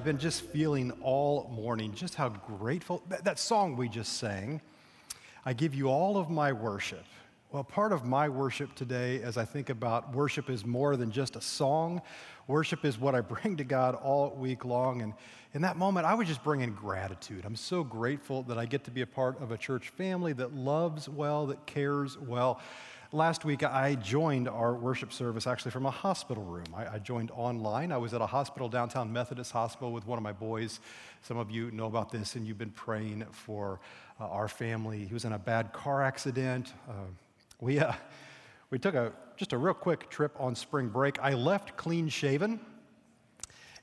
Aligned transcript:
I've 0.00 0.06
been 0.06 0.16
just 0.16 0.40
feeling 0.44 0.92
all 1.02 1.52
morning 1.54 1.92
just 1.94 2.14
how 2.14 2.30
grateful 2.30 3.02
that, 3.10 3.22
that, 3.24 3.38
song 3.38 3.76
we 3.76 3.86
just 3.86 4.14
sang. 4.14 4.62
I 5.44 5.52
give 5.52 5.74
you 5.74 5.90
all 5.90 6.16
of 6.16 6.30
my 6.30 6.54
worship. 6.54 7.04
Well, 7.52 7.64
part 7.64 7.92
of 7.92 8.06
my 8.06 8.26
worship 8.26 8.74
today, 8.74 9.20
as 9.20 9.36
I 9.36 9.44
think 9.44 9.68
about 9.68 10.14
worship, 10.14 10.48
is 10.48 10.64
more 10.64 10.96
than 10.96 11.10
just 11.10 11.36
a 11.36 11.40
song. 11.42 12.00
Worship 12.46 12.86
is 12.86 12.98
what 12.98 13.14
I 13.14 13.20
bring 13.20 13.58
to 13.58 13.64
God 13.64 13.94
all 13.94 14.30
week 14.30 14.64
long. 14.64 15.02
And 15.02 15.12
in 15.52 15.60
that 15.60 15.76
moment, 15.76 16.06
I 16.06 16.14
was 16.14 16.26
just 16.26 16.42
bringing 16.42 16.72
gratitude. 16.72 17.44
I'm 17.44 17.54
so 17.54 17.84
grateful 17.84 18.42
that 18.44 18.56
I 18.56 18.64
get 18.64 18.84
to 18.84 18.90
be 18.90 19.02
a 19.02 19.06
part 19.06 19.38
of 19.42 19.52
a 19.52 19.58
church 19.58 19.90
family 19.90 20.32
that 20.32 20.54
loves 20.54 21.10
well, 21.10 21.48
that 21.48 21.66
cares 21.66 22.16
well. 22.16 22.58
Last 23.12 23.44
week, 23.44 23.64
I 23.64 23.96
joined 23.96 24.48
our 24.48 24.72
worship 24.72 25.12
service 25.12 25.48
actually 25.48 25.72
from 25.72 25.84
a 25.84 25.90
hospital 25.90 26.44
room. 26.44 26.66
I, 26.72 26.86
I, 26.86 26.98
joined 27.00 27.32
online. 27.32 27.90
I 27.90 27.96
was 27.96 28.14
at 28.14 28.20
a 28.20 28.26
hospital, 28.26 28.68
downtown 28.68 29.12
Methodist 29.12 29.50
Hospital, 29.50 29.90
with 29.90 30.06
one 30.06 30.16
of 30.16 30.22
my 30.22 30.30
boys. 30.30 30.78
Some 31.22 31.36
of 31.36 31.50
you 31.50 31.72
know 31.72 31.86
about 31.86 32.12
this, 32.12 32.36
and 32.36 32.46
you've 32.46 32.56
been 32.56 32.70
praying 32.70 33.26
for 33.32 33.80
uh, 34.20 34.28
our 34.28 34.46
family. 34.46 35.06
He 35.06 35.12
was 35.12 35.24
in 35.24 35.32
a 35.32 35.40
bad 35.40 35.72
car 35.72 36.04
accident. 36.04 36.72
Uh, 36.88 36.92
we, 37.60 37.80
uh, 37.80 37.94
we 38.70 38.78
took 38.78 38.94
a, 38.94 39.10
just 39.36 39.52
a 39.52 39.58
real 39.58 39.74
quick 39.74 40.08
trip 40.08 40.36
on 40.38 40.54
spring 40.54 40.86
break. 40.86 41.18
I 41.18 41.34
left 41.34 41.76
clean 41.76 42.08
shaven 42.08 42.60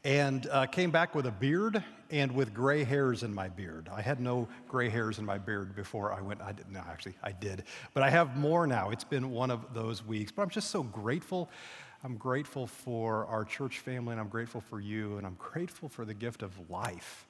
and 0.08 0.47
uh, 0.52 0.66
came 0.66 0.89
back 0.89 1.13
with 1.16 1.25
a 1.25 1.31
beard 1.31 1.83
and 2.11 2.31
with 2.31 2.53
gray 2.53 2.86
hairs 2.86 3.23
in 3.23 3.33
my 3.33 3.50
beard. 3.50 3.89
I 3.94 4.02
had 4.02 4.22
no 4.22 4.47
gray 4.69 4.88
hairs 4.88 5.19
in 5.19 5.25
my 5.25 5.38
beard 5.38 5.75
before 5.75 6.13
I 6.13 6.22
went. 6.22 6.41
I 6.41 6.53
didn't, 6.53 6.72
no, 6.72 6.80
actually, 6.89 7.16
I 7.22 7.33
did. 7.33 7.66
But 7.94 8.03
I 8.03 8.09
have 8.09 8.38
more 8.38 8.66
now. 8.66 8.89
It's 8.91 9.03
been 9.03 9.31
one 9.31 9.52
of 9.52 9.73
those 9.73 10.05
weeks. 10.05 10.31
But 10.31 10.44
I'm 10.44 10.50
just 10.50 10.72
so 10.72 10.81
grateful. 10.81 11.50
I'm 12.05 12.16
grateful 12.16 12.67
for 12.67 13.25
our 13.25 13.44
church 13.44 13.80
family, 13.80 14.13
and 14.13 14.22
I'm 14.22 14.30
grateful 14.30 14.61
for 14.61 14.80
you, 14.80 15.17
and 15.17 15.28
I'm 15.28 15.35
grateful 15.38 15.89
for 15.89 16.05
the 16.05 16.13
gift 16.13 16.41
of 16.41 16.53
life. 16.69 17.28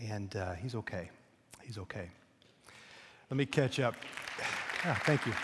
And 0.00 0.34
uh, 0.34 0.54
he's 0.54 0.74
okay. 0.76 1.10
He's 1.62 1.76
okay. 1.76 2.08
Let 3.28 3.36
me 3.36 3.44
catch 3.44 3.80
up. 3.80 3.96
Yeah, 4.82 4.94
thank 5.04 5.26
you. 5.26 5.34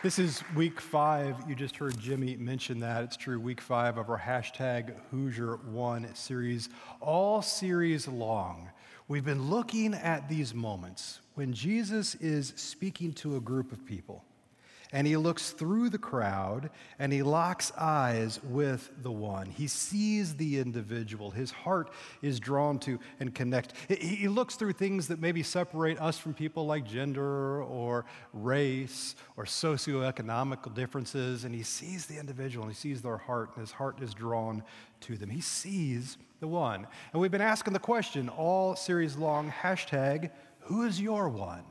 This 0.00 0.20
is 0.20 0.44
week 0.54 0.80
five. 0.80 1.34
You 1.48 1.56
just 1.56 1.76
heard 1.76 1.98
Jimmy 1.98 2.36
mention 2.36 2.78
that. 2.80 3.02
It's 3.02 3.16
true, 3.16 3.40
week 3.40 3.60
five 3.60 3.98
of 3.98 4.08
our 4.08 4.18
hashtag 4.18 4.94
Who's 5.10 5.36
Your 5.36 5.56
One 5.56 6.14
series, 6.14 6.68
all 7.00 7.42
series 7.42 8.06
long. 8.06 8.70
We've 9.08 9.24
been 9.24 9.50
looking 9.50 9.94
at 9.94 10.28
these 10.28 10.54
moments 10.54 11.18
when 11.34 11.52
Jesus 11.52 12.14
is 12.14 12.52
speaking 12.54 13.12
to 13.14 13.38
a 13.38 13.40
group 13.40 13.72
of 13.72 13.84
people 13.84 14.24
and 14.92 15.06
he 15.06 15.16
looks 15.16 15.50
through 15.50 15.90
the 15.90 15.98
crowd 15.98 16.70
and 16.98 17.12
he 17.12 17.22
locks 17.22 17.72
eyes 17.76 18.40
with 18.42 18.90
the 19.02 19.10
one. 19.10 19.46
He 19.46 19.66
sees 19.66 20.34
the 20.34 20.58
individual. 20.58 21.30
His 21.30 21.50
heart 21.50 21.90
is 22.22 22.40
drawn 22.40 22.78
to 22.80 22.98
and 23.20 23.34
connect. 23.34 23.74
He 23.88 24.28
looks 24.28 24.56
through 24.56 24.72
things 24.72 25.08
that 25.08 25.20
maybe 25.20 25.42
separate 25.42 26.00
us 26.00 26.18
from 26.18 26.34
people 26.34 26.66
like 26.66 26.86
gender 26.86 27.62
or 27.62 28.06
race 28.32 29.14
or 29.36 29.44
socioeconomic 29.44 30.74
differences, 30.74 31.44
and 31.44 31.54
he 31.54 31.62
sees 31.62 32.06
the 32.06 32.18
individual 32.18 32.64
and 32.64 32.72
he 32.72 32.78
sees 32.78 33.02
their 33.02 33.18
heart, 33.18 33.50
and 33.54 33.60
his 33.60 33.72
heart 33.72 34.00
is 34.02 34.14
drawn 34.14 34.62
to 35.00 35.16
them. 35.16 35.30
He 35.30 35.40
sees 35.40 36.16
the 36.40 36.48
one. 36.48 36.86
And 37.12 37.20
we've 37.20 37.30
been 37.30 37.40
asking 37.40 37.72
the 37.72 37.78
question 37.78 38.28
all 38.28 38.76
series 38.76 39.16
long 39.16 39.50
hashtag, 39.50 40.30
who 40.60 40.84
is 40.84 41.00
your 41.00 41.28
one? 41.28 41.64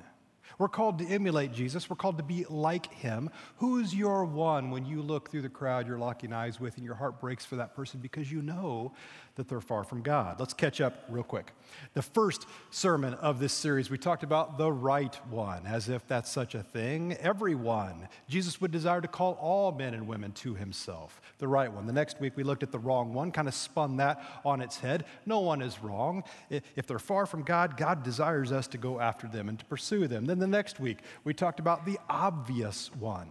We're 0.57 0.69
called 0.69 0.97
to 0.99 1.05
emulate 1.05 1.53
Jesus. 1.53 1.87
We're 1.89 1.97
called 1.97 2.17
to 2.17 2.23
be 2.23 2.45
like 2.49 2.91
him. 2.93 3.29
Who's 3.57 3.93
your 3.93 4.25
one 4.25 4.71
when 4.71 4.85
you 4.85 5.03
look 5.03 5.29
through 5.29 5.43
the 5.43 5.49
crowd 5.49 5.87
you're 5.87 5.99
locking 5.99 6.33
eyes 6.33 6.59
with 6.59 6.77
and 6.77 6.85
your 6.85 6.95
heart 6.95 7.21
breaks 7.21 7.45
for 7.45 7.57
that 7.57 7.75
person 7.75 7.99
because 7.99 8.31
you 8.31 8.41
know 8.41 8.93
that 9.35 9.47
they're 9.47 9.61
far 9.61 9.83
from 9.83 10.01
God? 10.01 10.39
Let's 10.39 10.55
catch 10.55 10.81
up 10.81 11.05
real 11.09 11.23
quick. 11.23 11.51
The 11.93 12.01
first 12.01 12.47
sermon 12.71 13.13
of 13.15 13.39
this 13.39 13.53
series, 13.53 13.91
we 13.91 13.99
talked 13.99 14.23
about 14.23 14.57
the 14.57 14.71
right 14.71 15.13
one, 15.29 15.67
as 15.67 15.89
if 15.89 16.07
that's 16.07 16.31
such 16.31 16.55
a 16.55 16.63
thing. 16.63 17.13
Everyone. 17.19 18.07
Jesus 18.27 18.59
would 18.59 18.71
desire 18.71 19.01
to 19.01 19.07
call 19.07 19.33
all 19.33 19.71
men 19.71 19.93
and 19.93 20.07
women 20.07 20.31
to 20.31 20.55
himself. 20.55 21.21
The 21.37 21.47
right 21.47 21.71
one. 21.71 21.85
The 21.85 21.93
next 21.93 22.19
week, 22.19 22.33
we 22.35 22.43
looked 22.43 22.63
at 22.63 22.71
the 22.71 22.79
wrong 22.79 23.13
one, 23.13 23.31
kind 23.31 23.47
of 23.47 23.53
spun 23.53 23.97
that 23.97 24.23
on 24.43 24.61
its 24.61 24.79
head. 24.79 25.05
No 25.27 25.41
one 25.41 25.61
is 25.61 25.83
wrong. 25.83 26.23
If 26.49 26.87
they're 26.87 26.97
far 26.97 27.27
from 27.27 27.43
God, 27.43 27.77
God 27.77 28.01
desires 28.01 28.51
us 28.51 28.65
to 28.69 28.79
go 28.79 28.99
after 28.99 29.27
them 29.27 29.49
and 29.49 29.59
to 29.59 29.65
pursue 29.65 30.07
them. 30.07 30.25
Then 30.25 30.39
the 30.39 30.46
next 30.51 30.79
week, 30.79 30.99
we 31.23 31.33
talked 31.33 31.59
about 31.59 31.85
the 31.85 31.99
obvious 32.09 32.91
one 32.95 33.29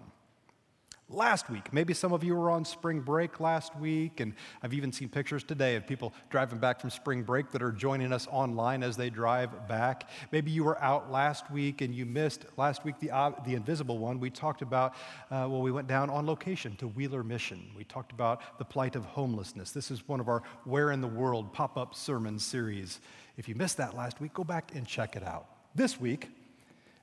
last 1.08 1.48
week. 1.48 1.72
Maybe 1.72 1.94
some 1.94 2.12
of 2.12 2.24
you 2.24 2.34
were 2.34 2.50
on 2.50 2.64
spring 2.64 3.00
break 3.00 3.38
last 3.38 3.76
week, 3.76 4.18
and 4.18 4.34
I've 4.62 4.74
even 4.74 4.92
seen 4.92 5.08
pictures 5.08 5.44
today 5.44 5.76
of 5.76 5.86
people 5.86 6.12
driving 6.30 6.58
back 6.58 6.80
from 6.80 6.90
spring 6.90 7.22
break 7.22 7.52
that 7.52 7.62
are 7.62 7.70
joining 7.70 8.12
us 8.12 8.26
online 8.30 8.82
as 8.82 8.96
they 8.96 9.08
drive 9.08 9.68
back. 9.68 10.10
Maybe 10.32 10.50
you 10.50 10.64
were 10.64 10.82
out 10.82 11.10
last 11.10 11.50
week 11.50 11.80
and 11.80 11.94
you 11.94 12.06
missed 12.06 12.44
last 12.56 12.84
week 12.84 12.98
the, 12.98 13.12
uh, 13.12 13.32
the 13.44 13.54
invisible 13.54 13.98
one. 13.98 14.18
We 14.18 14.30
talked 14.30 14.62
about, 14.62 14.94
uh, 15.30 15.46
well, 15.48 15.62
we 15.62 15.70
went 15.70 15.86
down 15.86 16.10
on 16.10 16.26
location 16.26 16.74
to 16.76 16.88
Wheeler 16.88 17.22
Mission. 17.22 17.70
We 17.76 17.84
talked 17.84 18.10
about 18.10 18.58
the 18.58 18.64
plight 18.64 18.96
of 18.96 19.04
homelessness. 19.04 19.70
This 19.70 19.90
is 19.90 20.06
one 20.08 20.18
of 20.18 20.28
our 20.28 20.42
Where 20.64 20.90
in 20.90 21.00
the 21.00 21.08
World 21.08 21.52
pop 21.52 21.76
up 21.76 21.94
sermon 21.94 22.38
series. 22.38 23.00
If 23.36 23.48
you 23.48 23.54
missed 23.54 23.76
that 23.76 23.94
last 23.94 24.20
week, 24.20 24.34
go 24.34 24.44
back 24.44 24.72
and 24.74 24.86
check 24.86 25.14
it 25.14 25.22
out. 25.22 25.46
This 25.74 26.00
week, 26.00 26.30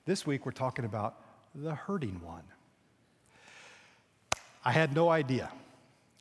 this 0.06 0.28
week 0.28 0.46
we're 0.46 0.52
talking 0.52 0.84
about 0.84 1.16
the 1.56 1.74
hurting 1.74 2.19
one. 2.22 2.44
I 4.66 4.72
had 4.72 4.94
no 4.94 5.09
idea. 5.09 5.50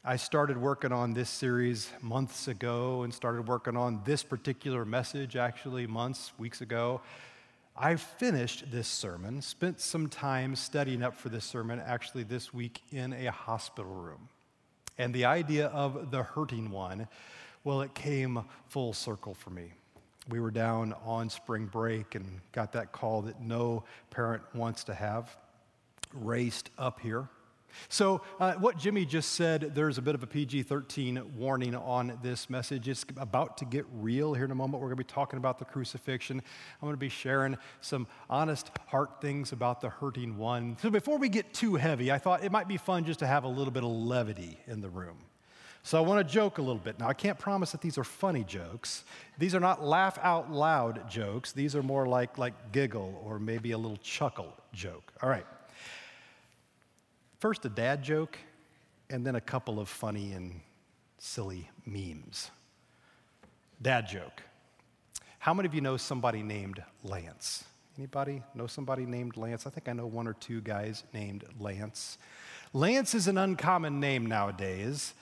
I 0.04 0.16
started 0.16 0.56
working 0.56 0.92
on 0.92 1.14
this 1.14 1.28
series 1.28 1.90
months 2.00 2.46
ago 2.48 3.02
and 3.02 3.12
started 3.12 3.48
working 3.48 3.76
on 3.76 4.00
this 4.04 4.22
particular 4.22 4.84
message 4.84 5.36
actually 5.36 5.86
months, 5.86 6.32
weeks 6.38 6.60
ago. 6.60 7.00
I 7.76 7.96
finished 7.96 8.70
this 8.70 8.86
sermon, 8.86 9.42
spent 9.42 9.80
some 9.80 10.08
time 10.08 10.54
studying 10.54 11.02
up 11.02 11.16
for 11.16 11.28
this 11.28 11.44
sermon 11.44 11.80
actually 11.84 12.22
this 12.22 12.54
week 12.54 12.82
in 12.92 13.12
a 13.12 13.32
hospital 13.32 13.92
room. 13.92 14.28
And 14.98 15.12
the 15.12 15.24
idea 15.24 15.66
of 15.68 16.10
the 16.10 16.22
hurting 16.22 16.70
one, 16.70 17.08
well, 17.64 17.80
it 17.80 17.94
came 17.94 18.44
full 18.68 18.92
circle 18.92 19.34
for 19.34 19.50
me. 19.50 19.72
We 20.28 20.40
were 20.40 20.50
down 20.50 20.94
on 21.04 21.28
spring 21.28 21.66
break 21.66 22.14
and 22.14 22.40
got 22.52 22.72
that 22.72 22.92
call 22.92 23.22
that 23.22 23.40
no 23.40 23.84
parent 24.10 24.42
wants 24.54 24.84
to 24.84 24.94
have, 24.94 25.36
raced 26.14 26.70
up 26.78 27.00
here 27.00 27.28
so, 27.88 28.22
uh, 28.40 28.54
what 28.54 28.78
Jimmy 28.78 29.04
just 29.04 29.32
said, 29.32 29.74
there's 29.74 29.98
a 29.98 30.02
bit 30.02 30.14
of 30.14 30.22
a 30.22 30.26
PG 30.26 30.64
13 30.64 31.22
warning 31.36 31.74
on 31.74 32.18
this 32.22 32.50
message. 32.50 32.88
It's 32.88 33.04
about 33.16 33.58
to 33.58 33.64
get 33.64 33.86
real 33.94 34.34
here 34.34 34.44
in 34.44 34.50
a 34.50 34.54
moment. 34.54 34.80
We're 34.82 34.88
going 34.88 34.98
to 34.98 35.04
be 35.04 35.12
talking 35.12 35.38
about 35.38 35.58
the 35.58 35.64
crucifixion. 35.64 36.38
I'm 36.38 36.86
going 36.86 36.94
to 36.94 36.98
be 36.98 37.08
sharing 37.08 37.56
some 37.80 38.06
honest 38.28 38.70
heart 38.88 39.20
things 39.20 39.52
about 39.52 39.80
the 39.80 39.88
hurting 39.88 40.36
one. 40.36 40.76
So, 40.80 40.90
before 40.90 41.18
we 41.18 41.28
get 41.28 41.52
too 41.52 41.76
heavy, 41.76 42.10
I 42.12 42.18
thought 42.18 42.44
it 42.44 42.52
might 42.52 42.68
be 42.68 42.76
fun 42.76 43.04
just 43.04 43.20
to 43.20 43.26
have 43.26 43.44
a 43.44 43.48
little 43.48 43.72
bit 43.72 43.84
of 43.84 43.90
levity 43.90 44.58
in 44.66 44.80
the 44.80 44.90
room. 44.90 45.18
So, 45.84 45.98
I 45.98 46.00
want 46.06 46.26
to 46.26 46.32
joke 46.32 46.58
a 46.58 46.62
little 46.62 46.76
bit. 46.76 47.00
Now, 47.00 47.08
I 47.08 47.14
can't 47.14 47.38
promise 47.38 47.72
that 47.72 47.80
these 47.80 47.98
are 47.98 48.04
funny 48.04 48.44
jokes. 48.44 49.02
These 49.38 49.54
are 49.54 49.60
not 49.60 49.84
laugh 49.84 50.18
out 50.22 50.52
loud 50.52 51.10
jokes. 51.10 51.52
These 51.52 51.74
are 51.74 51.82
more 51.82 52.06
like, 52.06 52.38
like 52.38 52.70
giggle 52.70 53.20
or 53.24 53.38
maybe 53.38 53.72
a 53.72 53.78
little 53.78 53.96
chuckle 53.96 54.52
joke. 54.72 55.12
All 55.22 55.28
right. 55.28 55.46
First, 57.40 57.64
a 57.64 57.68
dad 57.68 58.04
joke, 58.04 58.38
and 59.10 59.26
then 59.26 59.34
a 59.34 59.40
couple 59.40 59.80
of 59.80 59.88
funny 59.88 60.32
and 60.32 60.60
silly 61.18 61.68
memes. 61.84 62.50
Dad 63.80 64.06
joke. 64.06 64.42
How 65.40 65.52
many 65.52 65.66
of 65.66 65.74
you 65.74 65.80
know 65.80 65.96
somebody 65.96 66.44
named 66.44 66.80
Lance? 67.02 67.64
Anybody 67.98 68.42
know 68.54 68.68
somebody 68.68 69.04
named 69.04 69.36
Lance? 69.36 69.66
I 69.66 69.70
think 69.70 69.88
I 69.88 69.92
know 69.92 70.06
one 70.06 70.28
or 70.28 70.34
two 70.34 70.60
guys 70.60 71.02
named 71.12 71.44
Lance. 71.58 72.16
Lance 72.72 73.14
is 73.14 73.26
an 73.26 73.36
uncommon 73.36 73.98
name 73.98 74.24
nowadays. 74.26 75.12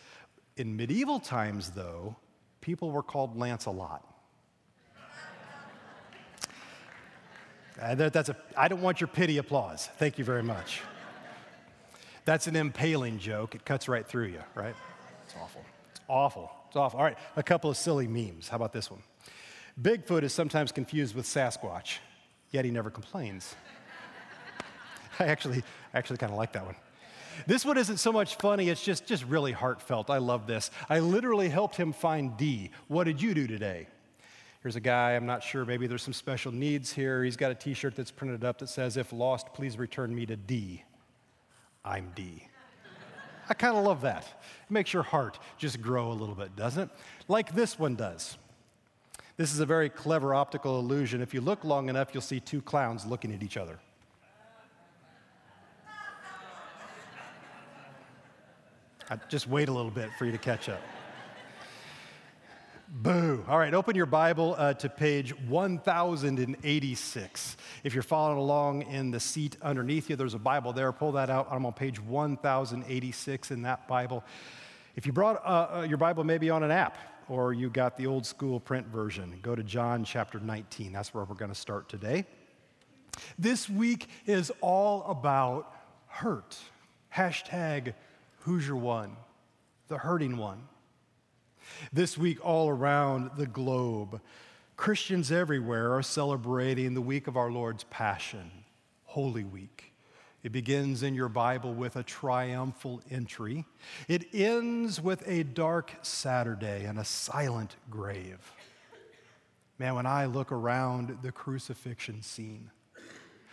In 0.61 0.77
medieval 0.77 1.19
times, 1.19 1.71
though, 1.71 2.17
people 2.61 2.91
were 2.91 3.03
called 3.03 3.35
Lance 3.35 3.65
a 3.65 3.71
lot. 3.71 4.05
Uh, 7.81 7.95
that's 7.95 8.29
a, 8.29 8.37
I 8.59 8.69
don't 8.69 8.83
want 8.83 9.01
your 9.01 9.09
pity 9.09 9.39
applause. 9.39 9.89
Thank 9.97 10.19
you 10.19 10.25
very 10.25 10.43
much. 10.43 10.83
That's 12.27 12.47
an 12.47 12.55
impaling 12.55 13.19
joke. 13.19 13.55
It 13.55 13.65
cuts 13.65 13.89
right 13.89 14.07
through 14.07 14.27
you, 14.27 14.43
right? 14.55 14.75
It's 15.25 15.35
awful. 15.41 15.65
It's 15.93 16.01
awful. 16.07 16.53
It's 16.67 16.77
awful. 16.77 16.99
All 16.99 17.05
right, 17.06 17.17
a 17.37 17.43
couple 17.43 17.71
of 17.71 17.79
silly 17.79 18.06
memes. 18.06 18.49
How 18.49 18.56
about 18.56 18.75
this 18.75 18.91
one? 18.91 19.01
Bigfoot 19.81 20.25
is 20.25 20.35
sometimes 20.35 20.73
confused 20.73 21.15
with 21.15 21.25
Sasquatch, 21.25 22.01
yet 22.51 22.67
he 22.67 22.71
never 22.71 22.91
complains. 22.91 23.55
I 25.19 25.25
actually, 25.25 25.63
I 25.95 25.99
actually 25.99 26.19
kind 26.19 26.33
of 26.33 26.37
like 26.37 26.53
that 26.53 26.67
one. 26.67 26.77
This 27.47 27.65
one 27.65 27.79
isn't 27.79 27.99
so 27.99 28.13
much 28.13 28.37
funny, 28.37 28.69
it's 28.69 28.83
just, 28.83 29.07
just 29.07 29.25
really 29.25 29.53
heartfelt. 29.53 30.11
I 30.11 30.19
love 30.19 30.47
this. 30.47 30.71
I 30.89 31.01
literally 31.01 31.49
helped 31.49 31.77
him 31.77 31.93
find 31.93 32.37
D. 32.37 32.71
What 32.89 33.05
did 33.05 33.21
you 33.21 33.35
do 33.35 33.47
today? 33.47 33.87
Here's 34.63 34.77
a 34.77 34.81
guy, 34.81 35.13
I'm 35.13 35.27
not 35.27 35.43
sure, 35.43 35.65
maybe 35.65 35.87
there's 35.87 36.03
some 36.03 36.13
special 36.13 36.53
needs 36.53 36.93
here. 36.93 37.25
He's 37.25 37.37
got 37.37 37.51
a 37.51 37.55
t 37.55 37.73
shirt 37.73 37.97
that's 37.97 38.11
printed 38.11 38.45
up 38.45 38.59
that 38.59 38.69
says, 38.69 38.97
If 38.97 39.13
lost, 39.13 39.55
please 39.55 39.79
return 39.79 40.15
me 40.15 40.27
to 40.27 40.37
D. 40.37 40.85
I'm 41.85 42.13
D. 42.15 42.47
I 43.49 43.55
kind 43.55 43.77
of 43.77 43.85
love 43.85 44.03
that. 44.03 44.23
It 44.23 44.71
makes 44.71 44.93
your 44.93 45.03
heart 45.03 45.39
just 45.59 45.81
grow 45.81 46.13
a 46.13 46.15
little 46.15 46.37
bit, 46.37 46.55
doesn't 46.55 46.85
it? 46.85 46.91
Like 47.27 47.55
this 47.55 47.79
one 47.79 47.97
does. 47.97 48.37
This 49.37 49.53
is 49.53 49.61
a 49.61 49.67
very 49.67 49.89
clever 49.89 50.35
optical 50.35 50.79
illusion. 50.79 51.21
If 51.23 51.33
you 51.35 51.41
look 51.41 51.65
long 51.65 51.89
enough, 51.89 52.11
you'll 52.13 52.21
see 52.21 52.39
two 52.39 52.61
clowns 52.61 53.07
looking 53.07 53.33
at 53.33 53.43
each 53.43 53.57
other. 53.57 53.81
I 59.11 59.19
just 59.29 59.49
wait 59.49 59.69
a 59.69 59.73
little 59.73 59.91
bit 59.91 60.09
for 60.17 60.25
you 60.25 60.31
to 60.31 60.39
catch 60.39 60.69
up. 60.69 60.81
Boo. 62.89 63.45
All 63.49 63.59
right, 63.59 63.75
open 63.75 63.97
your 63.97 64.07
Bible 64.07 64.55
uh, 64.57 64.75
to 64.75 64.89
page 64.89 65.37
1086. 65.49 67.57
If 67.83 67.93
you're 67.93 68.05
following 68.05 68.39
along 68.39 68.83
in 68.83 69.11
the 69.11 69.19
seat 69.19 69.57
underneath 69.62 70.09
you, 70.09 70.15
there's 70.15 70.35
a 70.35 70.39
Bible 70.39 70.73
there. 70.73 70.93
Pull 70.93 71.11
that 71.12 71.29
out. 71.29 71.49
I'm 71.51 71.67
on 71.67 71.73
page 71.73 72.01
1086 72.01 73.51
in 73.51 73.62
that 73.62 73.89
Bible. 73.89 74.23
If 74.95 75.07
you 75.07 75.13
brought 75.13 75.45
uh, 75.45 75.81
uh, 75.81 75.87
your 75.89 75.99
Bible 75.99 76.23
maybe 76.23 76.49
on 76.49 76.63
an 76.63 76.71
app 76.71 76.97
or 77.29 77.53
you 77.53 77.69
got 77.69 77.97
the 77.97 78.06
old 78.06 78.25
school 78.25 78.61
print 78.61 78.87
version, 78.87 79.41
go 79.43 79.56
to 79.56 79.65
John 79.65 80.05
chapter 80.05 80.39
19. 80.39 80.93
That's 80.93 81.13
where 81.13 81.25
we're 81.25 81.35
going 81.35 81.53
to 81.53 81.59
start 81.59 81.89
today. 81.89 82.27
This 83.37 83.69
week 83.69 84.09
is 84.27 84.53
all 84.61 85.05
about 85.09 85.75
hurt. 86.06 86.56
Hashtag 87.13 87.95
Who's 88.41 88.67
Your 88.67 88.77
One, 88.77 89.17
the 89.89 89.99
hurting 89.99 90.39
one. 90.39 90.63
This 91.93 92.17
week, 92.17 92.45
all 92.45 92.71
around 92.71 93.33
the 93.37 93.47
globe, 93.47 94.21
Christians 94.79 95.31
everywhere 95.31 95.93
are 95.95 96.03
celebrating 96.03 96.95
the 96.95 97.03
week 97.03 97.27
of 97.27 97.37
our 97.37 97.51
Lord's 97.51 97.85
Passion, 97.85 98.51
Holy 99.05 99.45
Week. 99.45 99.93
It 100.43 100.53
begins 100.53 101.03
in 101.03 101.15
your 101.15 101.29
Bible 101.29 101.75
with 101.75 101.97
a 101.97 102.03
triumphal 102.03 103.03
entry. 103.11 103.67
It 104.09 104.25
ends 104.33 105.03
with 105.03 105.23
a 105.29 105.43
dark 105.43 105.93
Saturday 106.01 106.87
and 106.87 106.99
a 106.99 107.05
silent 107.05 107.77
grave. 107.91 108.55
Man, 109.79 109.97
when 109.97 110.07
I 110.07 110.25
look 110.25 110.51
around 110.51 111.19
the 111.21 111.31
crucifixion 111.31 112.23
scene, 112.23 112.71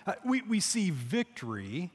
uh, 0.05 0.13
we, 0.23 0.43
we 0.43 0.61
see 0.61 0.91
victory 0.91 1.91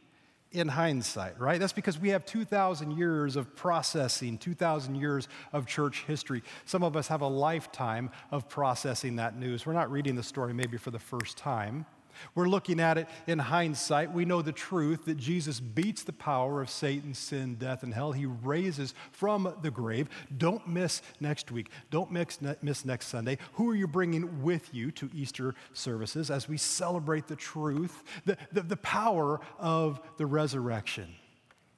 in 0.52 0.68
hindsight, 0.68 1.40
right? 1.40 1.58
That's 1.58 1.72
because 1.72 1.98
we 1.98 2.10
have 2.10 2.24
2,000 2.26 2.92
years 2.92 3.36
of 3.36 3.54
processing, 3.56 4.38
2,000 4.38 4.94
years 4.94 5.28
of 5.52 5.66
church 5.66 6.04
history. 6.06 6.42
Some 6.64 6.82
of 6.82 6.96
us 6.96 7.08
have 7.08 7.20
a 7.20 7.26
lifetime 7.26 8.10
of 8.30 8.48
processing 8.48 9.16
that 9.16 9.36
news. 9.36 9.66
We're 9.66 9.72
not 9.72 9.90
reading 9.90 10.16
the 10.16 10.22
story 10.22 10.52
maybe 10.52 10.76
for 10.76 10.90
the 10.90 10.98
first 10.98 11.36
time. 11.36 11.86
We're 12.34 12.48
looking 12.48 12.80
at 12.80 12.98
it 12.98 13.08
in 13.26 13.38
hindsight. 13.38 14.12
We 14.12 14.24
know 14.24 14.42
the 14.42 14.52
truth 14.52 15.04
that 15.06 15.16
Jesus 15.16 15.60
beats 15.60 16.02
the 16.02 16.12
power 16.12 16.60
of 16.62 16.70
Satan, 16.70 17.14
sin, 17.14 17.56
death, 17.56 17.82
and 17.82 17.92
hell. 17.94 18.12
He 18.12 18.26
raises 18.26 18.94
from 19.10 19.54
the 19.62 19.70
grave. 19.70 20.08
Don't 20.36 20.66
miss 20.68 21.02
next 21.20 21.50
week. 21.50 21.70
Don't 21.90 22.10
miss, 22.10 22.40
next 22.84 23.06
Sunday. 23.06 23.38
Who 23.54 23.70
are 23.70 23.74
you 23.74 23.86
bringing 23.86 24.42
with 24.42 24.74
you 24.74 24.90
to 24.92 25.10
Easter 25.14 25.54
services 25.72 26.30
as 26.30 26.48
we 26.48 26.56
celebrate 26.56 27.28
the 27.28 27.36
truth? 27.36 28.02
The, 28.24 28.36
the, 28.52 28.62
the 28.62 28.76
power 28.76 29.40
of 29.58 30.00
the 30.16 30.26
resurrection 30.26 31.14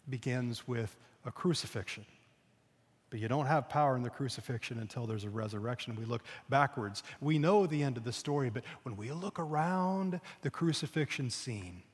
begins 0.08 0.66
with 0.68 0.96
a 1.24 1.30
crucifixion. 1.30 2.04
But 3.14 3.20
you 3.20 3.28
don't 3.28 3.46
have 3.46 3.68
power 3.68 3.94
in 3.94 4.02
the 4.02 4.10
crucifixion 4.10 4.80
until 4.80 5.06
there's 5.06 5.22
a 5.22 5.30
resurrection. 5.30 5.94
We 5.94 6.04
look 6.04 6.24
backwards. 6.48 7.04
We 7.20 7.38
know 7.38 7.64
the 7.64 7.84
end 7.84 7.96
of 7.96 8.02
the 8.02 8.12
story, 8.12 8.50
but 8.50 8.64
when 8.82 8.96
we 8.96 9.12
look 9.12 9.38
around 9.38 10.20
the 10.42 10.50
crucifixion 10.50 11.30
scene, 11.30 11.84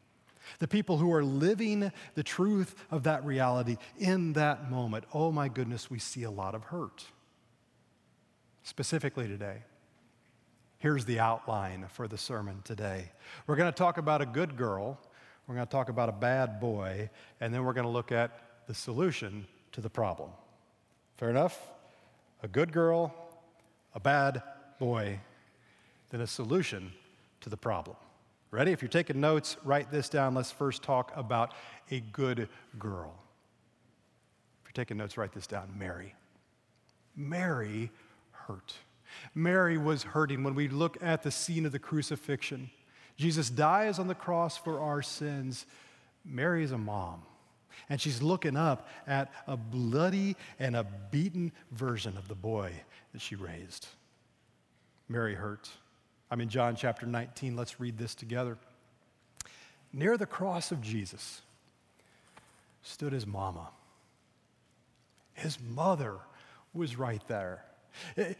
the 0.61 0.67
people 0.67 0.97
who 0.97 1.13
are 1.13 1.23
living 1.23 1.93
the 2.15 2.23
truth 2.23 2.75
of 2.91 3.03
that 3.03 3.23
reality 3.23 3.77
in 3.99 4.33
that 4.33 4.71
moment, 4.71 5.05
oh 5.13 5.31
my 5.31 5.49
goodness, 5.49 5.91
we 5.91 5.99
see 5.99 6.23
a 6.23 6.31
lot 6.31 6.55
of 6.55 6.65
hurt. 6.65 7.05
Specifically 8.63 9.29
today, 9.29 9.59
here's 10.79 11.05
the 11.05 11.21
outline 11.21 11.85
for 11.91 12.09
the 12.09 12.17
sermon 12.17 12.63
today. 12.65 13.13
We're 13.47 13.57
going 13.57 13.71
to 13.71 13.79
talk 13.79 13.99
about 13.99 14.23
a 14.23 14.27
good 14.27 14.57
girl, 14.57 14.99
we're 15.47 15.57
going 15.57 15.67
to 15.67 15.71
talk 15.71 15.91
about 15.91 16.09
a 16.09 16.13
bad 16.13 16.61
boy, 16.61 17.11
and 17.43 17.53
then 17.53 17.63
we're 17.65 17.75
going 17.75 17.85
to 17.85 17.91
look 17.91 18.11
at 18.11 18.65
the 18.67 18.75
solution 18.75 19.47
to 19.73 19.83
the 19.83 19.91
problem. 19.91 20.31
Fair 21.21 21.29
enough? 21.29 21.69
A 22.43 22.49
good 22.49 22.73
girl, 22.73 23.15
a 23.95 24.01
bad 24.01 24.43
boy, 24.79 25.21
then 26.09 26.23
a 26.23 26.27
solution 26.27 26.93
to 27.43 27.51
the 27.51 27.59
problem. 27.59 27.99
Ready? 28.51 28.73
If 28.73 28.81
you're 28.81 28.89
taking 28.89 29.21
notes, 29.21 29.59
write 29.63 29.91
this 29.91 30.09
down. 30.09 30.35
Let's 30.35 30.51
first 30.51 30.83
talk 30.83 31.13
about 31.15 31.53
a 31.91 32.01
good 32.01 32.49
girl. 32.79 33.13
If 34.63 34.69
you're 34.69 34.83
taking 34.83 34.97
notes, 34.97 35.19
write 35.19 35.33
this 35.33 35.47
down 35.47 35.75
Mary. 35.77 36.15
Mary 37.15 37.91
hurt. 38.31 38.73
Mary 39.35 39.77
was 39.77 40.03
hurting 40.03 40.43
when 40.43 40.55
we 40.55 40.69
look 40.69 40.97
at 41.03 41.23
the 41.23 41.31
scene 41.31 41.67
of 41.67 41.73
the 41.73 41.79
crucifixion. 41.79 42.71
Jesus 43.19 43.51
dies 43.51 43.99
on 43.99 44.09
the 44.09 44.15
cross 44.15 44.57
for 44.57 44.81
our 44.81 45.03
sins. 45.03 45.67
Mary 46.25 46.65
is 46.65 46.73
a 46.73 46.79
mom 46.79 47.25
and 47.89 48.01
she's 48.01 48.23
looking 48.23 48.57
up 48.57 48.89
at 49.07 49.33
a 49.47 49.57
bloody 49.57 50.37
and 50.59 50.77
a 50.77 50.85
beaten 51.11 51.53
version 51.73 52.17
of 52.17 52.29
the 52.29 52.35
boy 52.35 52.73
that 53.13 53.21
she 53.21 53.35
raised. 53.35 53.89
Mary 55.09 55.35
hurt. 55.35 55.69
I'm 56.31 56.41
in 56.41 56.49
John 56.49 56.77
chapter 56.77 57.07
19. 57.07 57.57
Let's 57.57 57.81
read 57.81 57.99
this 57.99 58.15
together. 58.15 58.57
Near 59.93 60.17
the 60.17 60.27
cross 60.27 60.71
of 60.71 60.81
Jesus 60.81 61.43
stood 62.83 63.13
his 63.13 63.27
mama. 63.27 63.71
His 65.35 65.59
mother 65.61 66.19
was 66.73 66.97
right 66.97 67.23
there. 67.27 67.65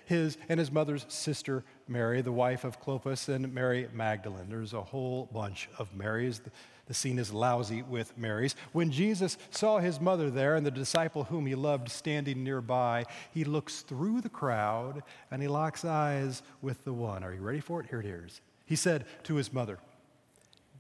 His 0.07 0.39
and 0.49 0.59
his 0.59 0.71
mother's 0.71 1.07
sister 1.09 1.65
Mary, 1.89 2.23
the 2.23 2.33
wife 2.33 2.65
of 2.65 2.81
Clopas, 2.81 3.29
and 3.29 3.53
Mary 3.53 3.89
Magdalene. 3.93 4.49
There's 4.49 4.75
a 4.75 4.83
whole 4.83 5.29
bunch 5.33 5.69
of 5.79 5.95
Marys. 5.95 6.41
The 6.87 6.95
scene 6.95 7.19
is 7.19 7.33
lousy 7.33 7.83
with 7.83 8.17
Mary's. 8.19 8.57
When 8.73 8.91
Jesus 8.91 9.39
saw 9.51 9.79
his 9.79 10.01
mother 10.01 10.29
there 10.29 10.57
and 10.57 10.67
the 10.67 10.73
disciple 10.73 11.25
whom 11.25 11.47
he 11.47 11.55
loved 11.55 11.89
standing 11.89 12.43
nearby, 12.43 13.05
he 13.33 13.45
looks 13.45 13.83
through 13.83 14.23
the 14.23 14.29
crowd 14.29 15.03
and 15.31 15.41
he 15.41 15.47
locks 15.47 15.85
eyes 15.85 16.43
with 16.63 16.83
the 16.85 16.93
one. 16.93 17.23
Are 17.23 17.33
you 17.33 17.43
ready 17.43 17.61
for 17.61 17.81
it? 17.81 17.87
Here 17.87 18.01
it 18.01 18.07
is. 18.07 18.41
He 18.67 18.75
said 18.75 19.05
to 19.25 19.37
his 19.37 19.53
mother, 19.53 19.79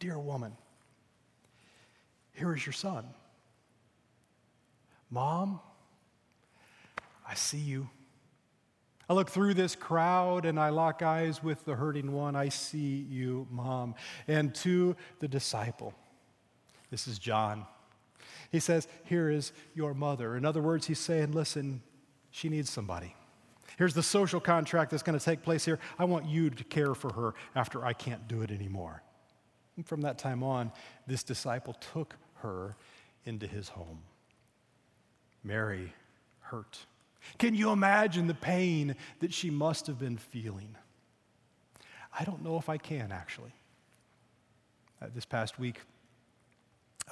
Dear 0.01 0.19
woman, 0.19 0.57
here 2.35 2.55
is 2.57 2.65
your 2.65 2.73
son. 2.73 3.05
Mom, 5.11 5.61
I 7.29 7.35
see 7.35 7.59
you. 7.59 7.89
I 9.11 9.13
look 9.13 9.29
through 9.29 9.55
this 9.55 9.75
crowd 9.75 10.45
and 10.45 10.57
I 10.57 10.69
lock 10.69 11.03
eyes 11.03 11.43
with 11.43 11.65
the 11.65 11.75
hurting 11.75 12.13
one. 12.13 12.37
I 12.37 12.49
see 12.49 13.05
you, 13.11 13.45
mom. 13.51 13.97
And 14.29 14.55
to 14.57 14.95
the 15.19 15.27
disciple, 15.27 15.95
this 16.93 17.09
is 17.09 17.19
John. 17.19 17.67
He 18.53 18.61
says, 18.61 18.87
Here 19.03 19.29
is 19.29 19.51
your 19.75 19.95
mother. 19.95 20.37
In 20.37 20.45
other 20.45 20.63
words, 20.63 20.87
he's 20.87 21.01
saying, 21.01 21.33
Listen, 21.33 21.83
she 22.31 22.49
needs 22.49 22.71
somebody. 22.71 23.17
Here's 23.77 23.95
the 23.95 24.03
social 24.03 24.39
contract 24.39 24.93
that's 24.93 25.03
going 25.03 25.19
to 25.19 25.25
take 25.25 25.43
place 25.43 25.65
here. 25.65 25.81
I 25.99 26.05
want 26.05 26.27
you 26.27 26.49
to 26.49 26.63
care 26.63 26.95
for 26.95 27.13
her 27.13 27.35
after 27.57 27.85
I 27.85 27.95
can't 27.95 28.29
do 28.29 28.43
it 28.43 28.53
anymore. 28.53 29.03
And 29.75 29.85
from 29.85 30.03
that 30.03 30.19
time 30.19 30.45
on, 30.45 30.71
this 31.09 31.25
disciple 31.25 31.75
took 31.93 32.15
her 32.43 32.77
into 33.25 33.49
his 33.49 33.71
home. 33.71 34.05
Mary 35.43 35.93
hurt. 36.43 36.79
Can 37.39 37.55
you 37.55 37.71
imagine 37.71 38.27
the 38.27 38.35
pain 38.35 38.97
that 39.21 39.33
she 39.33 39.51
must 39.51 39.87
have 39.87 39.99
been 39.99 40.17
feeling? 40.17 40.77
I 42.19 42.25
don't 42.25 42.43
know 42.43 42.57
if 42.57 42.69
I 42.69 42.77
can, 42.77 43.13
actually. 43.13 43.53
Uh, 45.01 45.07
this 45.15 45.25
past 45.25 45.59
week, 45.59 45.81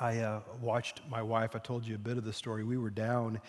I 0.01 0.19
uh, 0.19 0.41
watched 0.61 1.01
my 1.09 1.23
wife. 1.23 1.57
I 1.57 1.59
told 1.59 1.87
you 1.87 1.95
a 1.95 1.99
bit 1.99 2.19
of 2.19 2.25
the 2.25 2.33
story. 2.33 2.65
We 2.65 2.77
were 2.77 2.91
down 2.91 3.41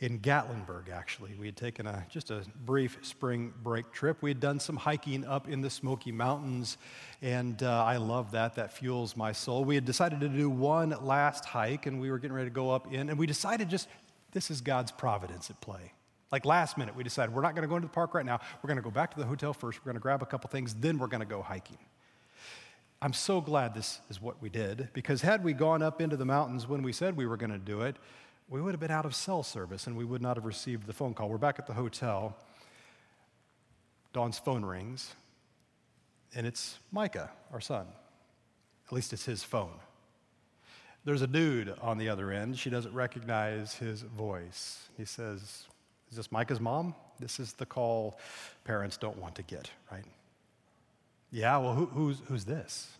in 0.00 0.20
Gatlinburg, 0.20 0.90
actually. 0.92 1.34
We 1.38 1.46
had 1.46 1.56
taken 1.56 1.86
a, 1.86 2.06
just 2.08 2.30
a 2.30 2.42
brief 2.64 2.98
spring 3.02 3.52
break 3.62 3.92
trip. 3.92 4.18
We 4.22 4.30
had 4.30 4.40
done 4.40 4.60
some 4.60 4.76
hiking 4.76 5.24
up 5.26 5.48
in 5.48 5.60
the 5.60 5.70
Smoky 5.70 6.12
Mountains, 6.12 6.78
and 7.20 7.60
uh, 7.62 7.84
I 7.84 7.96
love 7.96 8.30
that. 8.32 8.54
That 8.54 8.72
fuels 8.72 9.16
my 9.16 9.32
soul. 9.32 9.64
We 9.64 9.74
had 9.74 9.84
decided 9.84 10.20
to 10.20 10.28
do 10.28 10.48
one 10.48 10.90
last 11.02 11.44
hike, 11.44 11.86
and 11.86 12.00
we 12.00 12.10
were 12.10 12.18
getting 12.18 12.36
ready 12.36 12.48
to 12.48 12.54
go 12.54 12.70
up 12.70 12.92
in, 12.92 13.08
and 13.08 13.18
we 13.18 13.26
decided 13.26 13.68
just 13.68 13.88
this 14.32 14.50
is 14.50 14.60
God's 14.60 14.92
providence 14.92 15.50
at 15.50 15.60
play. 15.60 15.92
Like 16.30 16.44
last 16.44 16.76
minute, 16.76 16.94
we 16.94 17.04
decided 17.04 17.34
we're 17.34 17.42
not 17.42 17.54
going 17.54 17.62
to 17.62 17.68
go 17.68 17.76
into 17.76 17.88
the 17.88 17.94
park 17.94 18.14
right 18.14 18.26
now. 18.26 18.40
We're 18.62 18.68
going 18.68 18.76
to 18.76 18.82
go 18.82 18.90
back 18.90 19.12
to 19.14 19.18
the 19.18 19.26
hotel 19.26 19.54
first. 19.54 19.80
We're 19.80 19.92
going 19.92 19.96
to 19.96 20.02
grab 20.02 20.22
a 20.22 20.26
couple 20.26 20.50
things, 20.50 20.74
then 20.74 20.98
we're 20.98 21.06
going 21.06 21.20
to 21.20 21.26
go 21.26 21.42
hiking. 21.42 21.78
I'm 23.00 23.12
so 23.12 23.40
glad 23.40 23.74
this 23.74 24.00
is 24.10 24.20
what 24.20 24.42
we 24.42 24.48
did 24.48 24.88
because 24.92 25.22
had 25.22 25.44
we 25.44 25.52
gone 25.52 25.82
up 25.82 26.00
into 26.00 26.16
the 26.16 26.24
mountains 26.24 26.68
when 26.68 26.82
we 26.82 26.92
said 26.92 27.16
we 27.16 27.26
were 27.26 27.36
going 27.36 27.52
to 27.52 27.58
do 27.58 27.82
it, 27.82 27.96
we 28.48 28.60
would 28.60 28.72
have 28.72 28.80
been 28.80 28.90
out 28.90 29.06
of 29.06 29.14
cell 29.14 29.42
service 29.42 29.86
and 29.86 29.96
we 29.96 30.04
would 30.04 30.20
not 30.20 30.36
have 30.36 30.44
received 30.44 30.86
the 30.86 30.92
phone 30.92 31.14
call. 31.14 31.28
We're 31.28 31.38
back 31.38 31.58
at 31.58 31.66
the 31.66 31.74
hotel. 31.74 32.36
Dawn's 34.12 34.38
phone 34.38 34.64
rings, 34.64 35.14
and 36.34 36.46
it's 36.46 36.78
Micah, 36.90 37.30
our 37.52 37.60
son. 37.60 37.86
At 38.86 38.92
least 38.92 39.12
it's 39.12 39.26
his 39.26 39.44
phone. 39.44 39.78
There's 41.08 41.22
a 41.22 41.26
dude 41.26 41.74
on 41.80 41.96
the 41.96 42.10
other 42.10 42.30
end. 42.30 42.58
She 42.58 42.68
doesn't 42.68 42.92
recognize 42.92 43.72
his 43.72 44.02
voice. 44.02 44.90
He 44.98 45.06
says, 45.06 45.64
Is 46.10 46.18
this 46.18 46.30
Micah's 46.30 46.60
mom? 46.60 46.94
This 47.18 47.40
is 47.40 47.54
the 47.54 47.64
call 47.64 48.18
parents 48.64 48.98
don't 48.98 49.16
want 49.16 49.34
to 49.36 49.42
get, 49.42 49.70
right? 49.90 50.04
Yeah, 51.30 51.56
well, 51.56 51.72
who, 51.72 51.86
who's, 51.86 52.20
who's 52.26 52.44
this? 52.44 52.90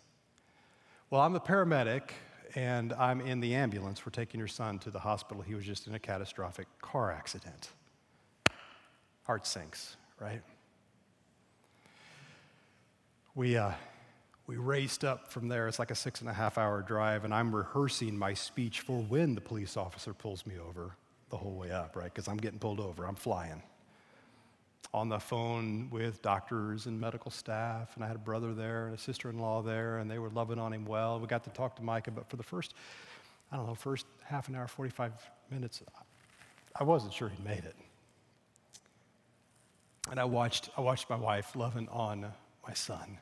Well, 1.10 1.20
I'm 1.20 1.34
a 1.34 1.40
paramedic 1.40 2.12
and 2.54 2.94
I'm 2.94 3.20
in 3.20 3.40
the 3.40 3.54
ambulance. 3.54 4.06
We're 4.06 4.12
taking 4.12 4.38
your 4.38 4.48
son 4.48 4.78
to 4.78 4.90
the 4.90 5.00
hospital. 5.00 5.42
He 5.42 5.54
was 5.54 5.66
just 5.66 5.86
in 5.86 5.94
a 5.94 5.98
catastrophic 5.98 6.66
car 6.80 7.12
accident. 7.12 7.72
Heart 9.24 9.46
sinks, 9.46 9.98
right? 10.18 10.40
We, 13.34 13.58
uh, 13.58 13.72
we 14.48 14.56
raced 14.56 15.04
up 15.04 15.30
from 15.30 15.46
there. 15.46 15.68
It's 15.68 15.78
like 15.78 15.90
a 15.90 15.94
six 15.94 16.22
and 16.22 16.28
a 16.28 16.32
half 16.32 16.56
hour 16.56 16.80
drive, 16.80 17.24
and 17.24 17.34
I'm 17.34 17.54
rehearsing 17.54 18.18
my 18.18 18.32
speech 18.32 18.80
for 18.80 18.98
when 19.02 19.34
the 19.34 19.42
police 19.42 19.76
officer 19.76 20.14
pulls 20.14 20.46
me 20.46 20.54
over 20.58 20.96
the 21.28 21.36
whole 21.36 21.52
way 21.52 21.70
up, 21.70 21.94
right? 21.94 22.12
Because 22.12 22.28
I'm 22.28 22.38
getting 22.38 22.58
pulled 22.58 22.80
over, 22.80 23.04
I'm 23.04 23.14
flying. 23.14 23.62
On 24.94 25.10
the 25.10 25.18
phone 25.18 25.90
with 25.90 26.22
doctors 26.22 26.86
and 26.86 26.98
medical 26.98 27.30
staff, 27.30 27.94
and 27.94 28.02
I 28.02 28.06
had 28.06 28.16
a 28.16 28.20
brother 28.20 28.54
there 28.54 28.86
and 28.86 28.94
a 28.94 28.98
sister 28.98 29.28
in 29.28 29.38
law 29.38 29.60
there, 29.60 29.98
and 29.98 30.10
they 30.10 30.18
were 30.18 30.30
loving 30.30 30.58
on 30.58 30.72
him 30.72 30.86
well. 30.86 31.20
We 31.20 31.26
got 31.26 31.44
to 31.44 31.50
talk 31.50 31.76
to 31.76 31.82
Micah, 31.82 32.10
but 32.10 32.30
for 32.30 32.36
the 32.36 32.42
first, 32.42 32.72
I 33.52 33.56
don't 33.56 33.66
know, 33.66 33.74
first 33.74 34.06
half 34.24 34.48
an 34.48 34.54
hour, 34.54 34.66
45 34.66 35.12
minutes, 35.50 35.82
I 36.74 36.84
wasn't 36.84 37.12
sure 37.12 37.28
he'd 37.28 37.44
made 37.44 37.66
it. 37.66 37.76
And 40.10 40.18
I 40.18 40.24
watched, 40.24 40.70
I 40.74 40.80
watched 40.80 41.10
my 41.10 41.16
wife 41.16 41.54
loving 41.54 41.86
on 41.90 42.32
my 42.66 42.72
son 42.72 43.18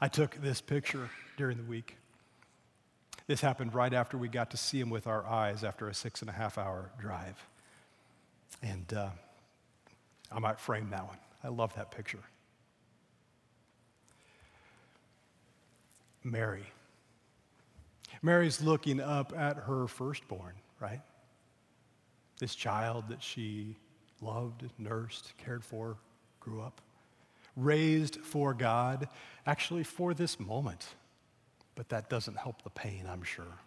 I 0.00 0.06
took 0.06 0.40
this 0.40 0.60
picture 0.60 1.10
during 1.36 1.56
the 1.56 1.64
week. 1.64 1.96
This 3.26 3.40
happened 3.40 3.74
right 3.74 3.92
after 3.92 4.16
we 4.16 4.28
got 4.28 4.52
to 4.52 4.56
see 4.56 4.80
him 4.80 4.90
with 4.90 5.06
our 5.06 5.26
eyes 5.26 5.64
after 5.64 5.88
a 5.88 5.94
six 5.94 6.20
and 6.20 6.30
a 6.30 6.32
half 6.32 6.56
hour 6.56 6.90
drive. 7.00 7.36
And 8.62 8.92
uh, 8.94 9.08
I 10.30 10.38
might 10.38 10.60
frame 10.60 10.90
that 10.90 11.04
one. 11.04 11.18
I 11.42 11.48
love 11.48 11.74
that 11.74 11.90
picture. 11.90 12.22
Mary. 16.22 16.66
Mary's 18.22 18.62
looking 18.62 19.00
up 19.00 19.32
at 19.36 19.56
her 19.56 19.88
firstborn, 19.88 20.54
right? 20.80 21.00
This 22.38 22.54
child 22.54 23.04
that 23.08 23.22
she 23.22 23.76
loved, 24.20 24.64
nursed, 24.78 25.32
cared 25.38 25.64
for, 25.64 25.96
grew 26.40 26.62
up 26.62 26.80
raised 27.58 28.16
for 28.16 28.54
God, 28.54 29.08
actually 29.46 29.84
for 29.84 30.14
this 30.14 30.38
moment. 30.38 30.86
But 31.74 31.88
that 31.90 32.08
doesn't 32.08 32.36
help 32.36 32.62
the 32.62 32.70
pain, 32.70 33.04
I'm 33.10 33.22
sure. 33.22 33.58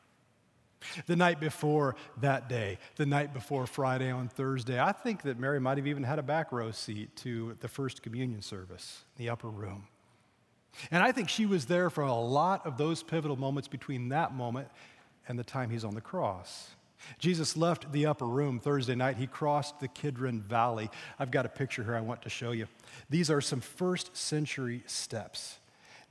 The 1.05 1.15
night 1.15 1.39
before 1.39 1.95
that 2.21 2.49
day, 2.49 2.79
the 2.95 3.05
night 3.05 3.33
before 3.33 3.67
Friday 3.67 4.09
on 4.11 4.27
Thursday, 4.27 4.79
I 4.79 4.91
think 4.91 5.21
that 5.23 5.39
Mary 5.39 5.59
might 5.59 5.77
have 5.77 5.85
even 5.87 6.03
had 6.03 6.17
a 6.17 6.23
back 6.23 6.51
row 6.51 6.71
seat 6.71 7.15
to 7.17 7.55
the 7.59 7.67
first 7.67 8.01
communion 8.01 8.41
service, 8.41 9.03
in 9.17 9.25
the 9.25 9.29
upper 9.29 9.49
room. 9.49 9.87
And 10.89 11.03
I 11.03 11.11
think 11.11 11.29
she 11.29 11.45
was 11.45 11.65
there 11.65 11.89
for 11.89 12.03
a 12.03 12.13
lot 12.13 12.65
of 12.65 12.77
those 12.77 13.03
pivotal 13.03 13.37
moments 13.37 13.67
between 13.67 14.09
that 14.09 14.33
moment 14.33 14.69
and 15.27 15.37
the 15.37 15.43
time 15.43 15.69
he's 15.69 15.83
on 15.83 15.93
the 15.93 16.01
cross. 16.01 16.69
Jesus 17.19 17.57
left 17.57 17.91
the 17.91 18.05
upper 18.05 18.27
room 18.27 18.59
Thursday 18.59 18.95
night. 18.95 19.17
He 19.17 19.27
crossed 19.27 19.79
the 19.79 19.87
Kidron 19.87 20.41
Valley. 20.41 20.89
I've 21.19 21.31
got 21.31 21.45
a 21.45 21.49
picture 21.49 21.83
here 21.83 21.95
I 21.95 22.01
want 22.01 22.21
to 22.23 22.29
show 22.29 22.51
you. 22.51 22.67
These 23.09 23.29
are 23.29 23.41
some 23.41 23.61
first 23.61 24.15
century 24.15 24.83
steps 24.85 25.59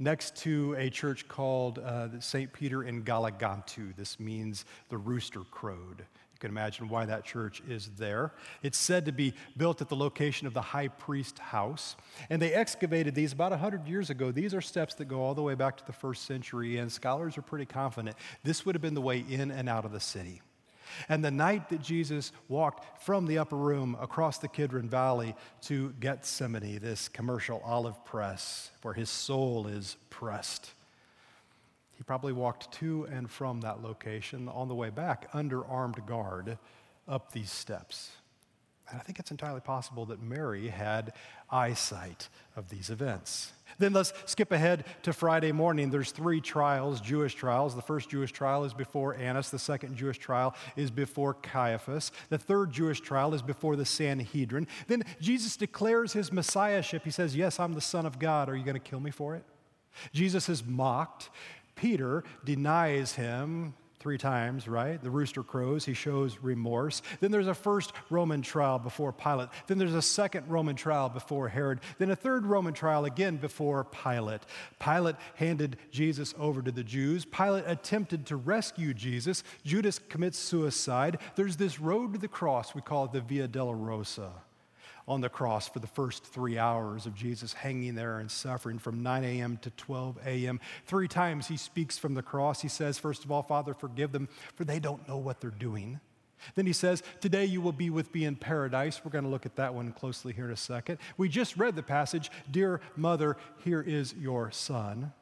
next 0.00 0.34
to 0.34 0.74
a 0.78 0.90
church 0.90 1.28
called 1.28 1.78
uh, 1.78 2.08
St. 2.18 2.52
Peter 2.52 2.82
in 2.82 3.04
Gallicantu. 3.04 3.94
This 3.96 4.18
means 4.18 4.64
the 4.88 4.96
rooster 4.96 5.40
crowed. 5.50 6.00
You 6.00 6.48
can 6.48 6.50
imagine 6.50 6.88
why 6.88 7.04
that 7.04 7.24
church 7.24 7.62
is 7.68 7.90
there. 7.98 8.32
It's 8.62 8.78
said 8.78 9.04
to 9.04 9.12
be 9.12 9.34
built 9.58 9.82
at 9.82 9.90
the 9.90 9.96
location 9.96 10.46
of 10.46 10.54
the 10.54 10.62
high 10.62 10.88
priest 10.88 11.38
house. 11.38 11.96
And 12.30 12.40
they 12.40 12.54
excavated 12.54 13.14
these 13.14 13.34
about 13.34 13.50
100 13.50 13.86
years 13.86 14.08
ago. 14.08 14.32
These 14.32 14.54
are 14.54 14.62
steps 14.62 14.94
that 14.94 15.04
go 15.04 15.20
all 15.22 15.34
the 15.34 15.42
way 15.42 15.54
back 15.54 15.76
to 15.76 15.86
the 15.86 15.92
first 15.92 16.24
century, 16.24 16.78
and 16.78 16.90
scholars 16.90 17.36
are 17.36 17.42
pretty 17.42 17.66
confident 17.66 18.16
this 18.42 18.64
would 18.64 18.74
have 18.74 18.82
been 18.82 18.94
the 18.94 19.02
way 19.02 19.22
in 19.28 19.50
and 19.50 19.68
out 19.68 19.84
of 19.84 19.92
the 19.92 20.00
city. 20.00 20.40
And 21.08 21.24
the 21.24 21.30
night 21.30 21.68
that 21.70 21.82
Jesus 21.82 22.32
walked 22.48 23.02
from 23.02 23.26
the 23.26 23.38
upper 23.38 23.56
room 23.56 23.96
across 24.00 24.38
the 24.38 24.48
Kidron 24.48 24.88
Valley 24.88 25.34
to 25.62 25.94
Gethsemane, 26.00 26.78
this 26.78 27.08
commercial 27.08 27.62
olive 27.64 28.04
press 28.04 28.70
where 28.82 28.94
his 28.94 29.10
soul 29.10 29.66
is 29.66 29.96
pressed, 30.10 30.72
he 31.96 32.04
probably 32.04 32.32
walked 32.32 32.72
to 32.72 33.04
and 33.10 33.30
from 33.30 33.60
that 33.60 33.82
location 33.82 34.48
on 34.48 34.68
the 34.68 34.74
way 34.74 34.88
back 34.88 35.28
under 35.34 35.64
armed 35.66 36.06
guard 36.06 36.56
up 37.06 37.32
these 37.32 37.50
steps. 37.50 38.12
And 38.90 38.98
I 38.98 39.02
think 39.02 39.18
it's 39.18 39.30
entirely 39.30 39.60
possible 39.60 40.04
that 40.06 40.22
Mary 40.22 40.68
had 40.68 41.12
eyesight 41.50 42.28
of 42.56 42.68
these 42.68 42.90
events. 42.90 43.52
Then 43.78 43.92
let's 43.92 44.12
skip 44.26 44.52
ahead 44.52 44.84
to 45.04 45.12
Friday 45.12 45.52
morning. 45.52 45.90
There's 45.90 46.10
three 46.10 46.40
trials, 46.40 47.00
Jewish 47.00 47.34
trials. 47.34 47.74
The 47.74 47.82
first 47.82 48.10
Jewish 48.10 48.32
trial 48.32 48.64
is 48.64 48.74
before 48.74 49.14
Annas. 49.14 49.50
The 49.50 49.58
second 49.58 49.96
Jewish 49.96 50.18
trial 50.18 50.54
is 50.76 50.90
before 50.90 51.34
Caiaphas. 51.34 52.10
The 52.28 52.38
third 52.38 52.72
Jewish 52.72 53.00
trial 53.00 53.32
is 53.32 53.42
before 53.42 53.76
the 53.76 53.86
Sanhedrin. 53.86 54.66
Then 54.88 55.04
Jesus 55.20 55.56
declares 55.56 56.12
his 56.12 56.32
messiahship. 56.32 57.04
He 57.04 57.10
says, 57.10 57.36
Yes, 57.36 57.60
I'm 57.60 57.74
the 57.74 57.80
Son 57.80 58.06
of 58.06 58.18
God. 58.18 58.48
Are 58.48 58.56
you 58.56 58.64
going 58.64 58.74
to 58.74 58.80
kill 58.80 59.00
me 59.00 59.10
for 59.10 59.36
it? 59.36 59.44
Jesus 60.12 60.48
is 60.48 60.64
mocked. 60.64 61.30
Peter 61.74 62.24
denies 62.44 63.14
him 63.14 63.74
three 64.00 64.18
times, 64.18 64.66
right? 64.66 65.00
The 65.00 65.10
rooster 65.10 65.42
crows, 65.42 65.84
he 65.84 65.92
shows 65.94 66.38
remorse. 66.42 67.02
Then 67.20 67.30
there's 67.30 67.46
a 67.46 67.54
first 67.54 67.92
Roman 68.08 68.40
trial 68.42 68.78
before 68.78 69.12
Pilate. 69.12 69.50
Then 69.66 69.78
there's 69.78 69.94
a 69.94 70.02
second 70.02 70.48
Roman 70.48 70.74
trial 70.74 71.10
before 71.10 71.48
Herod. 71.48 71.80
Then 71.98 72.10
a 72.10 72.16
third 72.16 72.46
Roman 72.46 72.72
trial 72.72 73.04
again 73.04 73.36
before 73.36 73.84
Pilate. 73.84 74.40
Pilate 74.78 75.16
handed 75.36 75.76
Jesus 75.90 76.34
over 76.38 76.62
to 76.62 76.72
the 76.72 76.82
Jews. 76.82 77.26
Pilate 77.26 77.64
attempted 77.66 78.26
to 78.26 78.36
rescue 78.36 78.94
Jesus. 78.94 79.44
Judas 79.64 79.98
commits 79.98 80.38
suicide. 80.38 81.18
There's 81.36 81.56
this 81.56 81.78
road 81.78 82.14
to 82.14 82.18
the 82.18 82.28
cross, 82.28 82.74
we 82.74 82.80
call 82.80 83.04
it 83.04 83.12
the 83.12 83.20
Via 83.20 83.46
Dolorosa 83.46 84.30
on 85.10 85.20
the 85.20 85.28
cross 85.28 85.68
for 85.68 85.80
the 85.80 85.88
first 85.88 86.24
three 86.24 86.56
hours 86.56 87.04
of 87.04 87.16
Jesus 87.16 87.52
hanging 87.52 87.96
there 87.96 88.20
and 88.20 88.30
suffering 88.30 88.78
from 88.78 89.02
9 89.02 89.24
a.m. 89.24 89.58
to 89.60 89.70
12 89.70 90.18
a.m. 90.24 90.60
Three 90.86 91.08
times 91.08 91.48
he 91.48 91.56
speaks 91.56 91.98
from 91.98 92.14
the 92.14 92.22
cross. 92.22 92.62
He 92.62 92.68
says, 92.68 92.96
First 92.96 93.24
of 93.24 93.32
all, 93.32 93.42
Father, 93.42 93.74
forgive 93.74 94.12
them, 94.12 94.28
for 94.54 94.64
they 94.64 94.78
don't 94.78 95.06
know 95.08 95.16
what 95.16 95.40
they're 95.40 95.50
doing. 95.50 95.98
Then 96.54 96.64
he 96.64 96.72
says, 96.72 97.02
Today 97.20 97.44
you 97.44 97.60
will 97.60 97.72
be 97.72 97.90
with 97.90 98.14
me 98.14 98.24
in 98.24 98.36
paradise. 98.36 99.04
We're 99.04 99.10
going 99.10 99.24
to 99.24 99.30
look 99.30 99.46
at 99.46 99.56
that 99.56 99.74
one 99.74 99.90
closely 99.90 100.32
here 100.32 100.44
in 100.44 100.52
a 100.52 100.56
second. 100.56 100.98
We 101.16 101.28
just 101.28 101.56
read 101.56 101.74
the 101.74 101.82
passage 101.82 102.30
Dear 102.48 102.80
mother, 102.94 103.36
here 103.64 103.82
is 103.82 104.14
your 104.14 104.52
son. 104.52 105.12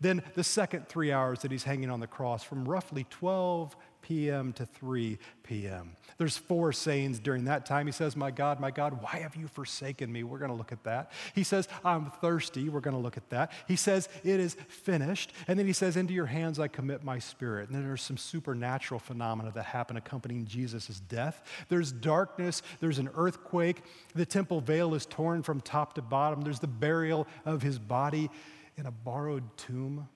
Then 0.00 0.22
the 0.34 0.44
second 0.44 0.88
three 0.88 1.10
hours 1.10 1.40
that 1.40 1.50
he's 1.50 1.64
hanging 1.64 1.90
on 1.90 1.98
the 1.98 2.06
cross 2.06 2.44
from 2.44 2.68
roughly 2.68 3.04
12 3.10 3.76
p.m. 4.02 4.52
to 4.54 4.66
3 4.66 5.18
p.m. 5.44 5.96
There's 6.18 6.36
four 6.36 6.72
sayings 6.72 7.18
during 7.18 7.44
that 7.44 7.64
time. 7.64 7.86
He 7.86 7.92
says, 7.92 8.16
My 8.16 8.30
God, 8.30 8.60
my 8.60 8.70
God, 8.70 9.02
why 9.02 9.20
have 9.20 9.34
you 9.34 9.48
forsaken 9.48 10.12
me? 10.12 10.22
We're 10.22 10.38
going 10.38 10.50
to 10.50 10.56
look 10.56 10.72
at 10.72 10.84
that. 10.84 11.12
He 11.34 11.42
says, 11.42 11.68
I'm 11.84 12.10
thirsty. 12.20 12.68
We're 12.68 12.80
going 12.80 12.96
to 12.96 13.00
look 13.00 13.16
at 13.16 13.30
that. 13.30 13.52
He 13.66 13.76
says, 13.76 14.08
It 14.22 14.38
is 14.38 14.56
finished. 14.68 15.32
And 15.48 15.58
then 15.58 15.66
he 15.66 15.72
says, 15.72 15.96
Into 15.96 16.12
your 16.12 16.26
hands 16.26 16.58
I 16.58 16.68
commit 16.68 17.02
my 17.02 17.18
spirit. 17.18 17.68
And 17.68 17.76
then 17.76 17.84
there's 17.84 18.02
some 18.02 18.16
supernatural 18.16 19.00
phenomena 19.00 19.52
that 19.54 19.64
happen 19.64 19.96
accompanying 19.96 20.46
Jesus' 20.46 21.00
death. 21.00 21.42
There's 21.68 21.92
darkness, 21.92 22.62
there's 22.80 22.98
an 22.98 23.08
earthquake, 23.14 23.82
the 24.14 24.26
temple 24.26 24.60
veil 24.60 24.94
is 24.94 25.06
torn 25.06 25.42
from 25.42 25.60
top 25.60 25.94
to 25.94 26.02
bottom, 26.02 26.42
there's 26.42 26.60
the 26.60 26.66
burial 26.66 27.26
of 27.44 27.62
his 27.62 27.78
body 27.78 28.30
in 28.76 28.86
a 28.86 28.90
borrowed 28.90 29.56
tomb. 29.56 30.08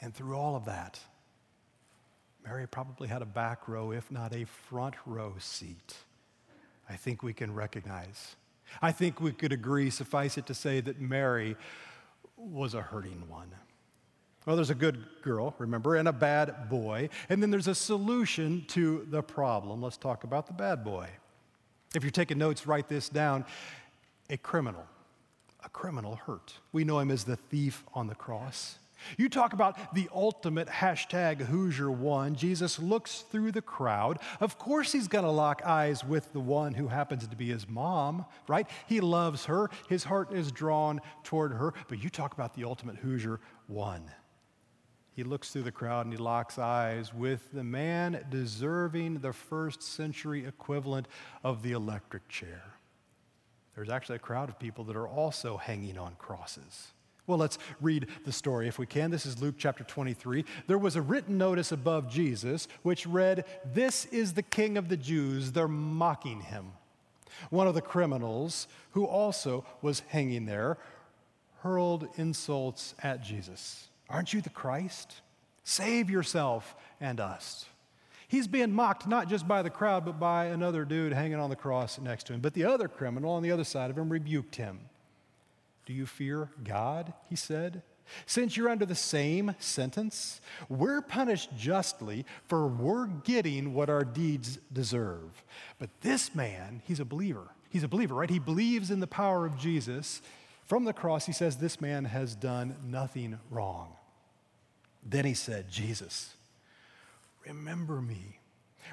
And 0.00 0.14
through 0.14 0.36
all 0.36 0.56
of 0.56 0.66
that, 0.66 1.00
Mary 2.44 2.66
probably 2.66 3.08
had 3.08 3.22
a 3.22 3.26
back 3.26 3.68
row, 3.68 3.90
if 3.90 4.10
not 4.10 4.34
a 4.34 4.44
front 4.44 4.94
row 5.06 5.34
seat. 5.38 5.96
I 6.88 6.96
think 6.96 7.22
we 7.22 7.32
can 7.32 7.54
recognize. 7.54 8.36
I 8.82 8.92
think 8.92 9.20
we 9.20 9.32
could 9.32 9.52
agree, 9.52 9.90
suffice 9.90 10.36
it 10.36 10.46
to 10.46 10.54
say, 10.54 10.80
that 10.80 11.00
Mary 11.00 11.56
was 12.36 12.74
a 12.74 12.82
hurting 12.82 13.28
one. 13.28 13.50
Well, 14.44 14.56
there's 14.56 14.70
a 14.70 14.74
good 14.74 15.06
girl, 15.22 15.54
remember, 15.58 15.96
and 15.96 16.06
a 16.06 16.12
bad 16.12 16.68
boy. 16.68 17.08
And 17.30 17.42
then 17.42 17.50
there's 17.50 17.68
a 17.68 17.74
solution 17.74 18.64
to 18.68 19.06
the 19.08 19.22
problem. 19.22 19.80
Let's 19.80 19.96
talk 19.96 20.24
about 20.24 20.46
the 20.46 20.52
bad 20.52 20.84
boy. 20.84 21.08
If 21.94 22.02
you're 22.02 22.10
taking 22.10 22.36
notes, 22.36 22.66
write 22.66 22.88
this 22.88 23.08
down. 23.08 23.46
A 24.28 24.36
criminal. 24.36 24.84
A 25.64 25.70
criminal 25.70 26.16
hurt. 26.16 26.52
We 26.72 26.84
know 26.84 26.98
him 26.98 27.10
as 27.10 27.24
the 27.24 27.36
thief 27.36 27.84
on 27.94 28.06
the 28.06 28.14
cross. 28.14 28.78
You 29.16 29.28
talk 29.28 29.52
about 29.52 29.94
the 29.94 30.08
ultimate 30.14 30.68
hashtag 30.68 31.40
who's 31.40 31.78
your 31.78 31.90
one. 31.90 32.34
Jesus 32.34 32.78
looks 32.78 33.24
through 33.30 33.52
the 33.52 33.62
crowd. 33.62 34.18
Of 34.40 34.58
course, 34.58 34.92
he's 34.92 35.08
going 35.08 35.24
to 35.24 35.30
lock 35.30 35.62
eyes 35.64 36.04
with 36.04 36.32
the 36.32 36.40
one 36.40 36.74
who 36.74 36.88
happens 36.88 37.26
to 37.26 37.36
be 37.36 37.48
his 37.48 37.68
mom, 37.68 38.24
right? 38.48 38.68
He 38.86 39.00
loves 39.00 39.44
her. 39.46 39.70
His 39.88 40.04
heart 40.04 40.32
is 40.32 40.52
drawn 40.52 41.00
toward 41.22 41.52
her. 41.52 41.74
But 41.88 42.02
you 42.02 42.10
talk 42.10 42.34
about 42.34 42.54
the 42.54 42.64
ultimate 42.64 42.96
who's 42.96 43.24
your 43.24 43.40
one. 43.66 44.10
he 45.14 45.22
looks 45.22 45.50
through 45.50 45.62
the 45.62 45.72
crowd 45.72 46.06
and 46.06 46.12
he 46.12 46.18
locks 46.18 46.58
eyes 46.58 47.14
with 47.14 47.52
the 47.52 47.64
man 47.64 48.24
deserving 48.30 49.20
the 49.20 49.32
first 49.32 49.82
century 49.82 50.44
equivalent 50.44 51.06
of 51.44 51.62
the 51.62 51.72
electric 51.72 52.28
chair. 52.28 52.74
There's 53.74 53.88
actually 53.88 54.16
a 54.16 54.20
crowd 54.20 54.48
of 54.48 54.58
people 54.58 54.84
that 54.84 54.96
are 54.96 55.08
also 55.08 55.56
hanging 55.56 55.98
on 55.98 56.16
crosses. 56.16 56.92
Well, 57.26 57.38
let's 57.38 57.58
read 57.80 58.08
the 58.24 58.32
story 58.32 58.68
if 58.68 58.78
we 58.78 58.86
can. 58.86 59.10
This 59.10 59.24
is 59.24 59.40
Luke 59.40 59.54
chapter 59.56 59.82
23. 59.82 60.44
There 60.66 60.76
was 60.76 60.94
a 60.94 61.02
written 61.02 61.38
notice 61.38 61.72
above 61.72 62.10
Jesus 62.10 62.68
which 62.82 63.06
read, 63.06 63.44
This 63.72 64.04
is 64.06 64.34
the 64.34 64.42
King 64.42 64.76
of 64.76 64.88
the 64.88 64.96
Jews. 64.96 65.52
They're 65.52 65.66
mocking 65.66 66.42
him. 66.42 66.72
One 67.48 67.66
of 67.66 67.74
the 67.74 67.80
criminals, 67.80 68.68
who 68.92 69.06
also 69.06 69.64
was 69.80 70.00
hanging 70.08 70.44
there, 70.44 70.76
hurled 71.62 72.08
insults 72.16 72.94
at 73.02 73.22
Jesus. 73.22 73.88
Aren't 74.10 74.34
you 74.34 74.42
the 74.42 74.50
Christ? 74.50 75.22
Save 75.64 76.10
yourself 76.10 76.76
and 77.00 77.20
us. 77.20 77.64
He's 78.28 78.46
being 78.46 78.72
mocked 78.72 79.06
not 79.06 79.28
just 79.28 79.48
by 79.48 79.62
the 79.62 79.70
crowd, 79.70 80.04
but 80.04 80.20
by 80.20 80.46
another 80.46 80.84
dude 80.84 81.12
hanging 81.14 81.40
on 81.40 81.48
the 81.50 81.56
cross 81.56 81.98
next 81.98 82.26
to 82.26 82.34
him. 82.34 82.40
But 82.40 82.52
the 82.52 82.64
other 82.64 82.86
criminal 82.86 83.32
on 83.32 83.42
the 83.42 83.50
other 83.50 83.64
side 83.64 83.90
of 83.90 83.96
him 83.96 84.10
rebuked 84.10 84.56
him. 84.56 84.80
Do 85.86 85.92
you 85.92 86.06
fear 86.06 86.50
God? 86.62 87.12
He 87.28 87.36
said. 87.36 87.82
Since 88.26 88.56
you're 88.56 88.68
under 88.68 88.84
the 88.84 88.94
same 88.94 89.54
sentence, 89.58 90.40
we're 90.68 91.00
punished 91.00 91.56
justly 91.56 92.26
for 92.48 92.66
we're 92.66 93.06
getting 93.06 93.74
what 93.74 93.88
our 93.88 94.04
deeds 94.04 94.58
deserve. 94.72 95.42
But 95.78 95.90
this 96.02 96.34
man, 96.34 96.82
he's 96.84 97.00
a 97.00 97.04
believer. 97.04 97.48
He's 97.70 97.82
a 97.82 97.88
believer, 97.88 98.14
right? 98.14 98.30
He 98.30 98.38
believes 98.38 98.90
in 98.90 99.00
the 99.00 99.06
power 99.06 99.46
of 99.46 99.58
Jesus. 99.58 100.22
From 100.66 100.84
the 100.84 100.92
cross, 100.92 101.26
he 101.26 101.32
says, 101.32 101.56
This 101.56 101.80
man 101.80 102.04
has 102.04 102.34
done 102.34 102.76
nothing 102.84 103.38
wrong. 103.50 103.94
Then 105.04 105.24
he 105.24 105.34
said, 105.34 105.68
Jesus, 105.68 106.34
remember 107.46 108.00
me. 108.00 108.38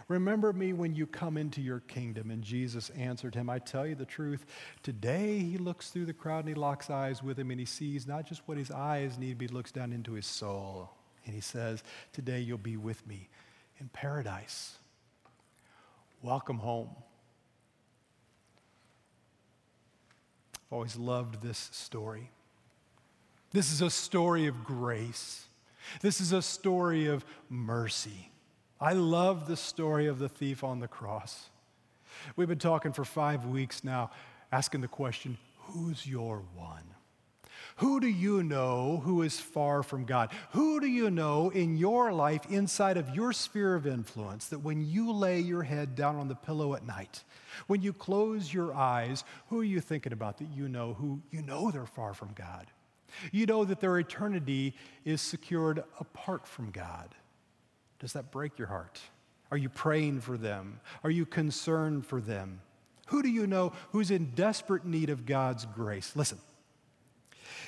Remember 0.08 0.54
me 0.54 0.74
when 0.74 0.96
you 0.96 1.06
come 1.06 1.38
into 1.38 1.62
your 1.62 1.82
kingdom. 1.82 2.32
And 2.32 2.44
Jesus 2.44 2.90
answered 2.92 3.36
him, 3.36 3.50
I 3.50 3.60
tell 3.60 3.86
you 3.86 3.96
the 3.96 4.06
truth. 4.06 4.46
Today 4.84 5.40
he 5.40 5.58
looks 5.58 5.90
through 5.90 6.06
the 6.06 6.14
crowd 6.14 6.40
and 6.40 6.50
he 6.50 6.56
locks 6.56 6.90
eyes 6.90 7.22
with 7.22 7.38
him 7.38 7.52
and 7.52 7.60
he 7.60 7.66
sees 7.66 8.08
not 8.08 8.26
just 8.26 8.42
what 8.46 8.58
his 8.58 8.72
eyes 8.72 9.18
need, 9.18 9.38
but 9.38 9.50
he 9.50 9.54
looks 9.54 9.72
down 9.72 9.92
into 9.92 10.14
his 10.14 10.26
soul. 10.26 10.90
And 11.26 11.36
he 11.36 11.42
says, 11.42 11.84
Today 12.14 12.40
you'll 12.40 12.58
be 12.58 12.78
with 12.78 13.06
me 13.08 13.30
in 13.80 13.90
paradise. 13.90 14.76
Welcome 16.22 16.60
home. 16.60 16.90
I've 20.56 20.74
always 20.74 20.96
loved 20.96 21.42
this 21.42 21.70
story. 21.74 22.30
This 23.52 23.72
is 23.72 23.82
a 23.82 23.90
story 23.90 24.48
of 24.48 24.64
grace. 24.64 25.46
This 26.02 26.22
is 26.22 26.32
a 26.32 26.42
story 26.42 27.08
of 27.08 27.26
mercy. 27.50 28.31
I 28.82 28.94
love 28.94 29.48
the 29.48 29.56
story 29.56 30.08
of 30.08 30.18
the 30.18 30.28
thief 30.28 30.64
on 30.64 30.80
the 30.80 30.88
cross. 30.88 31.50
We've 32.36 32.48
been 32.48 32.58
talking 32.58 32.94
for 32.94 33.06
five 33.06 33.46
weeks 33.46 33.84
now, 33.84 34.10
asking 34.52 34.82
the 34.82 34.88
question 34.88 35.38
who's 35.68 36.08
your 36.08 36.42
one? 36.56 36.84
Who 37.78 38.00
do 38.00 38.08
you 38.08 38.42
know 38.42 39.02
who 39.06 39.22
is 39.22 39.40
far 39.40 39.84
from 39.84 40.06
God? 40.06 40.32
Who 40.52 40.80
do 40.80 40.88
you 40.88 41.12
know 41.12 41.50
in 41.50 41.78
your 41.78 42.12
life, 42.12 42.42
inside 42.50 42.98
of 42.98 43.16
your 43.16 43.34
sphere 43.34 43.76
of 43.76 43.86
influence, 43.86 44.48
that 44.48 44.60
when 44.60 44.82
you 44.82 45.12
lay 45.12 45.40
your 45.40 45.64
head 45.64 45.96
down 45.96 46.16
on 46.16 46.28
the 46.28 46.36
pillow 46.36 46.74
at 46.74 46.86
night, 46.86 47.24
when 47.68 47.82
you 47.82 47.94
close 47.94 48.54
your 48.54 48.74
eyes, 48.74 49.24
who 49.50 49.60
are 49.60 49.64
you 49.64 49.80
thinking 49.80 50.12
about 50.12 50.40
that 50.40 50.50
you 50.56 50.68
know 50.68 50.96
who 50.96 51.22
you 51.30 51.44
know 51.44 51.70
they're 51.70 51.86
far 51.86 52.14
from 52.14 52.34
God? 52.34 52.68
You 53.32 53.46
know 53.46 53.64
that 53.64 53.80
their 53.80 54.00
eternity 54.00 54.74
is 55.06 55.22
secured 55.22 55.84
apart 56.00 56.48
from 56.48 56.72
God. 56.72 57.14
Does 58.02 58.14
that 58.14 58.32
break 58.32 58.58
your 58.58 58.68
heart? 58.68 59.00
Are 59.52 59.58
you 59.58 59.70
praying 59.70 60.22
for 60.22 60.36
them? 60.36 60.80
Are 61.04 61.12
you 61.12 61.26
concerned 61.26 62.06
for 62.06 62.20
them? 62.20 62.62
Who 63.08 63.22
do 63.22 63.30
you 63.30 63.46
know 63.46 63.74
who's 63.92 64.10
in 64.10 64.32
desperate 64.32 64.86
need 64.86 65.12
of 65.12 65.28
God's 65.28 65.66
grace? 65.66 66.16
Listen, 66.16 66.40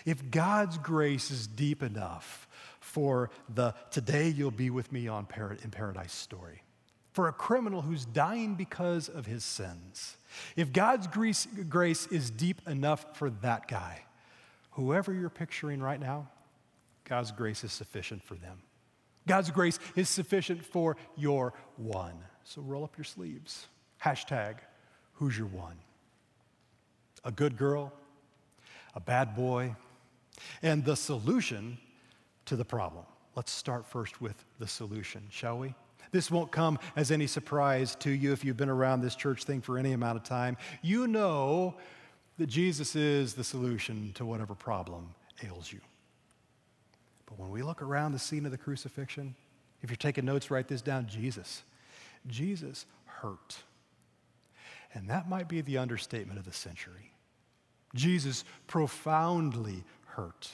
if 0.06 0.32
God's 0.32 0.80
grace 0.80 1.30
is 1.30 1.46
deep 1.46 1.84
enough 1.84 2.48
for 2.80 3.30
the 3.54 3.76
today 3.92 4.30
you'll 4.30 4.50
be 4.50 4.72
with 4.72 4.92
me 4.92 5.08
on 5.08 5.28
par- 5.28 5.58
in 5.64 5.70
paradise 5.70 6.14
story, 6.14 6.64
for 7.12 7.28
a 7.28 7.34
criminal 7.34 7.84
who's 7.84 8.06
dying 8.06 8.56
because 8.56 9.10
of 9.10 9.28
his 9.28 9.44
sins, 9.44 10.18
if 10.56 10.74
God's 10.74 11.06
grace, 11.06 11.48
grace 11.70 12.08
is 12.08 12.32
deep 12.32 12.68
enough 12.68 13.06
for 13.18 13.30
that 13.30 13.68
guy, 13.68 14.02
whoever 14.72 15.14
you're 15.14 15.30
picturing 15.30 15.80
right 15.80 16.00
now, 16.00 16.28
God's 17.04 17.32
grace 17.32 17.64
is 17.64 17.72
sufficient 17.72 18.24
for 18.24 18.34
them. 18.34 18.64
God's 19.28 19.52
grace 19.52 19.80
is 19.96 20.10
sufficient 20.10 20.64
for 20.66 20.98
your 21.16 21.54
one. 21.78 22.16
So 22.44 22.62
roll 22.62 22.84
up 22.84 22.98
your 22.98 23.06
sleeves. 23.06 23.68
Hashtag, 24.04 24.56
who's 25.14 25.38
your 25.38 25.48
one? 25.48 25.78
A 27.24 27.32
good 27.32 27.58
girl, 27.58 27.94
a 28.96 29.00
bad 29.00 29.36
boy, 29.36 29.76
and 30.62 30.84
the 30.84 30.96
solution 30.96 31.78
to 32.46 32.56
the 32.56 32.66
problem. 32.66 33.06
Let's 33.36 33.52
start 33.52 33.88
first 33.88 34.22
with 34.22 34.44
the 34.60 34.68
solution, 34.68 35.24
shall 35.30 35.58
we? 35.58 35.74
This 36.12 36.30
won't 36.30 36.52
come 36.52 36.78
as 36.96 37.10
any 37.10 37.26
surprise 37.26 37.96
to 37.96 38.12
you 38.12 38.34
if 38.34 38.46
you've 38.46 38.58
been 38.58 38.70
around 38.70 39.02
this 39.02 39.16
church 39.16 39.46
thing 39.46 39.62
for 39.62 39.78
any 39.78 39.94
amount 39.94 40.18
of 40.18 40.24
time. 40.24 40.58
You 40.82 41.08
know 41.08 41.76
that 42.38 42.48
Jesus 42.48 42.96
is 42.96 43.34
the 43.34 43.44
solution 43.44 44.12
to 44.14 44.26
whatever 44.26 44.54
problem 44.54 45.16
ails 45.44 45.72
you. 45.72 45.80
But 47.36 47.42
when 47.42 47.52
we 47.52 47.64
look 47.64 47.82
around 47.82 48.12
the 48.12 48.20
scene 48.20 48.46
of 48.46 48.52
the 48.52 48.60
crucifixion, 48.60 49.34
if 49.82 49.90
you're 49.90 49.98
taking 49.98 50.26
notes, 50.26 50.52
write 50.52 50.68
this 50.68 50.84
down 50.84 51.08
Jesus. 51.08 51.64
Jesus 52.28 52.86
hurt. 53.06 53.58
And 54.94 55.10
that 55.10 55.28
might 55.28 55.50
be 55.50 55.62
the 55.62 55.80
understatement 55.80 56.38
of 56.38 56.46
the 56.46 56.54
century. 56.54 57.12
Jesus 57.96 58.44
profoundly 58.68 59.84
hurt. 60.06 60.52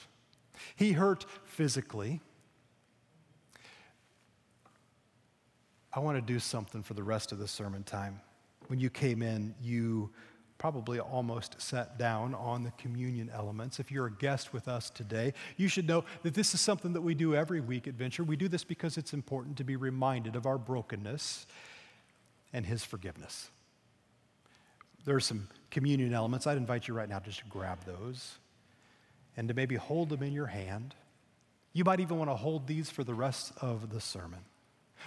He 0.78 0.94
hurt 0.94 1.26
physically. 1.44 2.22
I 5.94 6.00
want 6.00 6.18
to 6.18 6.22
do 6.22 6.40
something 6.40 6.82
for 6.82 6.94
the 6.94 7.04
rest 7.04 7.34
of 7.34 7.40
the 7.40 7.48
sermon 7.48 7.84
time. 7.84 8.22
When 8.68 8.80
you 8.80 8.90
came 8.90 9.22
in, 9.22 9.54
you 9.62 10.12
probably 10.60 11.00
almost 11.00 11.60
sat 11.60 11.98
down 11.98 12.36
on 12.36 12.64
the 12.64 12.72
communion 12.72 13.32
elements. 13.34 13.80
If 13.80 13.92
you're 13.92 14.08
a 14.08 14.12
guest 14.12 14.54
with 14.54 14.68
us 14.68 14.90
today, 14.90 15.34
you 15.58 15.70
should 15.70 15.88
know 15.88 16.04
that 16.22 16.34
this 16.36 16.54
is 16.54 16.62
something 16.62 16.94
that 16.94 17.02
we 17.02 17.16
do 17.16 17.34
every 17.34 17.62
week 17.62 17.88
at 17.88 17.96
Venture. 17.96 18.24
We 18.24 18.36
do 18.36 18.50
this 18.50 18.66
because 18.66 18.98
it's 18.98 19.14
important 19.14 19.58
to 19.58 19.64
be 19.64 19.78
reminded 19.78 20.36
of 20.36 20.46
our 20.46 20.58
brokenness 20.58 21.48
and 22.52 22.66
His 22.66 22.84
forgiveness. 22.84 23.50
There 25.06 25.16
are 25.16 25.22
some 25.22 25.48
communion 25.72 26.14
elements. 26.14 26.46
I'd 26.46 26.58
invite 26.58 26.90
you 26.90 26.94
right 26.94 27.08
now 27.08 27.22
just 27.22 27.40
to 27.40 27.46
grab 27.46 27.86
those 27.86 28.38
and 29.38 29.48
to 29.48 29.54
maybe 29.54 29.76
hold 29.76 30.10
them 30.10 30.22
in 30.22 30.34
your 30.34 30.48
hand. 30.48 30.94
You 31.72 31.86
might 31.86 32.02
even 32.02 32.18
want 32.18 32.30
to 32.30 32.36
hold 32.36 32.68
these 32.68 32.90
for 32.90 33.06
the 33.06 33.14
rest 33.14 33.54
of 33.62 33.92
the 33.92 34.02
sermon. 34.02 34.40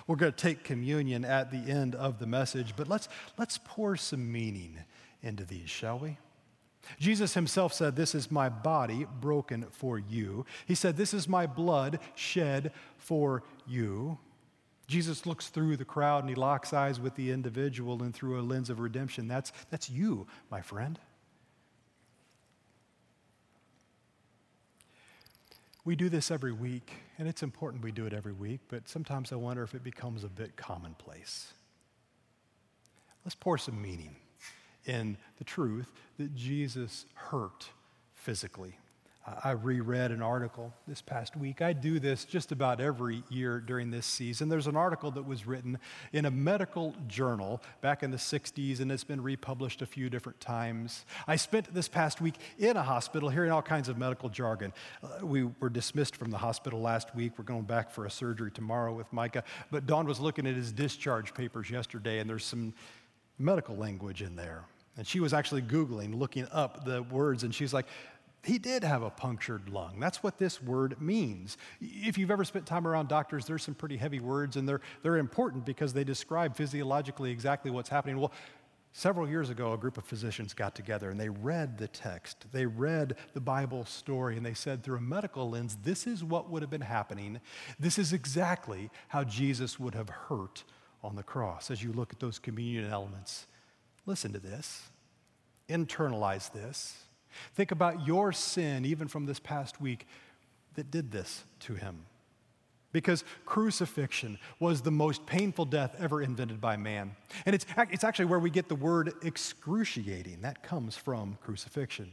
We're 0.06 0.16
going 0.16 0.32
to 0.32 0.38
take 0.38 0.64
communion 0.64 1.26
at 1.26 1.50
the 1.50 1.70
end 1.70 1.94
of 1.94 2.18
the 2.18 2.26
message, 2.26 2.72
but 2.74 2.88
let's, 2.88 3.10
let's 3.36 3.58
pour 3.62 3.96
some 3.96 4.32
meaning 4.32 4.78
into 5.22 5.44
these, 5.44 5.70
shall 5.70 5.98
we? 5.98 6.18
Jesus 6.98 7.34
himself 7.34 7.72
said, 7.72 7.94
This 7.94 8.14
is 8.14 8.30
my 8.30 8.48
body 8.48 9.06
broken 9.20 9.66
for 9.70 9.98
you. 9.98 10.44
He 10.66 10.74
said, 10.74 10.96
This 10.96 11.14
is 11.14 11.28
my 11.28 11.46
blood 11.46 12.00
shed 12.14 12.72
for 12.98 13.42
you. 13.66 14.18
Jesus 14.88 15.24
looks 15.24 15.48
through 15.48 15.76
the 15.76 15.84
crowd 15.84 16.24
and 16.24 16.28
he 16.28 16.34
locks 16.34 16.72
eyes 16.72 17.00
with 17.00 17.14
the 17.14 17.30
individual 17.30 18.02
and 18.02 18.12
through 18.12 18.40
a 18.40 18.42
lens 18.42 18.68
of 18.68 18.80
redemption. 18.80 19.28
That's, 19.28 19.52
that's 19.70 19.88
you, 19.88 20.26
my 20.50 20.60
friend. 20.60 20.98
We 25.84 25.96
do 25.96 26.08
this 26.08 26.30
every 26.30 26.52
week, 26.52 26.92
and 27.18 27.26
it's 27.26 27.42
important 27.42 27.82
we 27.82 27.90
do 27.90 28.06
it 28.06 28.12
every 28.12 28.32
week, 28.32 28.60
but 28.68 28.88
sometimes 28.88 29.32
I 29.32 29.36
wonder 29.36 29.64
if 29.64 29.74
it 29.74 29.82
becomes 29.82 30.22
a 30.22 30.28
bit 30.28 30.56
commonplace. 30.56 31.52
Let's 33.24 33.34
pour 33.34 33.58
some 33.58 33.80
meaning 33.80 34.14
in 34.86 35.16
the 35.38 35.44
truth 35.44 35.92
that 36.18 36.34
Jesus 36.34 37.06
hurt 37.14 37.68
physically. 38.14 38.76
I 39.24 39.52
reread 39.52 40.10
an 40.10 40.20
article 40.20 40.74
this 40.88 41.00
past 41.00 41.36
week. 41.36 41.62
I 41.62 41.72
do 41.74 42.00
this 42.00 42.24
just 42.24 42.50
about 42.50 42.80
every 42.80 43.22
year 43.28 43.60
during 43.60 43.92
this 43.92 44.04
season. 44.04 44.48
There's 44.48 44.66
an 44.66 44.76
article 44.76 45.12
that 45.12 45.24
was 45.24 45.46
written 45.46 45.78
in 46.12 46.24
a 46.24 46.30
medical 46.30 46.96
journal 47.06 47.62
back 47.82 48.02
in 48.02 48.10
the 48.10 48.16
60s, 48.16 48.80
and 48.80 48.90
it's 48.90 49.04
been 49.04 49.20
republished 49.20 49.80
a 49.80 49.86
few 49.86 50.10
different 50.10 50.40
times. 50.40 51.04
I 51.28 51.36
spent 51.36 51.72
this 51.72 51.86
past 51.86 52.20
week 52.20 52.34
in 52.58 52.76
a 52.76 52.82
hospital 52.82 53.28
hearing 53.28 53.52
all 53.52 53.62
kinds 53.62 53.88
of 53.88 53.96
medical 53.96 54.28
jargon. 54.28 54.72
Uh, 55.04 55.24
we 55.24 55.44
were 55.44 55.70
dismissed 55.70 56.16
from 56.16 56.32
the 56.32 56.38
hospital 56.38 56.80
last 56.80 57.14
week. 57.14 57.34
We're 57.38 57.44
going 57.44 57.62
back 57.62 57.92
for 57.92 58.06
a 58.06 58.10
surgery 58.10 58.50
tomorrow 58.50 58.92
with 58.92 59.12
Micah. 59.12 59.44
But 59.70 59.86
Dawn 59.86 60.04
was 60.04 60.18
looking 60.18 60.48
at 60.48 60.56
his 60.56 60.72
discharge 60.72 61.32
papers 61.32 61.70
yesterday, 61.70 62.18
and 62.18 62.28
there's 62.28 62.44
some 62.44 62.74
medical 63.42 63.76
language 63.76 64.22
in 64.22 64.36
there. 64.36 64.64
And 64.96 65.06
she 65.06 65.20
was 65.20 65.32
actually 65.32 65.62
Googling, 65.62 66.14
looking 66.18 66.46
up 66.52 66.84
the 66.84 67.02
words, 67.02 67.44
and 67.44 67.54
she's 67.54 67.72
like, 67.72 67.86
He 68.42 68.58
did 68.58 68.84
have 68.84 69.02
a 69.02 69.10
punctured 69.10 69.68
lung. 69.68 69.98
That's 69.98 70.22
what 70.22 70.38
this 70.38 70.62
word 70.62 71.00
means. 71.00 71.56
If 71.80 72.18
you've 72.18 72.30
ever 72.30 72.44
spent 72.44 72.66
time 72.66 72.86
around 72.86 73.08
doctors, 73.08 73.46
there's 73.46 73.62
some 73.62 73.74
pretty 73.74 73.96
heavy 73.96 74.20
words, 74.20 74.56
and 74.56 74.68
they're, 74.68 74.80
they're 75.02 75.16
important 75.16 75.64
because 75.64 75.92
they 75.92 76.04
describe 76.04 76.56
physiologically 76.56 77.30
exactly 77.30 77.70
what's 77.70 77.88
happening. 77.88 78.18
Well, 78.18 78.32
several 78.92 79.28
years 79.28 79.48
ago, 79.48 79.72
a 79.72 79.78
group 79.78 79.96
of 79.96 80.04
physicians 80.04 80.52
got 80.52 80.74
together 80.74 81.10
and 81.10 81.18
they 81.18 81.30
read 81.30 81.78
the 81.78 81.88
text. 81.88 82.44
They 82.52 82.66
read 82.66 83.16
the 83.32 83.40
Bible 83.40 83.84
story, 83.86 84.36
and 84.36 84.44
they 84.44 84.54
said, 84.54 84.82
through 84.82 84.98
a 84.98 85.00
medical 85.00 85.50
lens, 85.50 85.78
this 85.82 86.06
is 86.06 86.22
what 86.22 86.50
would 86.50 86.62
have 86.62 86.70
been 86.70 86.82
happening. 86.82 87.40
This 87.80 87.98
is 87.98 88.12
exactly 88.12 88.90
how 89.08 89.24
Jesus 89.24 89.80
would 89.80 89.94
have 89.94 90.10
hurt 90.10 90.64
on 91.02 91.16
the 91.16 91.22
cross 91.22 91.70
as 91.70 91.82
you 91.82 91.92
look 91.92 92.12
at 92.12 92.20
those 92.20 92.38
communion 92.38 92.90
elements. 92.90 93.46
Listen 94.06 94.32
to 94.32 94.38
this, 94.38 94.88
internalize 95.68 96.52
this. 96.52 96.96
Think 97.54 97.70
about 97.70 98.06
your 98.06 98.32
sin, 98.32 98.84
even 98.84 99.08
from 99.08 99.26
this 99.26 99.38
past 99.38 99.80
week, 99.80 100.06
that 100.74 100.90
did 100.90 101.12
this 101.12 101.44
to 101.60 101.74
him. 101.74 102.04
Because 102.92 103.24
crucifixion 103.46 104.38
was 104.60 104.82
the 104.82 104.90
most 104.90 105.24
painful 105.24 105.64
death 105.64 105.96
ever 105.98 106.20
invented 106.20 106.60
by 106.60 106.76
man. 106.76 107.16
And 107.46 107.54
it's, 107.54 107.64
it's 107.90 108.04
actually 108.04 108.26
where 108.26 108.38
we 108.38 108.50
get 108.50 108.68
the 108.68 108.74
word 108.74 109.14
excruciating. 109.22 110.42
That 110.42 110.62
comes 110.62 110.94
from 110.94 111.38
crucifixion. 111.40 112.10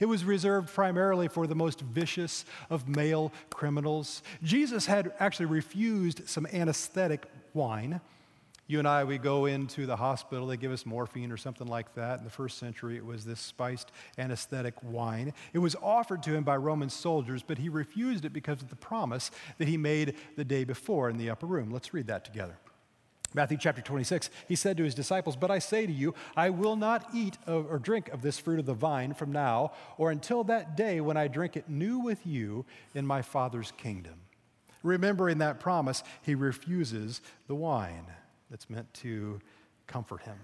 It 0.00 0.06
was 0.06 0.24
reserved 0.24 0.72
primarily 0.72 1.28
for 1.28 1.46
the 1.46 1.54
most 1.54 1.80
vicious 1.80 2.44
of 2.70 2.88
male 2.88 3.30
criminals. 3.50 4.22
Jesus 4.42 4.86
had 4.86 5.12
actually 5.20 5.46
refused 5.46 6.28
some 6.28 6.46
anesthetic 6.46 7.26
wine 7.52 8.00
you 8.68 8.80
and 8.80 8.88
I, 8.88 9.04
we 9.04 9.18
go 9.18 9.46
into 9.46 9.86
the 9.86 9.96
hospital, 9.96 10.48
they 10.48 10.56
give 10.56 10.72
us 10.72 10.84
morphine 10.84 11.30
or 11.30 11.36
something 11.36 11.68
like 11.68 11.94
that. 11.94 12.18
In 12.18 12.24
the 12.24 12.30
first 12.30 12.58
century, 12.58 12.96
it 12.96 13.04
was 13.04 13.24
this 13.24 13.38
spiced 13.38 13.92
anesthetic 14.18 14.74
wine. 14.82 15.32
It 15.52 15.60
was 15.60 15.76
offered 15.80 16.22
to 16.24 16.34
him 16.34 16.42
by 16.42 16.56
Roman 16.56 16.90
soldiers, 16.90 17.44
but 17.46 17.58
he 17.58 17.68
refused 17.68 18.24
it 18.24 18.32
because 18.32 18.62
of 18.62 18.68
the 18.68 18.76
promise 18.76 19.30
that 19.58 19.68
he 19.68 19.76
made 19.76 20.14
the 20.36 20.44
day 20.44 20.64
before 20.64 21.08
in 21.08 21.16
the 21.16 21.30
upper 21.30 21.46
room. 21.46 21.70
Let's 21.70 21.94
read 21.94 22.08
that 22.08 22.24
together. 22.24 22.58
Matthew 23.34 23.58
chapter 23.58 23.82
26, 23.82 24.30
he 24.48 24.56
said 24.56 24.76
to 24.78 24.84
his 24.84 24.94
disciples, 24.94 25.36
But 25.36 25.50
I 25.50 25.58
say 25.58 25.86
to 25.86 25.92
you, 25.92 26.14
I 26.36 26.50
will 26.50 26.76
not 26.76 27.08
eat 27.14 27.36
or 27.46 27.78
drink 27.78 28.08
of 28.08 28.22
this 28.22 28.38
fruit 28.38 28.58
of 28.58 28.66
the 28.66 28.74
vine 28.74 29.14
from 29.14 29.30
now 29.30 29.72
or 29.98 30.10
until 30.10 30.42
that 30.44 30.76
day 30.76 31.00
when 31.00 31.16
I 31.16 31.28
drink 31.28 31.56
it 31.56 31.68
new 31.68 31.98
with 31.98 32.26
you 32.26 32.64
in 32.94 33.06
my 33.06 33.22
Father's 33.22 33.72
kingdom. 33.76 34.14
Remembering 34.82 35.38
that 35.38 35.60
promise, 35.60 36.02
he 36.22 36.34
refuses 36.34 37.20
the 37.46 37.54
wine 37.54 38.06
that's 38.50 38.70
meant 38.70 38.92
to 38.94 39.40
comfort 39.86 40.22
him. 40.22 40.38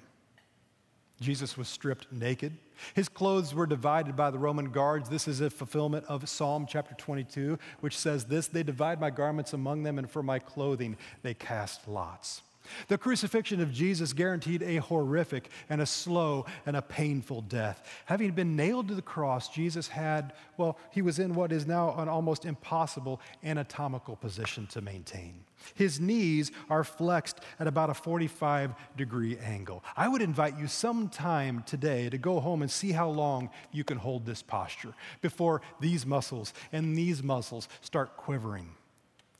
Jesus 1.21 1.57
was 1.57 1.69
stripped 1.69 2.11
naked. 2.13 2.57
His 2.95 3.09
clothes 3.09 3.55
were 3.55 3.67
divided 3.67 4.17
by 4.17 4.31
the 4.31 4.39
Roman 4.39 4.71
guards. 4.71 5.09
This 5.09 5.29
is 5.29 5.41
a 5.41 5.51
fulfillment 5.51 6.05
of 6.09 6.29
Psalm 6.29 6.67
chapter 6.69 6.95
22, 6.97 7.59
which 7.81 7.97
says 7.97 8.25
this 8.25 8.49
They 8.49 8.63
divide 8.63 9.01
my 9.01 9.11
garments 9.11 9.53
among 9.53 9.85
them, 9.85 9.99
and 9.99 10.11
for 10.11 10.23
my 10.23 10.39
clothing 10.39 10.97
they 11.23 11.35
cast 11.35 11.87
lots. 11.87 12.43
The 12.89 12.99
crucifixion 12.99 13.61
of 13.61 13.73
Jesus 13.73 14.13
guaranteed 14.13 14.63
a 14.63 14.77
horrific 14.77 15.51
and 15.69 15.81
a 15.81 15.87
slow 15.87 16.47
and 16.67 16.77
a 16.77 16.83
painful 16.83 17.43
death. 17.43 17.87
Having 18.07 18.33
been 18.33 18.57
nailed 18.57 18.89
to 18.89 18.95
the 18.95 19.03
cross, 19.03 19.49
Jesus 19.49 19.89
had, 19.89 20.33
well, 20.57 20.79
he 20.91 21.03
was 21.03 21.19
in 21.19 21.35
what 21.35 21.53
is 21.53 21.67
now 21.67 21.95
an 21.97 22.09
almost 22.09 22.45
impossible 22.45 23.21
anatomical 23.43 24.17
position 24.17 24.67
to 24.69 24.81
maintain. 24.81 25.45
His 25.75 26.01
knees 26.01 26.51
are 26.69 26.85
flexed 26.85 27.41
at 27.61 27.67
about 27.67 27.91
a 27.91 27.95
45 27.95 28.75
degree 28.97 29.39
angle. 29.39 29.85
I 29.97 30.09
would 30.09 30.23
invite 30.23 30.59
you 30.59 30.67
sometime 30.67 31.63
today 31.67 32.09
to 32.11 32.19
go 32.19 32.41
home 32.41 32.63
and 32.63 32.71
see 32.71 32.93
how 32.93 33.09
long 33.09 33.51
you 33.71 33.85
can 33.85 33.99
hold 33.99 34.27
this 34.27 34.43
posture 34.43 34.95
before 35.21 35.63
these 35.81 36.05
muscles 36.05 36.53
and 36.73 36.97
these 36.97 37.23
muscles 37.23 37.69
start 37.81 38.17
quivering. 38.17 38.75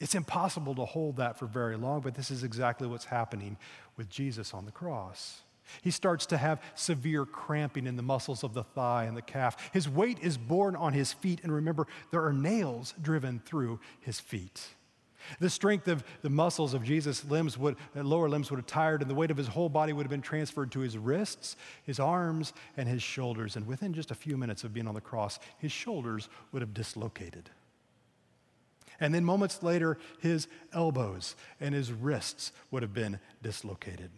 It's 0.03 0.17
impossible 0.17 0.75
to 0.75 0.85
hold 0.85 1.19
that 1.19 1.39
for 1.39 1.47
very 1.47 1.77
long, 1.77 2.01
but 2.01 2.17
this 2.17 2.33
is 2.33 2.43
exactly 2.43 2.89
what's 2.89 3.05
happening 3.05 3.57
with 3.97 4.11
Jesus 4.11 4.53
on 4.53 4.65
the 4.65 4.73
cross. 4.73 5.43
He 5.81 5.93
starts 5.93 6.27
to 6.27 6.37
have 6.37 6.61
severe 6.75 7.25
cramping 7.25 7.87
in 7.87 7.95
the 7.95 8.03
muscles 8.03 8.43
of 8.43 8.53
the 8.53 8.65
thigh 8.65 9.05
and 9.05 9.17
the 9.17 9.23
calf. 9.23 9.71
His 9.73 9.89
weight 9.89 10.19
is 10.21 10.37
borne 10.37 10.75
on 10.75 10.93
his 10.93 11.13
feet, 11.13 11.39
and 11.45 11.53
remember, 11.53 11.87
there 12.11 12.25
are 12.25 12.33
nails 12.33 12.95
driven 13.01 13.41
through 13.47 13.79
his 14.01 14.19
feet. 14.19 14.71
The 15.39 15.49
strength 15.49 15.87
of 15.87 16.03
the 16.23 16.31
muscles 16.31 16.75
of 16.75 16.83
Jesus' 16.83 17.25
limbs 17.25 17.57
would, 17.57 17.77
lower 17.95 18.29
limbs 18.29 18.51
would 18.51 18.59
have 18.59 18.67
tired, 18.67 19.03
and 19.03 19.09
the 19.09 19.15
weight 19.15 19.31
of 19.31 19.37
his 19.37 19.47
whole 19.47 19.69
body 19.69 19.93
would 19.93 20.03
have 20.03 20.11
been 20.11 20.21
transferred 20.21 20.73
to 20.73 20.81
his 20.81 20.99
wrists, 20.99 21.55
his 21.85 22.01
arms, 22.01 22.55
and 22.77 22.89
his 22.89 23.05
shoulders. 23.05 23.55
And 23.55 23.69
within 23.69 23.95
just 23.95 24.11
a 24.11 24.17
few 24.17 24.37
minutes 24.37 24.65
of 24.65 24.75
being 24.75 24.89
on 24.89 24.95
the 24.95 25.01
cross, 25.01 25.39
his 25.59 25.71
shoulders 25.71 26.29
would 26.51 26.61
have 26.61 26.75
dislocated. 26.75 27.51
And 29.03 29.13
then 29.13 29.25
moments 29.25 29.65
later, 29.65 29.99
his 30.21 30.47
elbows 30.73 31.35
and 31.61 31.75
his 31.75 31.91
wrists 31.91 32.53
would 32.71 32.85
have 32.85 32.95
been 32.95 33.19
dislocated. 33.43 34.11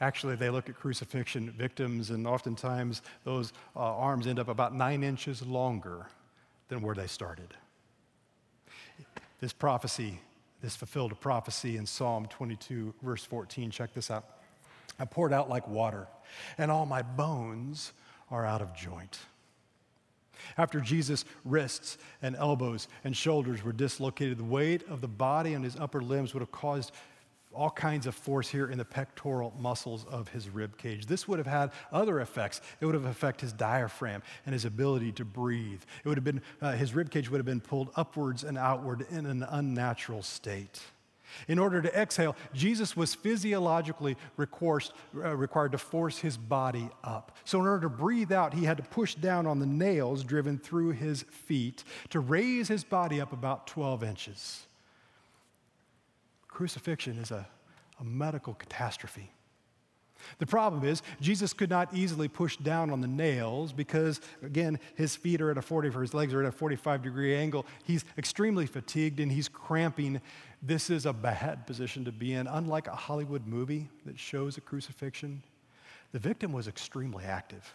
Actually, 0.00 0.34
they 0.34 0.50
look 0.50 0.68
at 0.68 0.74
crucifixion 0.74 1.52
victims, 1.52 2.10
and 2.10 2.26
oftentimes 2.26 3.00
those 3.22 3.52
uh, 3.76 3.78
arms 3.78 4.26
end 4.26 4.40
up 4.40 4.48
about 4.48 4.74
nine 4.74 5.04
inches 5.04 5.40
longer 5.40 6.08
than 6.68 6.82
where 6.82 6.96
they 6.96 7.06
started. 7.06 7.54
This 9.40 9.52
prophecy, 9.52 10.20
this 10.60 10.74
fulfilled 10.74 11.12
a 11.12 11.14
prophecy 11.14 11.76
in 11.76 11.86
Psalm 11.86 12.26
22, 12.26 12.92
verse 13.02 13.24
14. 13.24 13.70
Check 13.70 13.94
this 13.94 14.10
out. 14.10 14.24
I 14.98 15.04
poured 15.04 15.32
out 15.32 15.48
like 15.48 15.68
water, 15.68 16.08
and 16.58 16.72
all 16.72 16.86
my 16.86 17.02
bones 17.02 17.92
are 18.32 18.44
out 18.44 18.62
of 18.62 18.74
joint. 18.74 19.20
After 20.56 20.80
Jesus' 20.80 21.24
wrists 21.44 21.98
and 22.22 22.36
elbows 22.36 22.88
and 23.04 23.16
shoulders 23.16 23.62
were 23.62 23.72
dislocated, 23.72 24.38
the 24.38 24.44
weight 24.44 24.88
of 24.88 25.00
the 25.00 25.08
body 25.08 25.54
on 25.54 25.62
his 25.62 25.76
upper 25.76 26.02
limbs 26.02 26.34
would 26.34 26.40
have 26.40 26.52
caused 26.52 26.92
all 27.54 27.70
kinds 27.70 28.06
of 28.06 28.14
force 28.14 28.48
here 28.48 28.70
in 28.70 28.78
the 28.78 28.84
pectoral 28.84 29.52
muscles 29.58 30.04
of 30.10 30.28
his 30.28 30.48
rib 30.48 30.76
cage. 30.76 31.06
This 31.06 31.26
would 31.26 31.38
have 31.38 31.46
had 31.46 31.72
other 31.90 32.20
effects. 32.20 32.60
It 32.80 32.86
would 32.86 32.94
have 32.94 33.06
affected 33.06 33.42
his 33.42 33.52
diaphragm 33.52 34.22
and 34.46 34.52
his 34.52 34.64
ability 34.64 35.12
to 35.12 35.24
breathe. 35.24 35.82
It 36.04 36.08
would 36.08 36.18
have 36.18 36.24
been, 36.24 36.42
uh, 36.60 36.72
his 36.72 36.94
rib 36.94 37.10
cage 37.10 37.30
would 37.30 37.38
have 37.38 37.46
been 37.46 37.60
pulled 37.60 37.90
upwards 37.96 38.44
and 38.44 38.58
outward 38.58 39.06
in 39.10 39.26
an 39.26 39.42
unnatural 39.42 40.22
state. 40.22 40.80
In 41.46 41.58
order 41.58 41.80
to 41.82 41.98
exhale, 41.98 42.36
Jesus 42.52 42.96
was 42.96 43.14
physiologically 43.14 44.16
uh, 44.38 45.36
required 45.36 45.72
to 45.72 45.78
force 45.78 46.18
his 46.18 46.36
body 46.36 46.88
up. 47.04 47.36
So, 47.44 47.60
in 47.60 47.66
order 47.66 47.82
to 47.82 47.88
breathe 47.88 48.32
out, 48.32 48.54
he 48.54 48.64
had 48.64 48.76
to 48.76 48.82
push 48.82 49.14
down 49.14 49.46
on 49.46 49.58
the 49.58 49.66
nails 49.66 50.24
driven 50.24 50.58
through 50.58 50.90
his 50.90 51.22
feet 51.22 51.84
to 52.10 52.20
raise 52.20 52.68
his 52.68 52.84
body 52.84 53.20
up 53.20 53.32
about 53.32 53.66
12 53.66 54.02
inches. 54.02 54.66
Crucifixion 56.48 57.18
is 57.18 57.30
a, 57.30 57.46
a 58.00 58.04
medical 58.04 58.54
catastrophe. 58.54 59.30
The 60.38 60.46
problem 60.46 60.84
is, 60.84 61.02
Jesus 61.20 61.52
could 61.52 61.70
not 61.70 61.94
easily 61.94 62.28
push 62.28 62.56
down 62.56 62.90
on 62.90 63.00
the 63.00 63.08
nails 63.08 63.72
because, 63.72 64.20
again, 64.42 64.78
his 64.94 65.16
feet 65.16 65.40
are 65.40 65.50
at 65.50 65.58
a 65.58 65.62
40, 65.62 65.88
or 65.88 66.02
his 66.02 66.14
legs 66.14 66.34
are 66.34 66.42
at 66.42 66.48
a 66.48 66.52
45 66.52 67.02
degree 67.02 67.34
angle. 67.34 67.66
He's 67.84 68.04
extremely 68.16 68.66
fatigued 68.66 69.20
and 69.20 69.30
he's 69.30 69.48
cramping. 69.48 70.20
This 70.62 70.90
is 70.90 71.06
a 71.06 71.12
bad 71.12 71.66
position 71.66 72.04
to 72.04 72.12
be 72.12 72.32
in. 72.32 72.46
Unlike 72.46 72.88
a 72.88 72.96
Hollywood 72.96 73.46
movie 73.46 73.88
that 74.06 74.18
shows 74.18 74.56
a 74.56 74.60
crucifixion, 74.60 75.42
the 76.12 76.18
victim 76.18 76.52
was 76.52 76.66
extremely 76.66 77.24
active. 77.24 77.72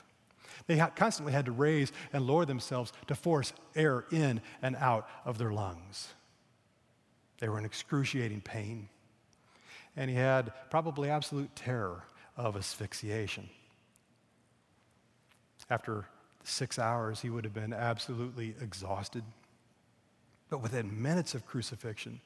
They 0.67 0.77
constantly 0.95 1.33
had 1.33 1.45
to 1.45 1.51
raise 1.51 1.91
and 2.11 2.27
lower 2.27 2.45
themselves 2.45 2.91
to 3.07 3.15
force 3.15 3.53
air 3.75 4.05
in 4.11 4.41
and 4.61 4.75
out 4.75 5.09
of 5.25 5.37
their 5.37 5.51
lungs. 5.51 6.09
They 7.39 7.49
were 7.49 7.57
in 7.57 7.65
excruciating 7.65 8.41
pain. 8.41 8.89
And 9.95 10.09
he 10.09 10.15
had 10.15 10.51
probably 10.69 11.09
absolute 11.09 11.55
terror 11.55 12.03
of 12.35 12.55
asphyxiation. 12.55 13.49
After 15.69 16.05
six 16.43 16.77
hours, 16.77 17.21
he 17.21 17.29
would 17.29 17.45
have 17.45 17.53
been 17.53 17.73
absolutely 17.73 18.55
exhausted. 18.61 19.23
But 20.49 20.61
within 20.61 21.01
minutes 21.01 21.35
of 21.35 21.45
crucifixion, 21.45 22.19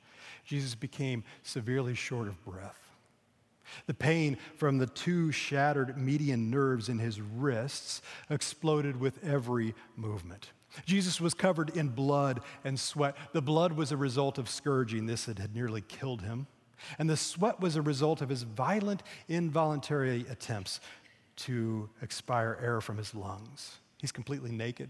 Jesus 0.45 0.75
became 0.75 1.23
severely 1.43 1.93
short 1.93 2.27
of 2.27 2.43
breath. 2.45 2.79
The 3.85 3.93
pain 3.93 4.37
from 4.55 4.77
the 4.77 4.87
two 4.87 5.31
shattered 5.31 5.97
median 5.97 6.49
nerves 6.49 6.89
in 6.89 6.99
his 6.99 7.19
wrists 7.19 8.01
exploded 8.29 8.99
with 8.99 9.23
every 9.23 9.75
movement. 9.95 10.51
Jesus 10.85 11.19
was 11.19 11.33
covered 11.33 11.75
in 11.75 11.89
blood 11.89 12.41
and 12.63 12.79
sweat. 12.79 13.15
The 13.33 13.41
blood 13.41 13.73
was 13.73 13.91
a 13.91 13.97
result 13.97 14.37
of 14.37 14.49
scourging. 14.49 15.05
This 15.05 15.25
had 15.25 15.55
nearly 15.55 15.81
killed 15.81 16.21
him. 16.21 16.47
And 16.99 17.09
the 17.09 17.17
sweat 17.17 17.59
was 17.59 17.75
a 17.75 17.81
result 17.81 18.21
of 18.21 18.29
his 18.29 18.43
violent, 18.43 19.01
involuntary 19.27 20.25
attempts 20.29 20.79
to 21.37 21.89
expire 22.01 22.59
air 22.61 22.81
from 22.81 22.97
his 22.97 23.15
lungs. 23.15 23.77
He's 23.97 24.11
completely 24.11 24.51
naked. 24.51 24.89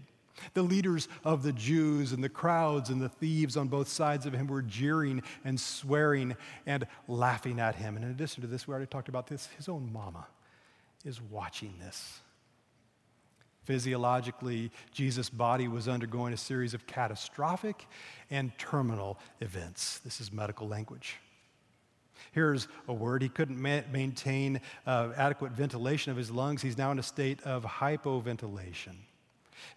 The 0.54 0.62
leaders 0.62 1.08
of 1.24 1.42
the 1.42 1.52
Jews 1.52 2.12
and 2.12 2.22
the 2.22 2.28
crowds 2.28 2.90
and 2.90 3.00
the 3.00 3.08
thieves 3.08 3.56
on 3.56 3.68
both 3.68 3.88
sides 3.88 4.26
of 4.26 4.32
him 4.32 4.46
were 4.46 4.62
jeering 4.62 5.22
and 5.44 5.58
swearing 5.58 6.36
and 6.66 6.86
laughing 7.06 7.60
at 7.60 7.74
him. 7.74 7.96
And 7.96 8.04
in 8.04 8.10
addition 8.10 8.42
to 8.42 8.46
this, 8.46 8.66
we 8.66 8.72
already 8.72 8.86
talked 8.86 9.08
about 9.08 9.26
this, 9.26 9.48
his 9.56 9.68
own 9.68 9.92
mama 9.92 10.26
is 11.04 11.20
watching 11.20 11.74
this. 11.80 12.20
Physiologically, 13.64 14.70
Jesus' 14.92 15.28
body 15.28 15.68
was 15.68 15.88
undergoing 15.88 16.32
a 16.32 16.38
series 16.38 16.72
of 16.72 16.86
catastrophic 16.86 17.86
and 18.30 18.56
terminal 18.56 19.18
events. 19.40 19.98
This 19.98 20.22
is 20.22 20.32
medical 20.32 20.66
language. 20.66 21.16
Here's 22.32 22.66
a 22.88 22.94
word 22.94 23.22
he 23.22 23.28
couldn't 23.28 23.60
ma- 23.60 23.82
maintain 23.92 24.60
uh, 24.86 25.10
adequate 25.16 25.52
ventilation 25.52 26.10
of 26.10 26.16
his 26.16 26.30
lungs. 26.30 26.62
He's 26.62 26.78
now 26.78 26.90
in 26.92 26.98
a 26.98 27.02
state 27.02 27.42
of 27.42 27.64
hypoventilation. 27.64 28.96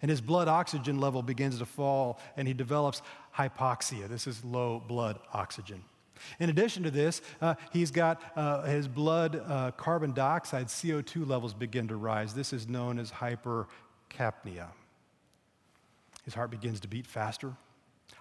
And 0.00 0.10
his 0.10 0.20
blood 0.20 0.48
oxygen 0.48 1.00
level 1.00 1.22
begins 1.22 1.58
to 1.58 1.66
fall, 1.66 2.20
and 2.36 2.46
he 2.48 2.54
develops 2.54 3.02
hypoxia. 3.36 4.08
This 4.08 4.26
is 4.26 4.44
low 4.44 4.82
blood 4.86 5.18
oxygen. 5.32 5.82
In 6.38 6.50
addition 6.50 6.82
to 6.84 6.90
this, 6.90 7.20
uh, 7.40 7.54
he's 7.72 7.90
got 7.90 8.22
uh, 8.36 8.62
his 8.62 8.88
blood 8.88 9.42
uh, 9.46 9.72
carbon 9.72 10.12
dioxide, 10.12 10.66
CO2 10.66 11.26
levels 11.26 11.54
begin 11.54 11.88
to 11.88 11.96
rise. 11.96 12.34
This 12.34 12.52
is 12.52 12.68
known 12.68 12.98
as 12.98 13.10
hypercapnia. 13.10 14.68
His 16.24 16.34
heart 16.34 16.50
begins 16.50 16.80
to 16.80 16.88
beat 16.88 17.06
faster. 17.06 17.52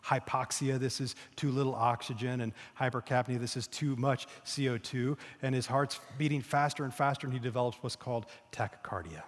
Hypoxia, 0.04 0.80
this 0.80 1.00
is 1.00 1.16
too 1.36 1.52
little 1.52 1.76
oxygen, 1.76 2.42
and 2.42 2.54
hypercapnia, 2.80 3.40
this 3.40 3.56
is 3.56 3.68
too 3.68 3.96
much 3.98 4.26
CO2, 4.46 5.16
and 5.44 5.54
his 5.54 5.68
heart's 5.68 6.00
beating 6.18 6.42
faster 6.42 6.84
and 6.84 6.94
faster, 6.94 7.28
and 7.28 7.34
he 7.34 7.40
develops 7.40 7.78
what's 7.82 7.96
called 7.96 8.26
tachycardia. 8.52 9.22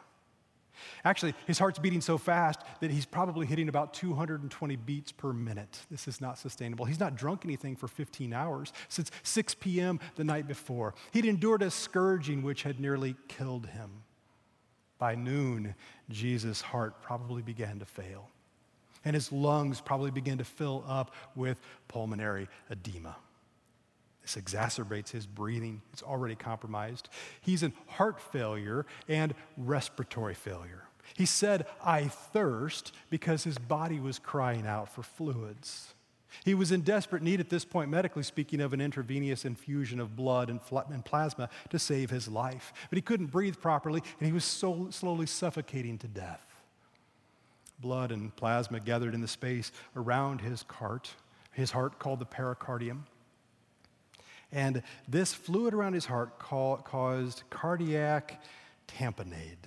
Actually, 1.03 1.33
his 1.45 1.59
heart's 1.59 1.79
beating 1.79 2.01
so 2.01 2.17
fast 2.17 2.59
that 2.79 2.91
he's 2.91 3.05
probably 3.05 3.45
hitting 3.45 3.69
about 3.69 3.93
220 3.93 4.75
beats 4.77 5.11
per 5.11 5.33
minute. 5.33 5.79
This 5.91 6.07
is 6.07 6.21
not 6.21 6.37
sustainable. 6.37 6.85
He's 6.85 6.99
not 6.99 7.15
drunk 7.15 7.45
anything 7.45 7.75
for 7.75 7.87
15 7.87 8.33
hours 8.33 8.73
since 8.89 9.11
6 9.23 9.55
p.m. 9.55 9.99
the 10.15 10.23
night 10.23 10.47
before. 10.47 10.93
He'd 11.11 11.25
endured 11.25 11.61
a 11.61 11.71
scourging 11.71 12.43
which 12.43 12.63
had 12.63 12.79
nearly 12.79 13.15
killed 13.27 13.67
him. 13.67 13.89
By 14.97 15.15
noon, 15.15 15.75
Jesus' 16.09 16.61
heart 16.61 17.01
probably 17.01 17.41
began 17.41 17.79
to 17.79 17.85
fail, 17.85 18.29
and 19.03 19.15
his 19.15 19.31
lungs 19.31 19.81
probably 19.81 20.11
began 20.11 20.37
to 20.37 20.45
fill 20.45 20.83
up 20.87 21.13
with 21.35 21.59
pulmonary 21.87 22.47
edema. 22.69 23.17
This 24.23 24.35
exacerbates 24.35 25.11
his 25.11 25.27
breathing. 25.27 25.81
It's 25.91 26.01
already 26.01 26.35
compromised. 26.35 27.09
He's 27.41 27.61
in 27.61 27.73
heart 27.87 28.19
failure 28.19 28.85
and 29.07 29.35
respiratory 29.57 30.33
failure. 30.33 30.83
He 31.15 31.25
said, 31.25 31.67
I 31.83 32.07
thirst 32.07 32.93
because 33.09 33.43
his 33.43 33.57
body 33.57 33.99
was 33.99 34.19
crying 34.19 34.65
out 34.65 34.89
for 34.89 35.03
fluids. 35.03 35.93
He 36.45 36.55
was 36.55 36.71
in 36.71 36.81
desperate 36.81 37.21
need 37.21 37.39
at 37.39 37.49
this 37.49 37.65
point, 37.65 37.91
medically 37.91 38.23
speaking, 38.23 38.59
of 38.59 38.73
an 38.73 38.81
intravenous 38.81 39.45
infusion 39.45 39.99
of 39.99 40.15
blood 40.15 40.49
and, 40.49 40.59
plasma 41.05 41.49
to 41.69 41.77
save 41.77 42.09
his 42.09 42.27
life. 42.27 42.73
But 42.89 42.97
he 42.97 43.01
couldn't 43.01 43.27
breathe 43.27 43.57
properly, 43.59 44.01
and 44.19 44.25
he 44.25 44.33
was 44.33 44.45
so 44.45 44.87
slowly 44.89 45.27
suffocating 45.27 45.97
to 45.99 46.07
death. 46.07 46.45
Blood 47.79 48.11
and 48.11 48.35
plasma 48.35 48.79
gathered 48.79 49.13
in 49.13 49.21
the 49.21 49.27
space 49.27 49.71
around 49.95 50.41
his 50.41 50.65
heart, 50.69 51.11
his 51.51 51.71
heart 51.71 51.99
called 51.99 52.19
the 52.19 52.25
pericardium. 52.25 53.05
And 54.53 54.81
this 55.07 55.33
fluid 55.33 55.73
around 55.73 55.93
his 55.93 56.05
heart 56.05 56.37
caused 56.37 57.41
cardiac 57.49 58.43
tamponade, 58.87 59.65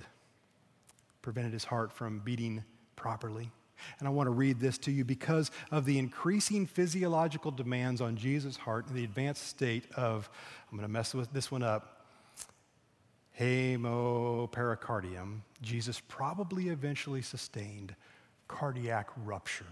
prevented 1.22 1.53
his 1.53 1.64
heart 1.64 1.92
from 1.92 2.20
beating 2.20 2.62
properly. 2.94 3.51
And 3.99 4.07
I 4.09 4.11
want 4.11 4.29
to 4.29 4.31
read 4.31 4.61
this 4.61 4.79
to 4.79 4.92
you 4.92 5.05
because 5.05 5.51
of 5.70 5.85
the 5.85 5.99
increasing 5.99 6.64
physiological 6.66 7.51
demands 7.51 8.01
on 8.01 8.16
Jesus' 8.16 8.57
heart 8.57 8.87
and 8.87 8.96
the 8.96 9.05
advanced 9.05 9.49
state 9.49 9.85
of, 9.96 10.31
I'm 10.70 10.79
going 10.79 10.88
to 10.88 10.92
mess 10.92 11.12
with 11.14 11.33
this 11.33 11.51
one 11.51 11.64
up, 11.64 12.07
hemopericardium. 13.38 15.40
Jesus 15.62 16.01
probably 16.09 16.68
eventually 16.68 17.22
sustained 17.22 17.94
cardiac 18.49 19.09
rupture. 19.25 19.66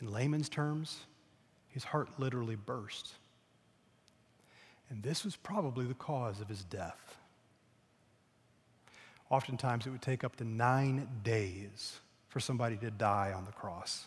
In 0.00 0.12
layman's 0.12 0.48
terms, 0.48 1.00
his 1.68 1.84
heart 1.84 2.08
literally 2.18 2.56
burst. 2.56 3.12
And 4.90 5.02
this 5.02 5.24
was 5.24 5.36
probably 5.36 5.84
the 5.84 5.94
cause 5.94 6.40
of 6.40 6.48
his 6.48 6.64
death. 6.64 7.16
Oftentimes, 9.30 9.86
it 9.86 9.90
would 9.90 10.02
take 10.02 10.24
up 10.24 10.36
to 10.36 10.44
nine 10.44 11.06
days 11.22 12.00
for 12.28 12.40
somebody 12.40 12.76
to 12.76 12.90
die 12.90 13.32
on 13.36 13.44
the 13.44 13.52
cross. 13.52 14.06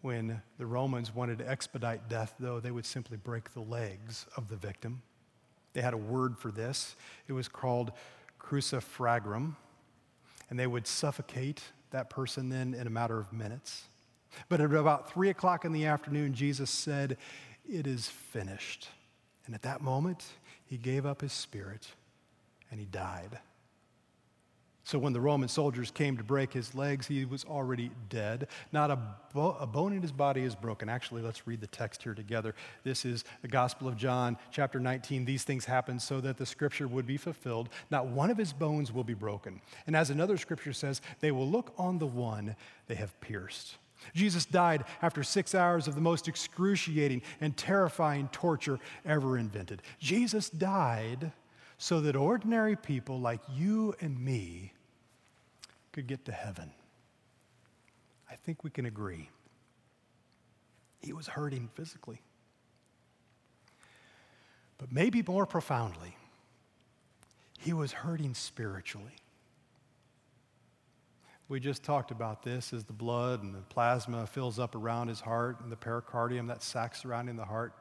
When 0.00 0.40
the 0.58 0.66
Romans 0.66 1.14
wanted 1.14 1.38
to 1.38 1.48
expedite 1.48 2.08
death, 2.08 2.34
though, 2.38 2.60
they 2.60 2.70
would 2.70 2.86
simply 2.86 3.16
break 3.16 3.52
the 3.52 3.60
legs 3.60 4.26
of 4.36 4.48
the 4.48 4.56
victim. 4.56 5.02
They 5.74 5.82
had 5.82 5.92
a 5.92 5.98
word 5.98 6.38
for 6.38 6.50
this. 6.50 6.96
It 7.26 7.32
was 7.32 7.48
called 7.48 7.92
crucifragium, 8.38 9.56
and 10.48 10.58
they 10.58 10.66
would 10.66 10.86
suffocate 10.86 11.62
that 11.90 12.08
person 12.08 12.48
then 12.48 12.74
in 12.74 12.86
a 12.86 12.90
matter 12.90 13.18
of 13.18 13.32
minutes. 13.32 13.84
But 14.48 14.60
at 14.60 14.72
about 14.72 15.12
three 15.12 15.30
o'clock 15.30 15.64
in 15.64 15.72
the 15.72 15.86
afternoon, 15.86 16.34
Jesus 16.34 16.70
said, 16.70 17.16
it 17.68 17.86
is 17.86 18.08
finished. 18.08 18.88
And 19.46 19.54
at 19.54 19.62
that 19.62 19.80
moment, 19.80 20.24
he 20.66 20.76
gave 20.76 21.06
up 21.06 21.20
his 21.20 21.32
spirit 21.32 21.88
and 22.70 22.78
he 22.78 22.86
died. 22.86 23.38
So 24.88 24.98
when 24.98 25.12
the 25.12 25.20
Roman 25.20 25.50
soldiers 25.50 25.90
came 25.90 26.16
to 26.16 26.24
break 26.24 26.50
his 26.50 26.74
legs, 26.74 27.06
he 27.06 27.26
was 27.26 27.44
already 27.44 27.90
dead. 28.08 28.48
Not 28.72 28.90
a, 28.90 28.98
bo- 29.34 29.54
a, 29.60 29.66
bone 29.66 29.92
in 29.92 30.00
his 30.00 30.12
body 30.12 30.40
is 30.40 30.54
broken. 30.54 30.88
Actually, 30.88 31.20
let's 31.20 31.46
read 31.46 31.60
the 31.60 31.66
text 31.66 32.02
here 32.02 32.14
together. 32.14 32.54
This 32.84 33.04
is 33.04 33.24
the 33.42 33.48
Gospel 33.48 33.86
of 33.86 33.98
John, 33.98 34.38
chapter 34.50 34.80
19. 34.80 35.26
These 35.26 35.44
things 35.44 35.66
happened 35.66 36.00
so 36.00 36.22
that 36.22 36.38
the 36.38 36.46
scripture 36.46 36.88
would 36.88 37.06
be 37.06 37.18
fulfilled. 37.18 37.68
Not 37.90 38.06
one 38.06 38.30
of 38.30 38.38
his 38.38 38.54
bones 38.54 38.90
will 38.90 39.04
be 39.04 39.12
broken. 39.12 39.60
And 39.86 39.94
as 39.94 40.08
another 40.08 40.38
scripture 40.38 40.72
says, 40.72 41.02
they 41.20 41.32
will 41.32 41.46
look 41.46 41.74
on 41.76 41.98
the 41.98 42.06
one 42.06 42.56
they 42.86 42.94
have 42.94 43.20
pierced. 43.20 43.76
Jesus 44.14 44.44
died 44.44 44.84
after 45.02 45.22
six 45.22 45.54
hours 45.54 45.88
of 45.88 45.94
the 45.94 46.00
most 46.00 46.28
excruciating 46.28 47.22
and 47.40 47.56
terrifying 47.56 48.28
torture 48.32 48.78
ever 49.04 49.38
invented. 49.38 49.82
Jesus 49.98 50.50
died 50.50 51.32
so 51.78 52.00
that 52.00 52.16
ordinary 52.16 52.76
people 52.76 53.20
like 53.20 53.40
you 53.52 53.94
and 54.00 54.18
me 54.22 54.72
could 55.92 56.06
get 56.06 56.24
to 56.24 56.32
heaven. 56.32 56.70
I 58.30 58.36
think 58.36 58.64
we 58.64 58.70
can 58.70 58.86
agree. 58.86 59.30
He 61.00 61.12
was 61.12 61.28
hurting 61.28 61.68
physically. 61.74 62.20
But 64.78 64.92
maybe 64.92 65.22
more 65.26 65.46
profoundly, 65.46 66.16
he 67.58 67.72
was 67.72 67.92
hurting 67.92 68.34
spiritually. 68.34 69.16
We 71.48 71.60
just 71.60 71.82
talked 71.82 72.10
about 72.10 72.42
this 72.42 72.74
as 72.74 72.84
the 72.84 72.92
blood 72.92 73.42
and 73.42 73.54
the 73.54 73.60
plasma 73.60 74.26
fills 74.26 74.58
up 74.58 74.74
around 74.74 75.08
his 75.08 75.20
heart 75.20 75.60
and 75.60 75.72
the 75.72 75.76
pericardium, 75.76 76.46
that 76.48 76.62
sac 76.62 76.94
surrounding 76.94 77.36
the 77.36 77.44
heart. 77.44 77.72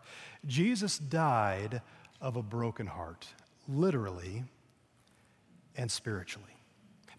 Jesus 0.45 0.97
died 0.97 1.81
of 2.21 2.37
a 2.37 2.41
broken 2.41 2.87
heart, 2.87 3.27
literally 3.67 4.45
and 5.75 5.91
spiritually. 5.91 6.47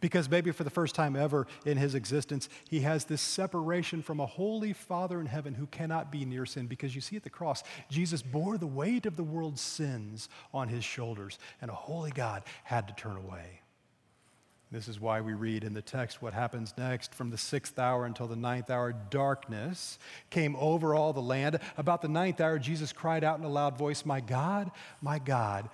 Because 0.00 0.30
maybe 0.30 0.52
for 0.52 0.64
the 0.64 0.70
first 0.70 0.94
time 0.94 1.16
ever 1.16 1.46
in 1.66 1.76
his 1.76 1.94
existence, 1.94 2.48
he 2.68 2.80
has 2.80 3.04
this 3.04 3.20
separation 3.20 4.00
from 4.00 4.20
a 4.20 4.26
holy 4.26 4.72
Father 4.72 5.20
in 5.20 5.26
heaven 5.26 5.54
who 5.54 5.66
cannot 5.66 6.12
be 6.12 6.24
near 6.24 6.46
sin. 6.46 6.66
Because 6.66 6.94
you 6.94 7.00
see 7.00 7.16
at 7.16 7.24
the 7.24 7.30
cross, 7.30 7.62
Jesus 7.90 8.22
bore 8.22 8.56
the 8.58 8.66
weight 8.66 9.06
of 9.06 9.16
the 9.16 9.24
world's 9.24 9.61
sins 9.61 10.28
on 10.54 10.68
his 10.68 10.84
shoulders, 10.84 11.38
and 11.61 11.70
a 11.70 11.74
holy 11.74 12.12
God 12.12 12.44
had 12.64 12.87
to 12.88 12.94
turn 12.94 13.16
away. 13.16 13.61
This 14.70 14.87
is 14.87 15.00
why 15.00 15.22
we 15.22 15.33
read 15.33 15.64
in 15.64 15.72
the 15.72 15.81
text 15.81 16.20
what 16.20 16.35
happens 16.35 16.74
next. 16.76 17.14
From 17.14 17.31
the 17.31 17.38
sixth 17.38 17.78
hour 17.78 18.04
until 18.04 18.26
the 18.26 18.37
ninth 18.37 18.68
hour, 18.68 18.92
darkness 18.92 19.98
came 20.28 20.54
over 20.57 20.94
all 20.94 21.14
the 21.14 21.22
land. 21.22 21.59
About 21.78 22.02
the 22.02 22.09
ninth 22.09 22.40
hour, 22.40 22.59
Jesus 22.59 22.92
cried 22.92 23.24
out 23.24 23.38
in 23.38 23.44
a 23.44 23.48
loud 23.48 23.78
voice, 23.78 24.04
My 24.04 24.20
God, 24.20 24.70
my 25.00 25.18
God, 25.18 25.70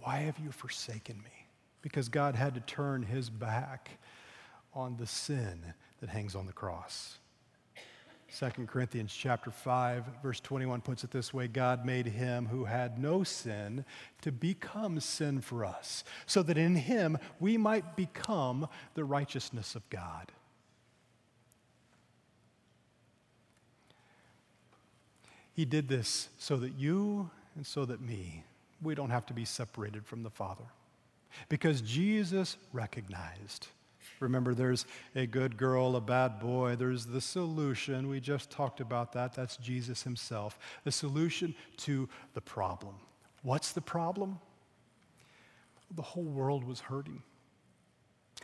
why 0.00 0.20
have 0.20 0.38
you 0.38 0.50
forsaken 0.50 1.16
me? 1.18 1.46
Because 1.82 2.08
God 2.08 2.34
had 2.34 2.54
to 2.54 2.60
turn 2.60 3.02
his 3.02 3.28
back 3.28 3.90
on 4.72 4.96
the 4.96 5.06
sin 5.06 5.74
that 6.00 6.08
hangs 6.08 6.34
on 6.34 6.46
the 6.46 6.52
cross. 6.52 7.18
2 8.38 8.66
Corinthians 8.66 9.14
chapter 9.14 9.50
5 9.50 10.04
verse 10.22 10.40
21 10.40 10.82
puts 10.82 11.04
it 11.04 11.10
this 11.10 11.32
way 11.32 11.48
God 11.48 11.86
made 11.86 12.06
him 12.06 12.46
who 12.46 12.64
had 12.64 12.98
no 12.98 13.22
sin 13.22 13.84
to 14.20 14.30
become 14.30 15.00
sin 15.00 15.40
for 15.40 15.64
us 15.64 16.04
so 16.26 16.42
that 16.42 16.58
in 16.58 16.74
him 16.74 17.16
we 17.40 17.56
might 17.56 17.96
become 17.96 18.68
the 18.94 19.04
righteousness 19.04 19.74
of 19.74 19.88
God. 19.88 20.32
He 25.54 25.64
did 25.64 25.88
this 25.88 26.28
so 26.36 26.58
that 26.58 26.74
you 26.74 27.30
and 27.54 27.66
so 27.66 27.86
that 27.86 28.02
me 28.02 28.44
we 28.82 28.94
don't 28.94 29.10
have 29.10 29.24
to 29.26 29.32
be 29.32 29.46
separated 29.46 30.04
from 30.04 30.22
the 30.22 30.30
Father. 30.30 30.64
Because 31.48 31.80
Jesus 31.80 32.58
recognized 32.72 33.68
Remember, 34.20 34.54
there's 34.54 34.86
a 35.14 35.26
good 35.26 35.56
girl, 35.56 35.96
a 35.96 36.00
bad 36.00 36.40
boy. 36.40 36.76
There's 36.76 37.06
the 37.06 37.20
solution. 37.20 38.08
We 38.08 38.20
just 38.20 38.50
talked 38.50 38.80
about 38.80 39.12
that. 39.12 39.34
That's 39.34 39.56
Jesus 39.56 40.02
himself. 40.02 40.58
The 40.84 40.92
solution 40.92 41.54
to 41.78 42.08
the 42.34 42.40
problem. 42.40 42.94
What's 43.42 43.72
the 43.72 43.80
problem? 43.80 44.38
The 45.94 46.02
whole 46.02 46.24
world 46.24 46.64
was 46.64 46.80
hurting. 46.80 47.22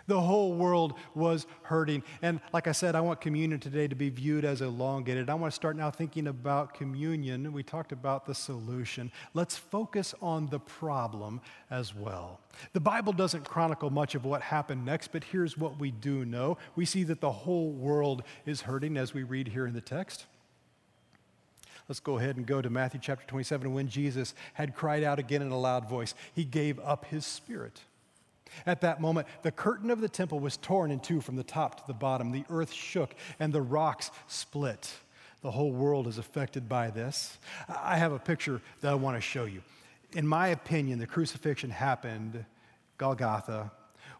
The 0.06 0.20
whole 0.20 0.54
world 0.54 0.94
was 1.14 1.46
hurting. 1.62 2.02
And 2.22 2.40
like 2.52 2.66
I 2.66 2.72
said, 2.72 2.94
I 2.94 3.00
want 3.00 3.20
communion 3.20 3.60
today 3.60 3.88
to 3.88 3.94
be 3.94 4.10
viewed 4.10 4.44
as 4.44 4.60
elongated. 4.60 5.30
I 5.30 5.34
want 5.34 5.52
to 5.52 5.54
start 5.54 5.76
now 5.76 5.90
thinking 5.90 6.26
about 6.26 6.74
communion. 6.74 7.52
We 7.52 7.62
talked 7.62 7.92
about 7.92 8.26
the 8.26 8.34
solution. 8.34 9.12
Let's 9.34 9.56
focus 9.56 10.14
on 10.20 10.48
the 10.48 10.60
problem 10.60 11.40
as 11.70 11.94
well. 11.94 12.40
The 12.72 12.80
Bible 12.80 13.12
doesn't 13.12 13.48
chronicle 13.48 13.90
much 13.90 14.14
of 14.14 14.24
what 14.24 14.42
happened 14.42 14.84
next, 14.84 15.12
but 15.12 15.24
here's 15.24 15.56
what 15.56 15.78
we 15.78 15.90
do 15.90 16.24
know. 16.24 16.58
We 16.76 16.84
see 16.84 17.04
that 17.04 17.20
the 17.20 17.32
whole 17.32 17.70
world 17.70 18.22
is 18.46 18.62
hurting 18.62 18.96
as 18.96 19.14
we 19.14 19.22
read 19.22 19.48
here 19.48 19.66
in 19.66 19.74
the 19.74 19.80
text. 19.80 20.26
Let's 21.88 22.00
go 22.00 22.18
ahead 22.18 22.36
and 22.36 22.46
go 22.46 22.62
to 22.62 22.70
Matthew 22.70 23.00
chapter 23.02 23.26
27. 23.26 23.72
When 23.72 23.88
Jesus 23.88 24.34
had 24.54 24.74
cried 24.74 25.02
out 25.02 25.18
again 25.18 25.42
in 25.42 25.50
a 25.50 25.58
loud 25.58 25.88
voice, 25.88 26.14
he 26.32 26.44
gave 26.44 26.78
up 26.80 27.06
his 27.06 27.26
spirit. 27.26 27.80
At 28.66 28.80
that 28.82 29.00
moment, 29.00 29.26
the 29.42 29.50
curtain 29.50 29.90
of 29.90 30.00
the 30.00 30.08
temple 30.08 30.40
was 30.40 30.56
torn 30.56 30.90
in 30.90 31.00
two 31.00 31.20
from 31.20 31.36
the 31.36 31.42
top 31.42 31.76
to 31.80 31.82
the 31.86 31.94
bottom. 31.94 32.30
The 32.30 32.44
earth 32.50 32.72
shook 32.72 33.14
and 33.38 33.52
the 33.52 33.62
rocks 33.62 34.10
split. 34.26 34.92
The 35.42 35.50
whole 35.50 35.72
world 35.72 36.06
is 36.06 36.18
affected 36.18 36.68
by 36.68 36.90
this. 36.90 37.38
I 37.68 37.98
have 37.98 38.12
a 38.12 38.18
picture 38.18 38.60
that 38.80 38.92
I 38.92 38.94
want 38.94 39.16
to 39.16 39.20
show 39.20 39.44
you. 39.44 39.62
In 40.14 40.26
my 40.26 40.48
opinion, 40.48 40.98
the 40.98 41.06
crucifixion 41.06 41.70
happened, 41.70 42.44
Golgotha, 42.98 43.72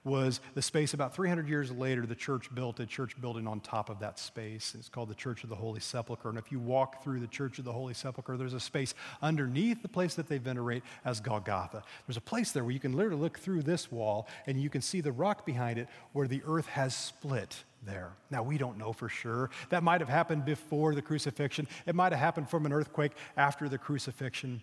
was 0.04 0.40
the 0.54 0.62
space 0.62 0.94
about 0.94 1.14
300 1.14 1.48
years 1.48 1.70
later, 1.70 2.06
the 2.06 2.14
church 2.14 2.52
built 2.54 2.80
a 2.80 2.86
church 2.86 3.20
building 3.20 3.46
on 3.46 3.60
top 3.60 3.88
of 3.88 4.00
that 4.00 4.18
space. 4.18 4.74
It's 4.76 4.88
called 4.88 5.08
the 5.08 5.14
Church 5.14 5.44
of 5.44 5.50
the 5.50 5.56
Holy 5.56 5.80
Sepulchre. 5.80 6.28
And 6.28 6.38
if 6.38 6.50
you 6.50 6.58
walk 6.58 7.04
through 7.04 7.20
the 7.20 7.28
Church 7.28 7.58
of 7.58 7.64
the 7.64 7.72
Holy 7.72 7.94
Sepulchre, 7.94 8.36
there's 8.36 8.54
a 8.54 8.60
space 8.60 8.94
underneath 9.20 9.80
the 9.80 9.88
place 9.88 10.14
that 10.16 10.28
they 10.28 10.38
venerate 10.38 10.82
as 11.04 11.20
Golgotha. 11.20 11.82
There's 12.06 12.16
a 12.16 12.22
place 12.22 12.50
there 12.50 12.64
where 12.64 12.72
you 12.72 12.80
can 12.80 12.94
literally 12.94 13.20
look 13.20 13.38
through 13.38 13.62
this 13.62 13.92
wall 13.92 14.26
and 14.46 14.60
you 14.60 14.70
can 14.70 14.82
see 14.82 15.00
the 15.00 15.12
rock 15.12 15.46
behind 15.46 15.78
it 15.78 15.88
where 16.12 16.26
the 16.26 16.42
earth 16.46 16.66
has 16.66 16.96
split 16.96 17.62
there. 17.84 18.12
Now, 18.30 18.42
we 18.42 18.58
don't 18.58 18.78
know 18.78 18.92
for 18.92 19.08
sure. 19.08 19.50
That 19.70 19.82
might 19.82 20.00
have 20.00 20.08
happened 20.08 20.44
before 20.44 20.94
the 20.94 21.02
crucifixion, 21.02 21.68
it 21.86 21.94
might 21.94 22.12
have 22.12 22.20
happened 22.20 22.50
from 22.50 22.66
an 22.66 22.72
earthquake 22.72 23.12
after 23.36 23.68
the 23.68 23.78
crucifixion. 23.78 24.62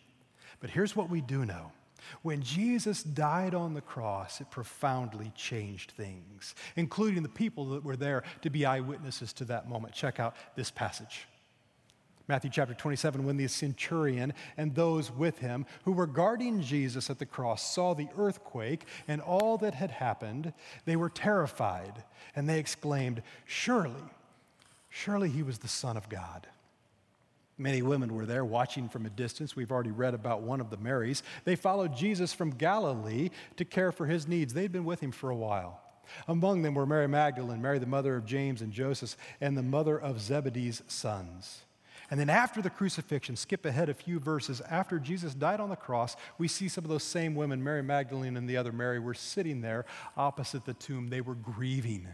But 0.59 0.69
here's 0.69 0.95
what 0.95 1.09
we 1.09 1.21
do 1.21 1.45
know 1.45 1.71
when 2.21 2.41
Jesus 2.41 3.03
died 3.03 3.53
on 3.53 3.73
the 3.73 3.81
cross, 3.81 4.41
it 4.41 4.49
profoundly 4.51 5.31
changed 5.35 5.91
things, 5.91 6.55
including 6.75 7.23
the 7.23 7.29
people 7.29 7.65
that 7.69 7.83
were 7.83 7.95
there 7.95 8.23
to 8.41 8.49
be 8.49 8.65
eyewitnesses 8.65 9.33
to 9.33 9.45
that 9.45 9.69
moment. 9.69 9.93
Check 9.93 10.19
out 10.19 10.35
this 10.55 10.71
passage. 10.71 11.27
Matthew 12.29 12.51
chapter 12.51 12.75
27, 12.75 13.25
when 13.25 13.37
the 13.37 13.47
centurion 13.47 14.33
and 14.55 14.75
those 14.75 15.11
with 15.11 15.39
him 15.39 15.65
who 15.83 15.91
were 15.91 16.05
guarding 16.05 16.61
Jesus 16.61 17.09
at 17.09 17.17
the 17.17 17.25
cross 17.25 17.73
saw 17.73 17.95
the 17.95 18.07
earthquake 18.19 18.85
and 19.07 19.19
all 19.19 19.57
that 19.57 19.73
had 19.73 19.89
happened, 19.89 20.53
they 20.85 20.95
were 20.95 21.09
terrified 21.09 22.03
and 22.35 22.47
they 22.47 22.59
exclaimed, 22.59 23.23
Surely, 23.45 24.03
surely 24.89 25.29
he 25.29 25.41
was 25.41 25.57
the 25.57 25.67
Son 25.67 25.97
of 25.97 26.07
God. 26.07 26.45
Many 27.59 27.81
women 27.81 28.15
were 28.15 28.25
there 28.25 28.45
watching 28.45 28.87
from 28.87 29.05
a 29.05 29.09
distance. 29.09 29.53
We've 29.53 29.71
already 29.71 29.91
read 29.91 30.13
about 30.13 30.41
one 30.41 30.61
of 30.61 30.69
the 30.69 30.77
Marys. 30.77 31.23
They 31.43 31.57
followed 31.57 31.93
Jesus 31.93 32.31
from 32.31 32.51
Galilee 32.51 33.29
to 33.57 33.65
care 33.65 33.91
for 33.91 34.05
his 34.05 34.29
needs. 34.29 34.53
They'd 34.53 34.71
been 34.71 34.85
with 34.85 35.01
him 35.01 35.11
for 35.11 35.29
a 35.29 35.35
while. 35.35 35.81
Among 36.27 36.61
them 36.61 36.73
were 36.73 36.85
Mary 36.85 37.07
Magdalene, 37.07 37.61
Mary, 37.61 37.77
the 37.77 37.85
mother 37.85 38.15
of 38.15 38.25
James 38.25 38.61
and 38.61 38.71
Joseph, 38.71 39.17
and 39.41 39.57
the 39.57 39.61
mother 39.61 39.99
of 39.99 40.21
Zebedee's 40.21 40.81
sons. 40.87 41.63
And 42.09 42.19
then 42.19 42.29
after 42.29 42.61
the 42.61 42.69
crucifixion, 42.69 43.35
skip 43.35 43.65
ahead 43.65 43.89
a 43.89 43.93
few 43.93 44.19
verses, 44.19 44.61
after 44.61 44.97
Jesus 44.97 45.35
died 45.35 45.59
on 45.59 45.69
the 45.69 45.75
cross, 45.75 46.15
we 46.37 46.47
see 46.47 46.69
some 46.69 46.85
of 46.85 46.89
those 46.89 47.03
same 47.03 47.35
women, 47.35 47.63
Mary 47.63 47.83
Magdalene 47.83 48.37
and 48.37 48.49
the 48.49 48.57
other 48.57 48.71
Mary, 48.71 48.99
were 48.99 49.13
sitting 49.13 49.61
there 49.61 49.85
opposite 50.17 50.65
the 50.65 50.73
tomb. 50.73 51.09
They 51.09 51.21
were 51.21 51.35
grieving. 51.35 52.07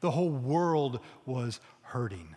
The 0.00 0.10
whole 0.10 0.30
world 0.30 1.00
was 1.24 1.60
hurting. 1.82 2.34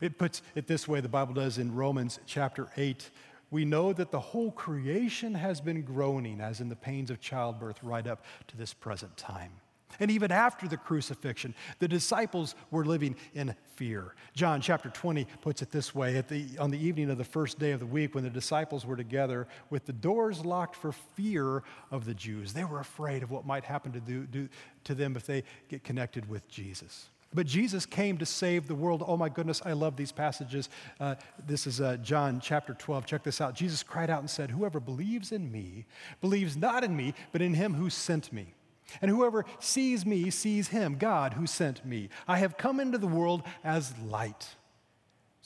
It 0.00 0.18
puts 0.18 0.42
it 0.54 0.66
this 0.66 0.86
way 0.86 1.00
the 1.00 1.08
Bible 1.08 1.34
does 1.34 1.58
in 1.58 1.74
Romans 1.74 2.20
chapter 2.26 2.68
8. 2.76 3.10
We 3.50 3.64
know 3.64 3.92
that 3.92 4.10
the 4.10 4.20
whole 4.20 4.50
creation 4.52 5.34
has 5.34 5.60
been 5.60 5.82
groaning, 5.82 6.40
as 6.40 6.60
in 6.60 6.68
the 6.68 6.76
pains 6.76 7.10
of 7.10 7.20
childbirth, 7.20 7.82
right 7.82 8.06
up 8.06 8.24
to 8.48 8.56
this 8.56 8.74
present 8.74 9.16
time. 9.16 9.52
And 10.00 10.10
even 10.10 10.30
after 10.30 10.68
the 10.68 10.76
crucifixion, 10.76 11.54
the 11.78 11.88
disciples 11.88 12.54
were 12.70 12.84
living 12.84 13.16
in 13.34 13.54
fear. 13.74 14.14
John 14.34 14.60
chapter 14.60 14.90
20 14.90 15.26
puts 15.40 15.62
it 15.62 15.70
this 15.70 15.94
way 15.94 16.20
the, 16.20 16.46
on 16.58 16.70
the 16.70 16.78
evening 16.78 17.10
of 17.10 17.18
the 17.18 17.24
first 17.24 17.58
day 17.58 17.72
of 17.72 17.80
the 17.80 17.86
week, 17.86 18.14
when 18.14 18.22
the 18.22 18.30
disciples 18.30 18.86
were 18.86 18.96
together 18.96 19.48
with 19.70 19.86
the 19.86 19.92
doors 19.92 20.44
locked 20.44 20.76
for 20.76 20.92
fear 20.92 21.62
of 21.90 22.04
the 22.04 22.14
Jews, 22.14 22.52
they 22.52 22.64
were 22.64 22.80
afraid 22.80 23.22
of 23.22 23.30
what 23.30 23.46
might 23.46 23.64
happen 23.64 23.92
to, 23.92 24.00
do, 24.00 24.26
do, 24.26 24.48
to 24.84 24.94
them 24.94 25.16
if 25.16 25.26
they 25.26 25.42
get 25.68 25.82
connected 25.84 26.28
with 26.28 26.48
Jesus. 26.48 27.08
But 27.34 27.46
Jesus 27.46 27.84
came 27.84 28.16
to 28.18 28.26
save 28.26 28.68
the 28.68 28.74
world. 28.74 29.04
Oh 29.06 29.16
my 29.16 29.28
goodness, 29.28 29.60
I 29.64 29.72
love 29.72 29.96
these 29.96 30.12
passages. 30.12 30.70
Uh, 30.98 31.14
this 31.46 31.66
is 31.66 31.80
uh, 31.80 31.98
John 31.98 32.40
chapter 32.40 32.72
12. 32.74 33.04
Check 33.04 33.22
this 33.22 33.40
out. 33.40 33.54
Jesus 33.54 33.82
cried 33.82 34.08
out 34.08 34.20
and 34.20 34.30
said, 34.30 34.50
Whoever 34.50 34.80
believes 34.80 35.30
in 35.30 35.52
me 35.52 35.84
believes 36.20 36.56
not 36.56 36.84
in 36.84 36.96
me, 36.96 37.14
but 37.32 37.42
in 37.42 37.54
him 37.54 37.74
who 37.74 37.90
sent 37.90 38.32
me. 38.32 38.54
And 39.02 39.10
whoever 39.10 39.44
sees 39.60 40.06
me 40.06 40.30
sees 40.30 40.68
him, 40.68 40.96
God, 40.96 41.34
who 41.34 41.46
sent 41.46 41.84
me. 41.84 42.08
I 42.26 42.38
have 42.38 42.56
come 42.56 42.80
into 42.80 42.96
the 42.96 43.06
world 43.06 43.42
as 43.62 43.92
light 43.98 44.54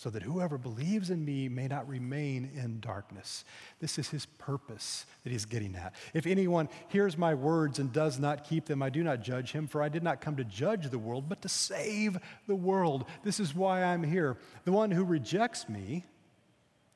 so 0.02 0.10
that 0.10 0.24
whoever 0.24 0.58
believes 0.58 1.10
in 1.10 1.24
me 1.24 1.48
may 1.48 1.68
not 1.68 1.88
remain 1.88 2.50
in 2.56 2.80
darkness. 2.80 3.44
This 3.78 4.00
is 4.00 4.08
his 4.08 4.26
purpose 4.26 5.06
that 5.22 5.30
he's 5.30 5.44
getting 5.44 5.76
at. 5.76 5.94
If 6.12 6.26
anyone 6.26 6.68
hears 6.88 7.16
my 7.16 7.34
words 7.34 7.78
and 7.78 7.92
does 7.92 8.18
not 8.18 8.42
keep 8.42 8.66
them, 8.66 8.82
I 8.82 8.90
do 8.90 9.04
not 9.04 9.22
judge 9.22 9.52
him, 9.52 9.68
for 9.68 9.80
I 9.80 9.88
did 9.88 10.02
not 10.02 10.20
come 10.20 10.34
to 10.38 10.44
judge 10.44 10.90
the 10.90 10.98
world, 10.98 11.28
but 11.28 11.40
to 11.42 11.48
save 11.48 12.18
the 12.48 12.56
world. 12.56 13.04
This 13.22 13.38
is 13.38 13.54
why 13.54 13.84
I'm 13.84 14.02
here. 14.02 14.38
The 14.64 14.72
one 14.72 14.90
who 14.90 15.04
rejects 15.04 15.68
me 15.68 16.04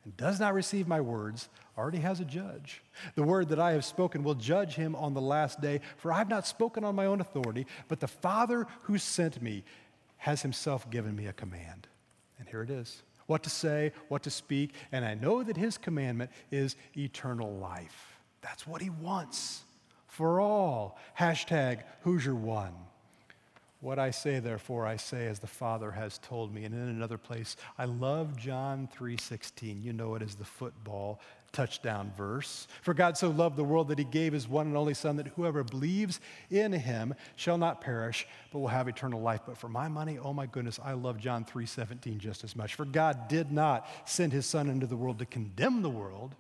and 0.05 0.17
does 0.17 0.41
not 0.41 0.53
receive 0.53 0.89
my 0.89 1.01
words 1.01 1.49
already 1.79 1.99
has 1.99 2.19
a 2.19 2.25
judge. 2.25 2.83
The 3.15 3.23
word 3.23 3.51
that 3.51 3.61
I 3.61 3.71
have 3.71 3.85
spoken 3.85 4.25
will 4.25 4.35
judge 4.35 4.75
him 4.75 4.97
on 4.97 5.15
the 5.15 5.21
last 5.21 5.61
day, 5.61 5.81
for 5.97 6.13
I 6.13 6.19
have 6.19 6.29
not 6.29 6.45
spoken 6.45 6.83
on 6.83 6.97
my 6.97 7.07
own 7.07 7.21
authority, 7.21 7.69
but 7.87 8.01
the 8.01 8.09
Father 8.09 8.67
who 8.83 8.99
sent 8.99 9.41
me 9.41 9.63
has 10.17 10.43
himself 10.43 10.91
given 10.91 11.15
me 11.15 11.29
a 11.29 11.33
command 11.33 11.87
and 12.39 12.49
here 12.49 12.63
it 12.63 12.71
is 12.71 13.03
what 13.27 13.43
to 13.43 13.51
say, 13.51 13.93
what 14.09 14.23
to 14.23 14.31
speak, 14.31 14.73
and 14.93 15.05
I 15.05 15.15
know 15.15 15.43
that 15.43 15.57
his 15.57 15.79
commandment 15.79 16.31
is 16.51 16.77
eternal 16.97 17.57
life. 17.57 18.19
That's 18.41 18.67
what 18.67 18.81
he 18.81 18.91
wants 18.91 19.65
for 20.07 20.41
all. 20.41 20.99
Hashtag 21.19 21.83
Who's 22.03 22.25
Your 22.25 22.37
One. 22.37 22.73
What 23.81 23.99
I 23.99 24.11
say, 24.11 24.39
therefore, 24.39 24.87
I 24.87 24.97
say 24.97 25.27
as 25.27 25.39
the 25.39 25.47
Father 25.47 25.91
has 25.91 26.19
told 26.19 26.55
me. 26.55 26.65
And 26.65 26.75
in 26.75 26.81
another 26.81 27.19
place, 27.19 27.57
I 27.77 27.85
love 27.85 28.37
John 28.37 28.89
3:16. 28.89 29.83
You 29.83 29.93
know 29.93 30.15
it 30.15 30.23
as 30.23 30.35
the 30.35 30.45
football 30.45 31.21
touchdown 31.53 32.13
verse. 32.17 32.69
For 32.83 32.95
God 32.95 33.17
so 33.17 33.31
loved 33.31 33.57
the 33.57 33.65
world 33.65 33.89
that 33.89 33.99
he 33.99 34.05
gave 34.05 34.33
his 34.33 34.49
one 34.49 34.67
and 34.67 34.77
only 34.77 34.95
Son, 34.95 35.17
that 35.17 35.29
whoever 35.29 35.65
believes 35.65 36.21
in 36.51 36.73
him 36.73 37.15
shall 37.35 37.59
not 37.59 37.81
perish, 37.81 38.27
but 38.53 38.59
will 38.59 38.69
have 38.69 38.89
eternal 38.89 39.21
life. 39.21 39.41
But 39.47 39.59
for 39.59 39.69
my 39.69 39.89
money, 39.89 40.19
oh 40.19 40.33
my 40.33 40.47
goodness, 40.47 40.79
I 40.83 40.93
love 40.93 41.19
John 41.19 41.45
3:17 41.45 42.19
just 42.19 42.45
as 42.45 42.55
much. 42.55 42.75
For 42.75 42.85
God 42.85 43.29
did 43.29 43.51
not 43.51 43.87
send 44.05 44.33
his 44.33 44.47
Son 44.47 44.69
into 44.69 44.87
the 44.87 44.97
world 44.97 45.19
to 45.21 45.27
condemn 45.27 45.83
the 45.83 45.91
world. 45.91 46.35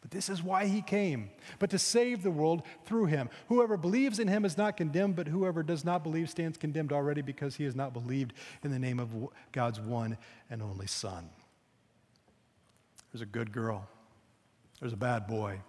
But 0.00 0.12
this 0.12 0.30
is 0.30 0.42
why 0.42 0.66
he 0.66 0.80
came, 0.80 1.30
but 1.58 1.68
to 1.70 1.78
save 1.78 2.22
the 2.22 2.30
world 2.30 2.62
through 2.86 3.06
him. 3.06 3.28
Whoever 3.48 3.76
believes 3.76 4.18
in 4.18 4.28
him 4.28 4.46
is 4.46 4.56
not 4.56 4.78
condemned, 4.78 5.14
but 5.14 5.28
whoever 5.28 5.62
does 5.62 5.84
not 5.84 6.02
believe 6.02 6.30
stands 6.30 6.56
condemned 6.56 6.90
already 6.90 7.20
because 7.20 7.56
he 7.56 7.64
has 7.64 7.76
not 7.76 7.92
believed 7.92 8.32
in 8.62 8.70
the 8.70 8.78
name 8.78 8.98
of 8.98 9.10
God's 9.52 9.78
one 9.78 10.16
and 10.48 10.62
only 10.62 10.86
Son. 10.86 11.28
There's 13.12 13.20
a 13.20 13.26
good 13.26 13.52
girl 13.52 13.88
there's 14.80 14.92
a 14.92 14.96
bad 14.96 15.26
boy. 15.26 15.60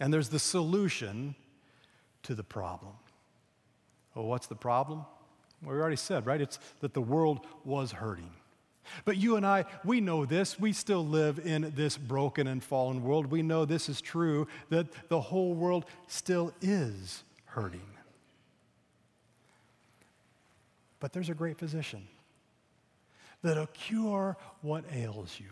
And 0.00 0.12
there's 0.12 0.28
the 0.28 0.38
solution 0.38 1.34
to 2.24 2.34
the 2.34 2.42
problem. 2.42 2.92
Well, 4.14 4.26
what's 4.26 4.46
the 4.46 4.54
problem? 4.54 5.04
Well, 5.62 5.74
we 5.74 5.80
already 5.80 5.96
said, 5.96 6.26
right? 6.26 6.40
It's 6.40 6.58
that 6.80 6.94
the 6.94 7.00
world 7.00 7.40
was 7.64 7.92
hurting. 7.92 8.30
But 9.04 9.16
you 9.16 9.36
and 9.36 9.46
I, 9.46 9.64
we 9.84 10.00
know 10.00 10.26
this. 10.26 10.60
We 10.60 10.72
still 10.72 11.04
live 11.06 11.40
in 11.44 11.72
this 11.74 11.96
broken 11.96 12.46
and 12.46 12.62
fallen 12.62 13.02
world. 13.02 13.26
We 13.26 13.42
know 13.42 13.64
this 13.64 13.88
is 13.88 14.00
true, 14.00 14.46
that 14.68 14.86
the 15.08 15.20
whole 15.20 15.54
world 15.54 15.86
still 16.06 16.52
is 16.60 17.22
hurting. 17.46 17.80
But 21.00 21.12
there's 21.12 21.30
a 21.30 21.34
great 21.34 21.58
physician 21.58 22.06
that'll 23.42 23.66
cure 23.68 24.36
what 24.62 24.84
ails 24.92 25.38
you. 25.38 25.50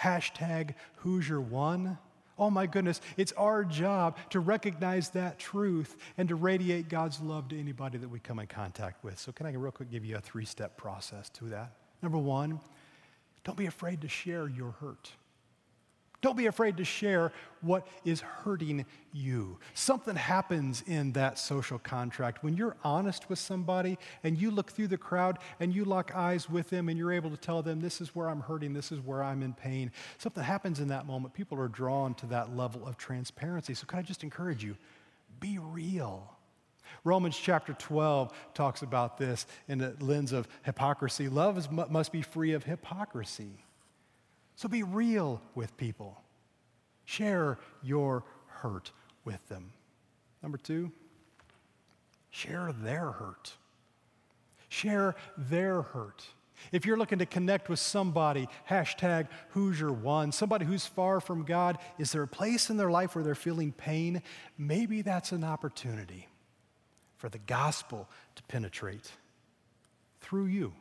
Hashtag 0.00 0.74
Who's 0.96 1.28
Your 1.28 1.40
One. 1.40 1.98
Oh 2.38 2.50
my 2.50 2.66
goodness, 2.66 3.00
it's 3.16 3.32
our 3.32 3.64
job 3.64 4.18
to 4.30 4.40
recognize 4.40 5.08
that 5.10 5.38
truth 5.38 5.96
and 6.18 6.28
to 6.28 6.34
radiate 6.34 6.88
God's 6.88 7.20
love 7.20 7.48
to 7.48 7.58
anybody 7.58 7.96
that 7.98 8.08
we 8.08 8.18
come 8.18 8.38
in 8.38 8.46
contact 8.46 9.02
with. 9.02 9.18
So, 9.18 9.32
can 9.32 9.46
I 9.46 9.52
real 9.52 9.72
quick 9.72 9.90
give 9.90 10.04
you 10.04 10.16
a 10.16 10.20
three 10.20 10.44
step 10.44 10.76
process 10.76 11.30
to 11.30 11.46
that? 11.46 11.72
Number 12.02 12.18
one, 12.18 12.60
don't 13.42 13.56
be 13.56 13.66
afraid 13.66 14.02
to 14.02 14.08
share 14.08 14.48
your 14.48 14.72
hurt. 14.72 15.12
Don't 16.26 16.36
be 16.36 16.46
afraid 16.46 16.78
to 16.78 16.84
share 16.84 17.30
what 17.60 17.86
is 18.04 18.20
hurting 18.20 18.84
you. 19.12 19.60
Something 19.74 20.16
happens 20.16 20.82
in 20.88 21.12
that 21.12 21.38
social 21.38 21.78
contract. 21.78 22.42
When 22.42 22.56
you're 22.56 22.74
honest 22.82 23.30
with 23.30 23.38
somebody 23.38 23.96
and 24.24 24.36
you 24.36 24.50
look 24.50 24.72
through 24.72 24.88
the 24.88 24.98
crowd 24.98 25.38
and 25.60 25.72
you 25.72 25.84
lock 25.84 26.16
eyes 26.16 26.50
with 26.50 26.68
them 26.68 26.88
and 26.88 26.98
you're 26.98 27.12
able 27.12 27.30
to 27.30 27.36
tell 27.36 27.62
them, 27.62 27.80
this 27.80 28.00
is 28.00 28.12
where 28.12 28.28
I'm 28.28 28.40
hurting, 28.40 28.72
this 28.72 28.90
is 28.90 28.98
where 28.98 29.22
I'm 29.22 29.40
in 29.40 29.54
pain, 29.54 29.92
something 30.18 30.42
happens 30.42 30.80
in 30.80 30.88
that 30.88 31.06
moment. 31.06 31.32
People 31.32 31.60
are 31.60 31.68
drawn 31.68 32.12
to 32.14 32.26
that 32.26 32.56
level 32.56 32.84
of 32.88 32.96
transparency. 32.96 33.74
So, 33.74 33.86
can 33.86 34.00
I 34.00 34.02
just 34.02 34.24
encourage 34.24 34.64
you? 34.64 34.76
Be 35.38 35.60
real. 35.60 36.36
Romans 37.04 37.38
chapter 37.38 37.72
12 37.72 38.32
talks 38.52 38.82
about 38.82 39.16
this 39.16 39.46
in 39.68 39.78
the 39.78 39.94
lens 40.00 40.32
of 40.32 40.48
hypocrisy. 40.64 41.28
Love 41.28 41.56
is, 41.56 41.70
must 41.70 42.10
be 42.10 42.22
free 42.22 42.52
of 42.52 42.64
hypocrisy. 42.64 43.62
So 44.56 44.68
be 44.68 44.82
real 44.82 45.40
with 45.54 45.76
people. 45.76 46.20
Share 47.04 47.58
your 47.82 48.24
hurt 48.46 48.90
with 49.24 49.46
them. 49.48 49.72
Number 50.42 50.58
two, 50.58 50.90
share 52.30 52.72
their 52.72 53.12
hurt. 53.12 53.52
Share 54.68 55.14
their 55.36 55.82
hurt. 55.82 56.26
If 56.72 56.86
you're 56.86 56.96
looking 56.96 57.18
to 57.18 57.26
connect 57.26 57.68
with 57.68 57.78
somebody, 57.78 58.48
hashtag 58.68 59.28
Who's 59.50 59.78
Your 59.78 59.92
One, 59.92 60.32
somebody 60.32 60.64
who's 60.64 60.86
far 60.86 61.20
from 61.20 61.44
God, 61.44 61.78
is 61.98 62.12
there 62.12 62.22
a 62.22 62.28
place 62.28 62.70
in 62.70 62.76
their 62.76 62.90
life 62.90 63.14
where 63.14 63.22
they're 63.22 63.34
feeling 63.34 63.72
pain? 63.72 64.22
Maybe 64.56 65.02
that's 65.02 65.32
an 65.32 65.44
opportunity 65.44 66.28
for 67.18 67.28
the 67.28 67.38
gospel 67.38 68.08
to 68.36 68.42
penetrate 68.44 69.12
through 70.20 70.46
you. 70.46 70.72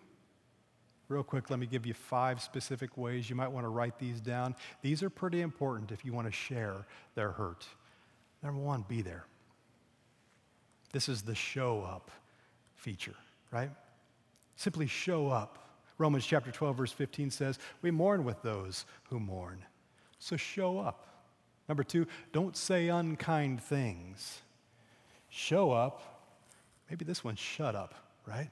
Real 1.07 1.23
quick, 1.23 1.49
let 1.49 1.59
me 1.59 1.67
give 1.67 1.85
you 1.85 1.93
five 1.93 2.41
specific 2.41 2.97
ways 2.97 3.29
you 3.29 3.35
might 3.35 3.47
want 3.47 3.65
to 3.65 3.69
write 3.69 3.99
these 3.99 4.19
down. 4.19 4.55
These 4.81 5.03
are 5.03 5.09
pretty 5.09 5.41
important 5.41 5.91
if 5.91 6.03
you 6.03 6.13
want 6.13 6.27
to 6.27 6.31
share 6.31 6.85
their 7.13 7.31
hurt. 7.31 7.65
Number 8.41 8.59
one, 8.59 8.85
be 8.87 9.01
there. 9.01 9.25
This 10.91 11.09
is 11.09 11.21
the 11.21 11.35
show 11.35 11.81
up 11.81 12.09
feature, 12.75 13.15
right? 13.51 13.69
Simply 14.55 14.87
show 14.87 15.27
up. 15.27 15.69
Romans 15.97 16.25
chapter 16.25 16.51
12, 16.51 16.77
verse 16.77 16.91
15 16.91 17.31
says, 17.31 17.59
We 17.81 17.91
mourn 17.91 18.23
with 18.23 18.41
those 18.41 18.85
who 19.09 19.19
mourn. 19.19 19.63
So 20.19 20.37
show 20.37 20.79
up. 20.79 21.07
Number 21.67 21.83
two, 21.83 22.07
don't 22.31 22.55
say 22.55 22.89
unkind 22.89 23.61
things. 23.61 24.41
Show 25.29 25.71
up. 25.71 26.01
Maybe 26.89 27.05
this 27.05 27.23
one, 27.23 27.35
shut 27.35 27.75
up, 27.75 27.95
right? 28.25 28.49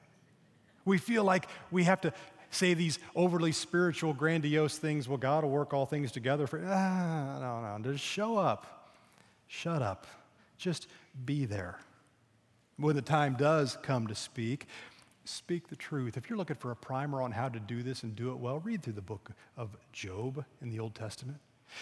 We 0.86 0.98
feel 0.98 1.24
like 1.24 1.48
we 1.72 1.84
have 1.84 2.02
to 2.02 2.14
say 2.54 2.74
these 2.74 3.00
overly 3.16 3.52
spiritual, 3.52 4.14
grandiose 4.14 4.78
things. 4.78 5.08
Well, 5.08 5.18
God 5.18 5.44
will 5.44 5.52
work 5.52 5.74
all 5.74 5.86
things 5.86 6.12
together 6.12 6.48
for. 6.48 6.64
Ah, 6.66 7.38
no, 7.40 7.78
no. 7.78 7.92
Just 7.92 8.04
show 8.04 8.38
up. 8.38 8.94
Shut 9.48 9.82
up. 9.82 10.08
Just 10.58 10.88
be 11.26 11.46
there. 11.46 11.80
When 12.78 12.96
the 12.96 13.02
time 13.02 13.36
does 13.36 13.78
come 13.84 14.08
to 14.08 14.16
speak, 14.16 14.68
speak 15.26 15.68
the 15.68 15.76
truth. 15.76 16.18
If 16.18 16.30
you're 16.30 16.38
looking 16.38 16.56
for 16.56 16.72
a 16.72 16.76
primer 16.76 17.22
on 17.22 17.32
how 17.32 17.50
to 17.50 17.60
do 17.60 17.84
this 17.84 18.04
and 18.04 18.16
do 18.16 18.32
it 18.32 18.38
well, 18.38 18.60
read 18.60 18.82
through 18.82 18.94
the 18.94 19.02
book 19.02 19.32
of 19.58 19.76
Job 19.92 20.44
in 20.62 20.70
the 20.70 20.80
Old 20.80 20.96
Testament. 20.96 21.40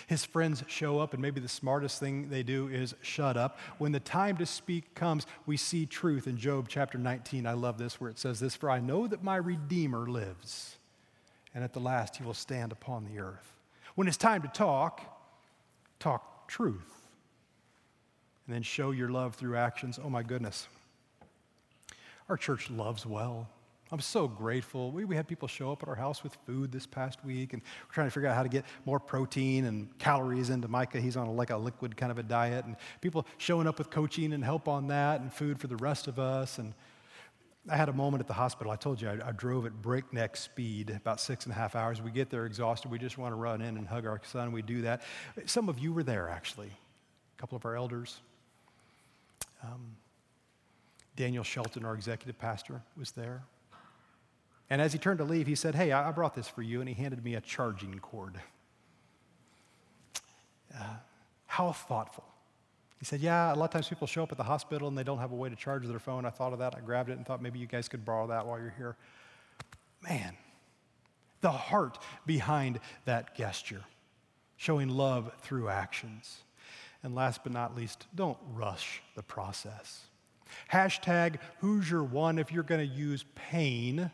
His 0.07 0.25
friends 0.25 0.63
show 0.67 0.99
up, 0.99 1.13
and 1.13 1.21
maybe 1.21 1.39
the 1.39 1.47
smartest 1.47 1.99
thing 1.99 2.29
they 2.29 2.43
do 2.43 2.67
is 2.67 2.95
shut 3.01 3.37
up. 3.37 3.59
When 3.77 3.91
the 3.91 3.99
time 3.99 4.37
to 4.37 4.45
speak 4.45 4.95
comes, 4.95 5.25
we 5.45 5.57
see 5.57 5.85
truth 5.85 6.27
in 6.27 6.37
Job 6.37 6.67
chapter 6.69 6.97
19. 6.97 7.45
I 7.45 7.53
love 7.53 7.77
this, 7.77 7.99
where 7.99 8.09
it 8.09 8.19
says 8.19 8.39
this 8.39 8.55
For 8.55 8.69
I 8.69 8.79
know 8.79 9.07
that 9.07 9.23
my 9.23 9.35
Redeemer 9.35 10.07
lives, 10.07 10.77
and 11.53 11.63
at 11.63 11.73
the 11.73 11.79
last 11.79 12.17
he 12.17 12.23
will 12.23 12.33
stand 12.33 12.71
upon 12.71 13.05
the 13.05 13.19
earth. 13.19 13.53
When 13.95 14.07
it's 14.07 14.17
time 14.17 14.41
to 14.41 14.47
talk, 14.47 15.01
talk 15.99 16.47
truth. 16.47 17.01
And 18.45 18.55
then 18.55 18.63
show 18.63 18.91
your 18.91 19.09
love 19.09 19.35
through 19.35 19.55
actions. 19.57 19.99
Oh 20.03 20.09
my 20.09 20.23
goodness. 20.23 20.67
Our 22.27 22.37
church 22.37 22.69
loves 22.69 23.05
well. 23.05 23.49
I'm 23.91 23.99
so 23.99 24.25
grateful. 24.25 24.91
We, 24.91 25.03
we 25.03 25.17
had 25.17 25.27
people 25.27 25.49
show 25.49 25.69
up 25.71 25.83
at 25.83 25.89
our 25.89 25.95
house 25.95 26.23
with 26.23 26.37
food 26.45 26.71
this 26.71 26.85
past 26.85 27.25
week, 27.25 27.51
and 27.51 27.61
we're 27.61 27.93
trying 27.93 28.07
to 28.07 28.11
figure 28.11 28.29
out 28.29 28.35
how 28.35 28.43
to 28.43 28.49
get 28.49 28.63
more 28.85 29.01
protein 29.01 29.65
and 29.65 29.97
calories 29.99 30.49
into 30.49 30.69
Micah. 30.69 31.01
He's 31.01 31.17
on 31.17 31.27
a, 31.27 31.31
like 31.31 31.49
a 31.49 31.57
liquid 31.57 31.97
kind 31.97 32.09
of 32.09 32.17
a 32.17 32.23
diet, 32.23 32.63
and 32.63 32.77
people 33.01 33.27
showing 33.37 33.67
up 33.67 33.77
with 33.77 33.89
coaching 33.89 34.31
and 34.31 34.45
help 34.45 34.69
on 34.69 34.87
that, 34.87 35.19
and 35.19 35.33
food 35.33 35.59
for 35.59 35.67
the 35.67 35.75
rest 35.75 36.07
of 36.07 36.19
us. 36.19 36.57
And 36.57 36.73
I 37.69 37.75
had 37.75 37.89
a 37.89 37.93
moment 37.93 38.21
at 38.21 38.27
the 38.27 38.33
hospital. 38.33 38.71
I 38.71 38.77
told 38.77 39.01
you 39.01 39.09
I, 39.09 39.27
I 39.27 39.31
drove 39.33 39.65
at 39.65 39.73
breakneck 39.81 40.37
speed, 40.37 40.89
about 40.89 41.19
six 41.19 41.45
and 41.45 41.51
a 41.51 41.55
half 41.55 41.75
hours. 41.75 42.01
We 42.01 42.11
get 42.11 42.29
there 42.29 42.45
exhausted. 42.45 42.89
We 42.89 42.97
just 42.97 43.17
want 43.17 43.33
to 43.33 43.35
run 43.35 43.61
in 43.61 43.75
and 43.75 43.85
hug 43.85 44.05
our 44.05 44.21
son. 44.23 44.53
We 44.53 44.61
do 44.61 44.83
that. 44.83 45.01
Some 45.45 45.67
of 45.67 45.79
you 45.79 45.91
were 45.91 46.03
there, 46.03 46.29
actually. 46.29 46.69
A 46.69 47.41
couple 47.41 47.57
of 47.57 47.65
our 47.65 47.75
elders. 47.75 48.21
Um, 49.63 49.97
Daniel 51.17 51.43
Shelton, 51.43 51.83
our 51.83 51.93
executive 51.93 52.39
pastor, 52.39 52.81
was 52.97 53.11
there. 53.11 53.43
And 54.71 54.81
as 54.81 54.93
he 54.93 54.99
turned 54.99 55.17
to 55.17 55.25
leave, 55.25 55.47
he 55.47 55.55
said, 55.55 55.75
Hey, 55.75 55.91
I 55.91 56.09
brought 56.11 56.33
this 56.33 56.47
for 56.47 56.61
you. 56.61 56.79
And 56.79 56.87
he 56.87 56.95
handed 56.95 57.25
me 57.25 57.35
a 57.35 57.41
charging 57.41 57.99
cord. 57.99 58.39
Uh, 60.73 60.95
how 61.45 61.73
thoughtful. 61.73 62.23
He 62.97 63.03
said, 63.03 63.19
Yeah, 63.19 63.53
a 63.53 63.55
lot 63.55 63.65
of 63.65 63.71
times 63.71 63.89
people 63.89 64.07
show 64.07 64.23
up 64.23 64.31
at 64.31 64.37
the 64.37 64.45
hospital 64.45 64.87
and 64.87 64.97
they 64.97 65.03
don't 65.03 65.17
have 65.17 65.33
a 65.33 65.35
way 65.35 65.49
to 65.49 65.57
charge 65.57 65.85
their 65.85 65.99
phone. 65.99 66.25
I 66.25 66.29
thought 66.29 66.53
of 66.53 66.59
that. 66.59 66.73
I 66.73 66.79
grabbed 66.79 67.09
it 67.09 67.17
and 67.17 67.25
thought 67.25 67.41
maybe 67.41 67.59
you 67.59 67.67
guys 67.67 67.89
could 67.89 68.05
borrow 68.05 68.27
that 68.27 68.47
while 68.47 68.59
you're 68.59 68.73
here. 68.77 68.95
Man, 70.09 70.37
the 71.41 71.51
heart 71.51 71.97
behind 72.25 72.79
that 73.03 73.35
gesture, 73.35 73.83
showing 74.55 74.87
love 74.87 75.33
through 75.41 75.67
actions. 75.67 76.37
And 77.03 77.13
last 77.13 77.43
but 77.43 77.51
not 77.51 77.75
least, 77.75 78.07
don't 78.15 78.37
rush 78.53 79.01
the 79.15 79.23
process. 79.23 80.03
Hashtag 80.71 81.39
Who's 81.59 81.91
Your 81.91 82.03
One 82.03 82.39
if 82.39 82.53
you're 82.53 82.63
going 82.63 82.87
to 82.89 82.95
use 82.95 83.25
pain 83.35 84.11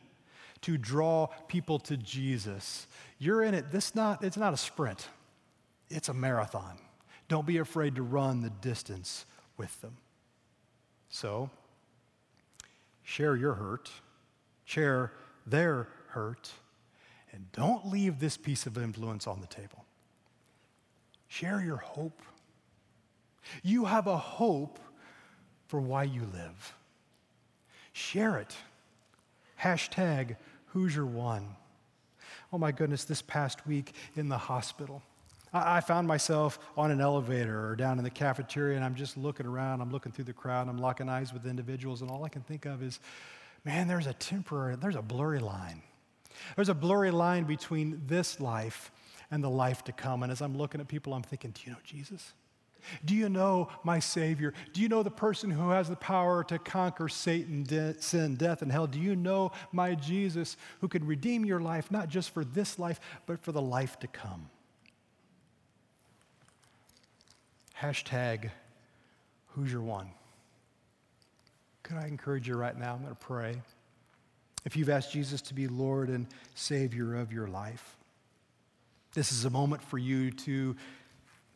to 0.62 0.78
draw 0.78 1.28
people 1.47 1.80
to 1.80 1.97
Jesus. 1.97 2.88
You're 3.20 3.43
in 3.43 3.53
it. 3.53 3.72
This 3.72 3.95
not, 3.95 4.24
it's 4.24 4.38
not 4.38 4.53
a 4.53 4.58
sprint, 4.58 5.08
it's 5.89 6.10
a 6.10 6.14
marathon. 6.14 6.78
Don't 7.28 7.45
be 7.45 7.58
afraid 7.58 7.95
to 7.95 8.03
run 8.03 8.41
the 8.41 8.49
distance 8.49 9.26
with 9.58 9.82
them. 9.82 9.97
So, 11.10 11.49
share 13.03 13.36
your 13.36 13.53
hurt, 13.53 13.91
share 14.66 15.12
their 15.45 15.89
hurt, 16.10 16.51
and 17.32 17.51
don't 17.51 17.88
leave 17.88 18.20
this 18.20 18.38
piece 18.38 18.66
of 18.66 18.78
influence 18.78 19.28
on 19.28 19.41
the 19.41 19.47
table. 19.47 19.86
Share 21.28 21.62
your 21.62 21.78
hope. 21.78 22.22
You 23.64 23.86
have 23.86 24.08
a 24.08 24.18
hope 24.18 24.80
for 25.68 25.80
why 25.80 26.03
you 26.03 26.22
live. 26.34 26.76
Share 27.91 28.38
it. 28.38 28.55
Hashtag 29.62 30.36
Who's 30.68 30.95
Your 30.95 31.05
One. 31.05 31.55
Oh 32.51 32.58
my 32.58 32.72
goodness, 32.72 33.03
this 33.03 33.22
past 33.22 33.66
week 33.68 33.93
in 34.16 34.30
the 34.30 34.38
hospital, 34.38 35.01
I, 35.53 35.82
found 35.82 36.08
myself 36.08 36.60
on 36.76 36.91
an 36.91 37.01
elevator 37.01 37.70
or 37.70 37.76
down 37.76 37.97
in 37.97 38.03
the 38.03 38.10
cafeteria, 38.10 38.76
and 38.76 38.86
I'm 38.86 38.95
just 38.95 39.18
looking 39.18 39.45
around. 39.45 39.82
I'm 39.82 39.91
looking 39.91 40.12
through 40.12 40.26
the 40.26 40.34
crowd. 40.34 40.68
I'm 40.68 40.78
locking 40.78 41.10
eyes 41.10 41.34
with 41.34 41.45
individuals, 41.45 42.01
and 42.01 42.12
all 42.12 42.24
I 42.24 42.30
can 42.30 42.41
think 42.41 42.66
of 42.66 42.84
is, 42.84 42.99
man, 43.64 43.88
there's 43.88 44.08
a 44.08 44.14
temporary, 44.14 44.76
there's 44.76 44.95
a 44.95 45.01
blurry 45.01 45.39
line. 45.39 45.82
There's 46.55 46.70
a 46.70 46.76
blurry 46.76 47.12
line 47.12 47.45
between 47.45 48.01
this 48.08 48.39
life 48.39 48.91
and 49.32 49.43
the 49.43 49.49
life 49.49 49.84
to 49.86 49.91
come. 49.91 50.24
And 50.24 50.32
as 50.32 50.41
I'm 50.41 50.58
looking 50.58 50.82
at 50.82 50.88
people, 50.88 51.14
I'm 51.14 51.24
thinking, 51.24 51.51
do 51.51 51.62
you 51.66 51.72
know 51.72 51.80
Jesus? 51.84 52.34
Do 53.06 53.16
you 53.16 53.30
know 53.30 53.70
my 53.84 54.00
Savior? 54.00 54.54
Do 54.74 54.82
you 54.82 54.90
know 54.90 55.04
the 55.04 55.12
person 55.12 55.50
who 55.52 55.70
has 55.70 55.90
the 55.90 55.96
power 55.96 56.44
to 56.46 56.60
conquer 56.60 57.10
Satan, 57.10 57.64
de- 57.64 58.02
sin, 58.02 58.36
death, 58.36 58.62
and 58.62 58.72
hell? 58.72 58.88
Do 58.88 59.00
you 59.00 59.16
know 59.16 59.52
my 59.72 59.96
Jesus 59.96 60.58
who 60.82 60.88
can 60.88 61.06
redeem 61.06 61.46
your 61.46 61.60
life, 61.60 61.92
not 61.92 62.10
just 62.10 62.32
for 62.32 62.44
this 62.44 62.78
life, 62.80 63.00
but 63.26 63.40
for 63.40 63.52
the 63.52 63.62
life 63.62 64.00
to 64.00 64.08
come? 64.08 64.50
Hashtag 67.80 68.50
Who's 69.48 69.72
Your 69.72 69.82
One. 69.82 70.10
Could 71.84 71.98
I 71.98 72.08
encourage 72.08 72.48
you 72.48 72.56
right 72.56 72.78
now? 72.78 72.94
I'm 72.94 73.02
going 73.02 73.16
to 73.16 73.16
pray. 73.16 73.62
If 74.66 74.76
you've 74.76 74.90
asked 74.90 75.14
Jesus 75.14 75.42
to 75.44 75.54
be 75.54 75.68
Lord 75.68 76.10
and 76.10 76.28
Savior 76.54 77.16
of 77.16 77.32
your 77.32 77.48
life, 77.48 77.96
this 79.14 79.32
is 79.32 79.46
a 79.46 79.50
moment 79.50 79.82
for 79.82 79.98
you 79.98 80.32
to 80.32 80.76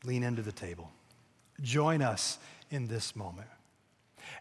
lean 0.05 0.23
into 0.23 0.41
the 0.41 0.51
table. 0.51 0.91
Join 1.61 2.01
us 2.01 2.39
in 2.69 2.87
this 2.87 3.15
moment. 3.15 3.47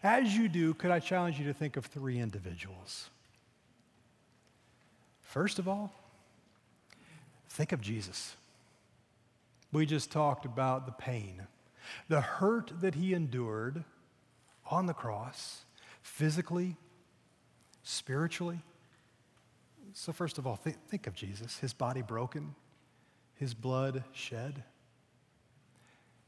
As 0.03 0.35
you 0.35 0.49
do, 0.49 0.73
could 0.73 0.91
I 0.91 0.99
challenge 0.99 1.39
you 1.39 1.45
to 1.45 1.53
think 1.53 1.77
of 1.77 1.85
three 1.85 2.19
individuals? 2.19 3.09
First 5.21 5.59
of 5.59 5.67
all, 5.67 5.93
think 7.49 7.71
of 7.71 7.81
Jesus. 7.81 8.35
We 9.71 9.85
just 9.85 10.11
talked 10.11 10.45
about 10.45 10.85
the 10.85 10.91
pain, 10.91 11.47
the 12.09 12.21
hurt 12.21 12.71
that 12.81 12.95
he 12.95 13.13
endured 13.13 13.83
on 14.69 14.85
the 14.85 14.93
cross, 14.93 15.65
physically, 16.01 16.75
spiritually. 17.83 18.59
So, 19.93 20.11
first 20.11 20.37
of 20.37 20.47
all, 20.47 20.57
th- 20.57 20.75
think 20.87 21.07
of 21.07 21.13
Jesus, 21.13 21.57
his 21.59 21.73
body 21.73 22.01
broken, 22.01 22.55
his 23.35 23.53
blood 23.53 24.03
shed 24.13 24.63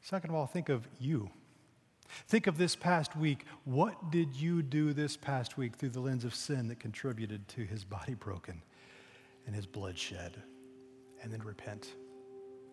Second 0.03 0.31
of 0.31 0.35
all, 0.35 0.45
think 0.45 0.67
of 0.67 0.85
you. 0.99 1.29
Think 2.27 2.47
of 2.47 2.57
this 2.57 2.75
past 2.75 3.15
week. 3.15 3.45
What 3.63 4.11
did 4.11 4.35
you 4.35 4.61
do 4.61 4.91
this 4.91 5.15
past 5.15 5.57
week 5.57 5.77
through 5.77 5.89
the 5.91 6.01
lens 6.01 6.25
of 6.25 6.35
sin 6.35 6.67
that 6.67 6.79
contributed 6.81 7.47
to 7.49 7.61
his 7.63 7.85
body 7.85 8.13
broken 8.13 8.61
and 9.47 9.55
his 9.55 9.65
blood 9.65 9.97
shed? 9.97 10.35
And 11.23 11.31
then 11.31 11.41
repent. 11.41 11.87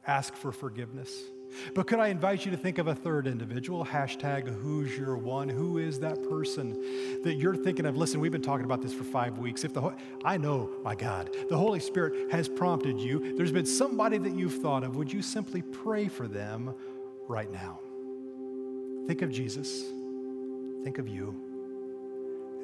Ask 0.09 0.35
for 0.35 0.51
forgiveness. 0.51 1.13
But 1.73 1.87
could 1.87 2.01
I 2.01 2.09
invite 2.09 2.45
you 2.45 2.51
to 2.51 2.57
think 2.57 2.79
of 2.79 2.89
a 2.89 2.97
third 2.97 3.29
individual? 3.29 3.85
Hashtag 3.85 4.49
who's 4.49 4.97
your 4.97 5.17
one? 5.17 5.49
Who 5.49 5.79
is 5.79 6.01
that 6.01 6.21
person 6.29 6.73
that 7.23 7.35
you're 7.35 7.55
thinking 7.55 7.87
of? 7.87 7.97
Listen, 7.97 8.19
we've 8.19 8.33
been 8.33 8.43
talking 8.43 8.65
about 8.65 8.83
this 8.83 8.93
for 8.93 9.05
five 9.05 9.39
weeks. 9.39 9.63
If 9.63 9.73
the 9.73 9.95
I 10.25 10.37
know, 10.37 10.69
my 10.83 10.97
God, 10.97 11.31
the 11.49 11.57
Holy 11.57 11.79
Spirit 11.79 12.33
has 12.33 12.49
prompted 12.49 12.99
you. 12.99 13.37
There's 13.37 13.53
been 13.53 13.67
somebody 13.67 14.19
that 14.19 14.35
you've 14.35 14.61
thought 14.61 14.83
of. 14.83 14.97
Would 14.97 15.13
you 15.13 15.23
simply 15.23 15.63
pray 15.63 16.09
for 16.09 16.27
them 16.27 16.75
right 17.31 17.51
now? 17.51 17.81
Think 19.07 19.23
of 19.23 19.31
Jesus. 19.31 19.85
Think 20.85 20.99
of 20.99 21.09
you. 21.09 21.35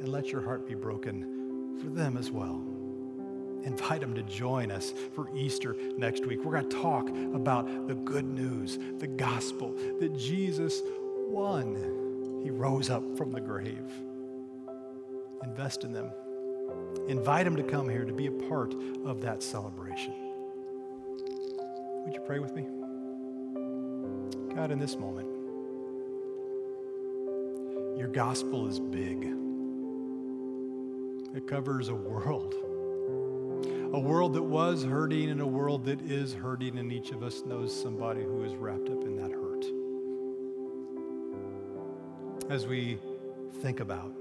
And 0.01 0.09
let 0.09 0.31
your 0.33 0.43
heart 0.43 0.67
be 0.67 0.75
broken 0.75 1.79
for 1.81 1.89
them 1.89 2.17
as 2.17 2.31
well 2.31 2.63
invite 3.67 4.01
them 4.01 4.15
to 4.15 4.23
join 4.23 4.71
us 4.71 4.95
for 5.15 5.29
Easter 5.35 5.77
next 5.99 6.25
week. 6.25 6.43
We're 6.45 6.53
going 6.53 6.71
to 6.71 6.81
talk 6.81 7.09
about 7.35 7.89
the 7.89 7.95
good 7.95 8.25
news, 8.25 8.79
the 8.99 9.09
gospel 9.09 9.75
that 9.99 10.17
Jesus 10.17 10.81
won. 11.29 12.41
He 12.43 12.51
rose 12.51 12.89
up 12.89 13.03
from 13.19 13.33
the 13.33 13.41
grave. 13.41 13.91
Invest 15.43 15.83
in 15.83 15.93
them. 15.93 16.13
Invite 17.09 17.45
them 17.45 17.57
to 17.57 17.65
come 17.65 17.89
here 17.89 18.05
to 18.05 18.13
be 18.13 18.29
a 18.29 18.33
part 18.49 18.73
of 19.05 19.21
that 19.23 19.43
celebration. 19.43 20.15
Would 22.05 22.15
you 22.15 22.21
pray 22.25 22.39
with 22.39 22.55
me? 22.55 22.76
God, 24.57 24.71
in 24.71 24.79
this 24.79 24.97
moment, 24.97 25.29
your 27.99 28.09
gospel 28.09 28.67
is 28.67 28.81
big. 28.81 29.31
It 31.37 31.47
covers 31.47 31.91
a 31.91 31.95
world 31.95 32.55
a 33.93 34.01
world 34.01 34.33
that 34.33 34.43
was 34.43 34.83
hurting 34.83 35.29
and 35.29 35.43
a 35.43 35.47
world 35.47 35.85
that 35.85 36.01
is 36.01 36.33
hurting, 36.33 36.79
and 36.79 36.91
each 36.91 37.11
of 37.13 37.23
us 37.23 37.43
knows 37.45 37.79
somebody 37.79 38.23
who 38.23 38.45
is 38.45 38.55
wrapped 38.55 38.89
up 38.89 39.05
in 39.05 39.17
that 39.17 39.31
hurt. 39.31 39.67
As 42.51 42.67
we 42.67 42.99
think 43.61 43.81
about, 43.81 44.13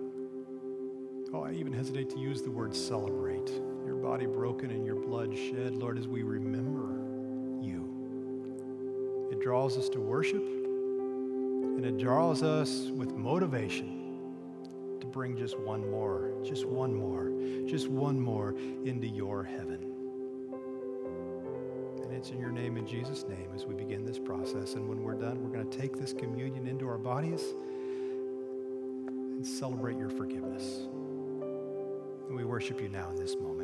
oh, 1.33 1.43
I 1.43 1.53
even 1.53 1.71
hesitate 1.71 2.09
to 2.09 2.19
use 2.19 2.41
the 2.41 2.51
word 2.51 2.75
celebrate, 2.75 3.49
your 3.85 3.95
body 3.95 4.25
broken 4.25 4.69
and 4.71 4.85
your 4.85 4.95
blood 4.95 5.33
shed, 5.33 5.77
Lord, 5.77 5.97
as 5.97 6.09
we 6.09 6.23
remember 6.23 7.04
it 9.31 9.39
draws 9.39 9.77
us 9.77 9.89
to 9.89 9.99
worship 9.99 10.43
and 10.43 11.85
it 11.85 11.97
draws 11.97 12.41
us 12.43 12.89
with 12.95 13.13
motivation 13.13 14.21
to 14.99 15.05
bring 15.05 15.35
just 15.37 15.59
one 15.59 15.89
more, 15.91 16.31
just 16.43 16.65
one 16.65 16.93
more, 16.93 17.31
just 17.67 17.89
one 17.89 18.19
more 18.19 18.55
into 18.85 19.07
your 19.07 19.43
heaven. 19.43 19.91
And 22.01 22.13
it's 22.13 22.29
in 22.29 22.39
your 22.39 22.51
name, 22.51 22.77
in 22.77 22.87
Jesus' 22.87 23.25
name, 23.27 23.49
as 23.53 23.65
we 23.65 23.73
begin 23.73 24.05
this 24.05 24.19
process. 24.19 24.75
And 24.75 24.87
when 24.87 25.03
we're 25.03 25.15
done, 25.15 25.43
we're 25.43 25.49
going 25.49 25.69
to 25.69 25.77
take 25.77 25.97
this 25.97 26.13
communion 26.13 26.67
into 26.67 26.87
our 26.87 26.97
bodies 26.97 27.43
and 29.07 29.45
celebrate 29.45 29.97
your 29.97 30.09
forgiveness. 30.09 30.87
And 32.27 32.35
we 32.35 32.45
worship 32.45 32.79
you 32.79 32.89
now 32.89 33.09
in 33.09 33.17
this 33.17 33.35
moment. 33.35 33.54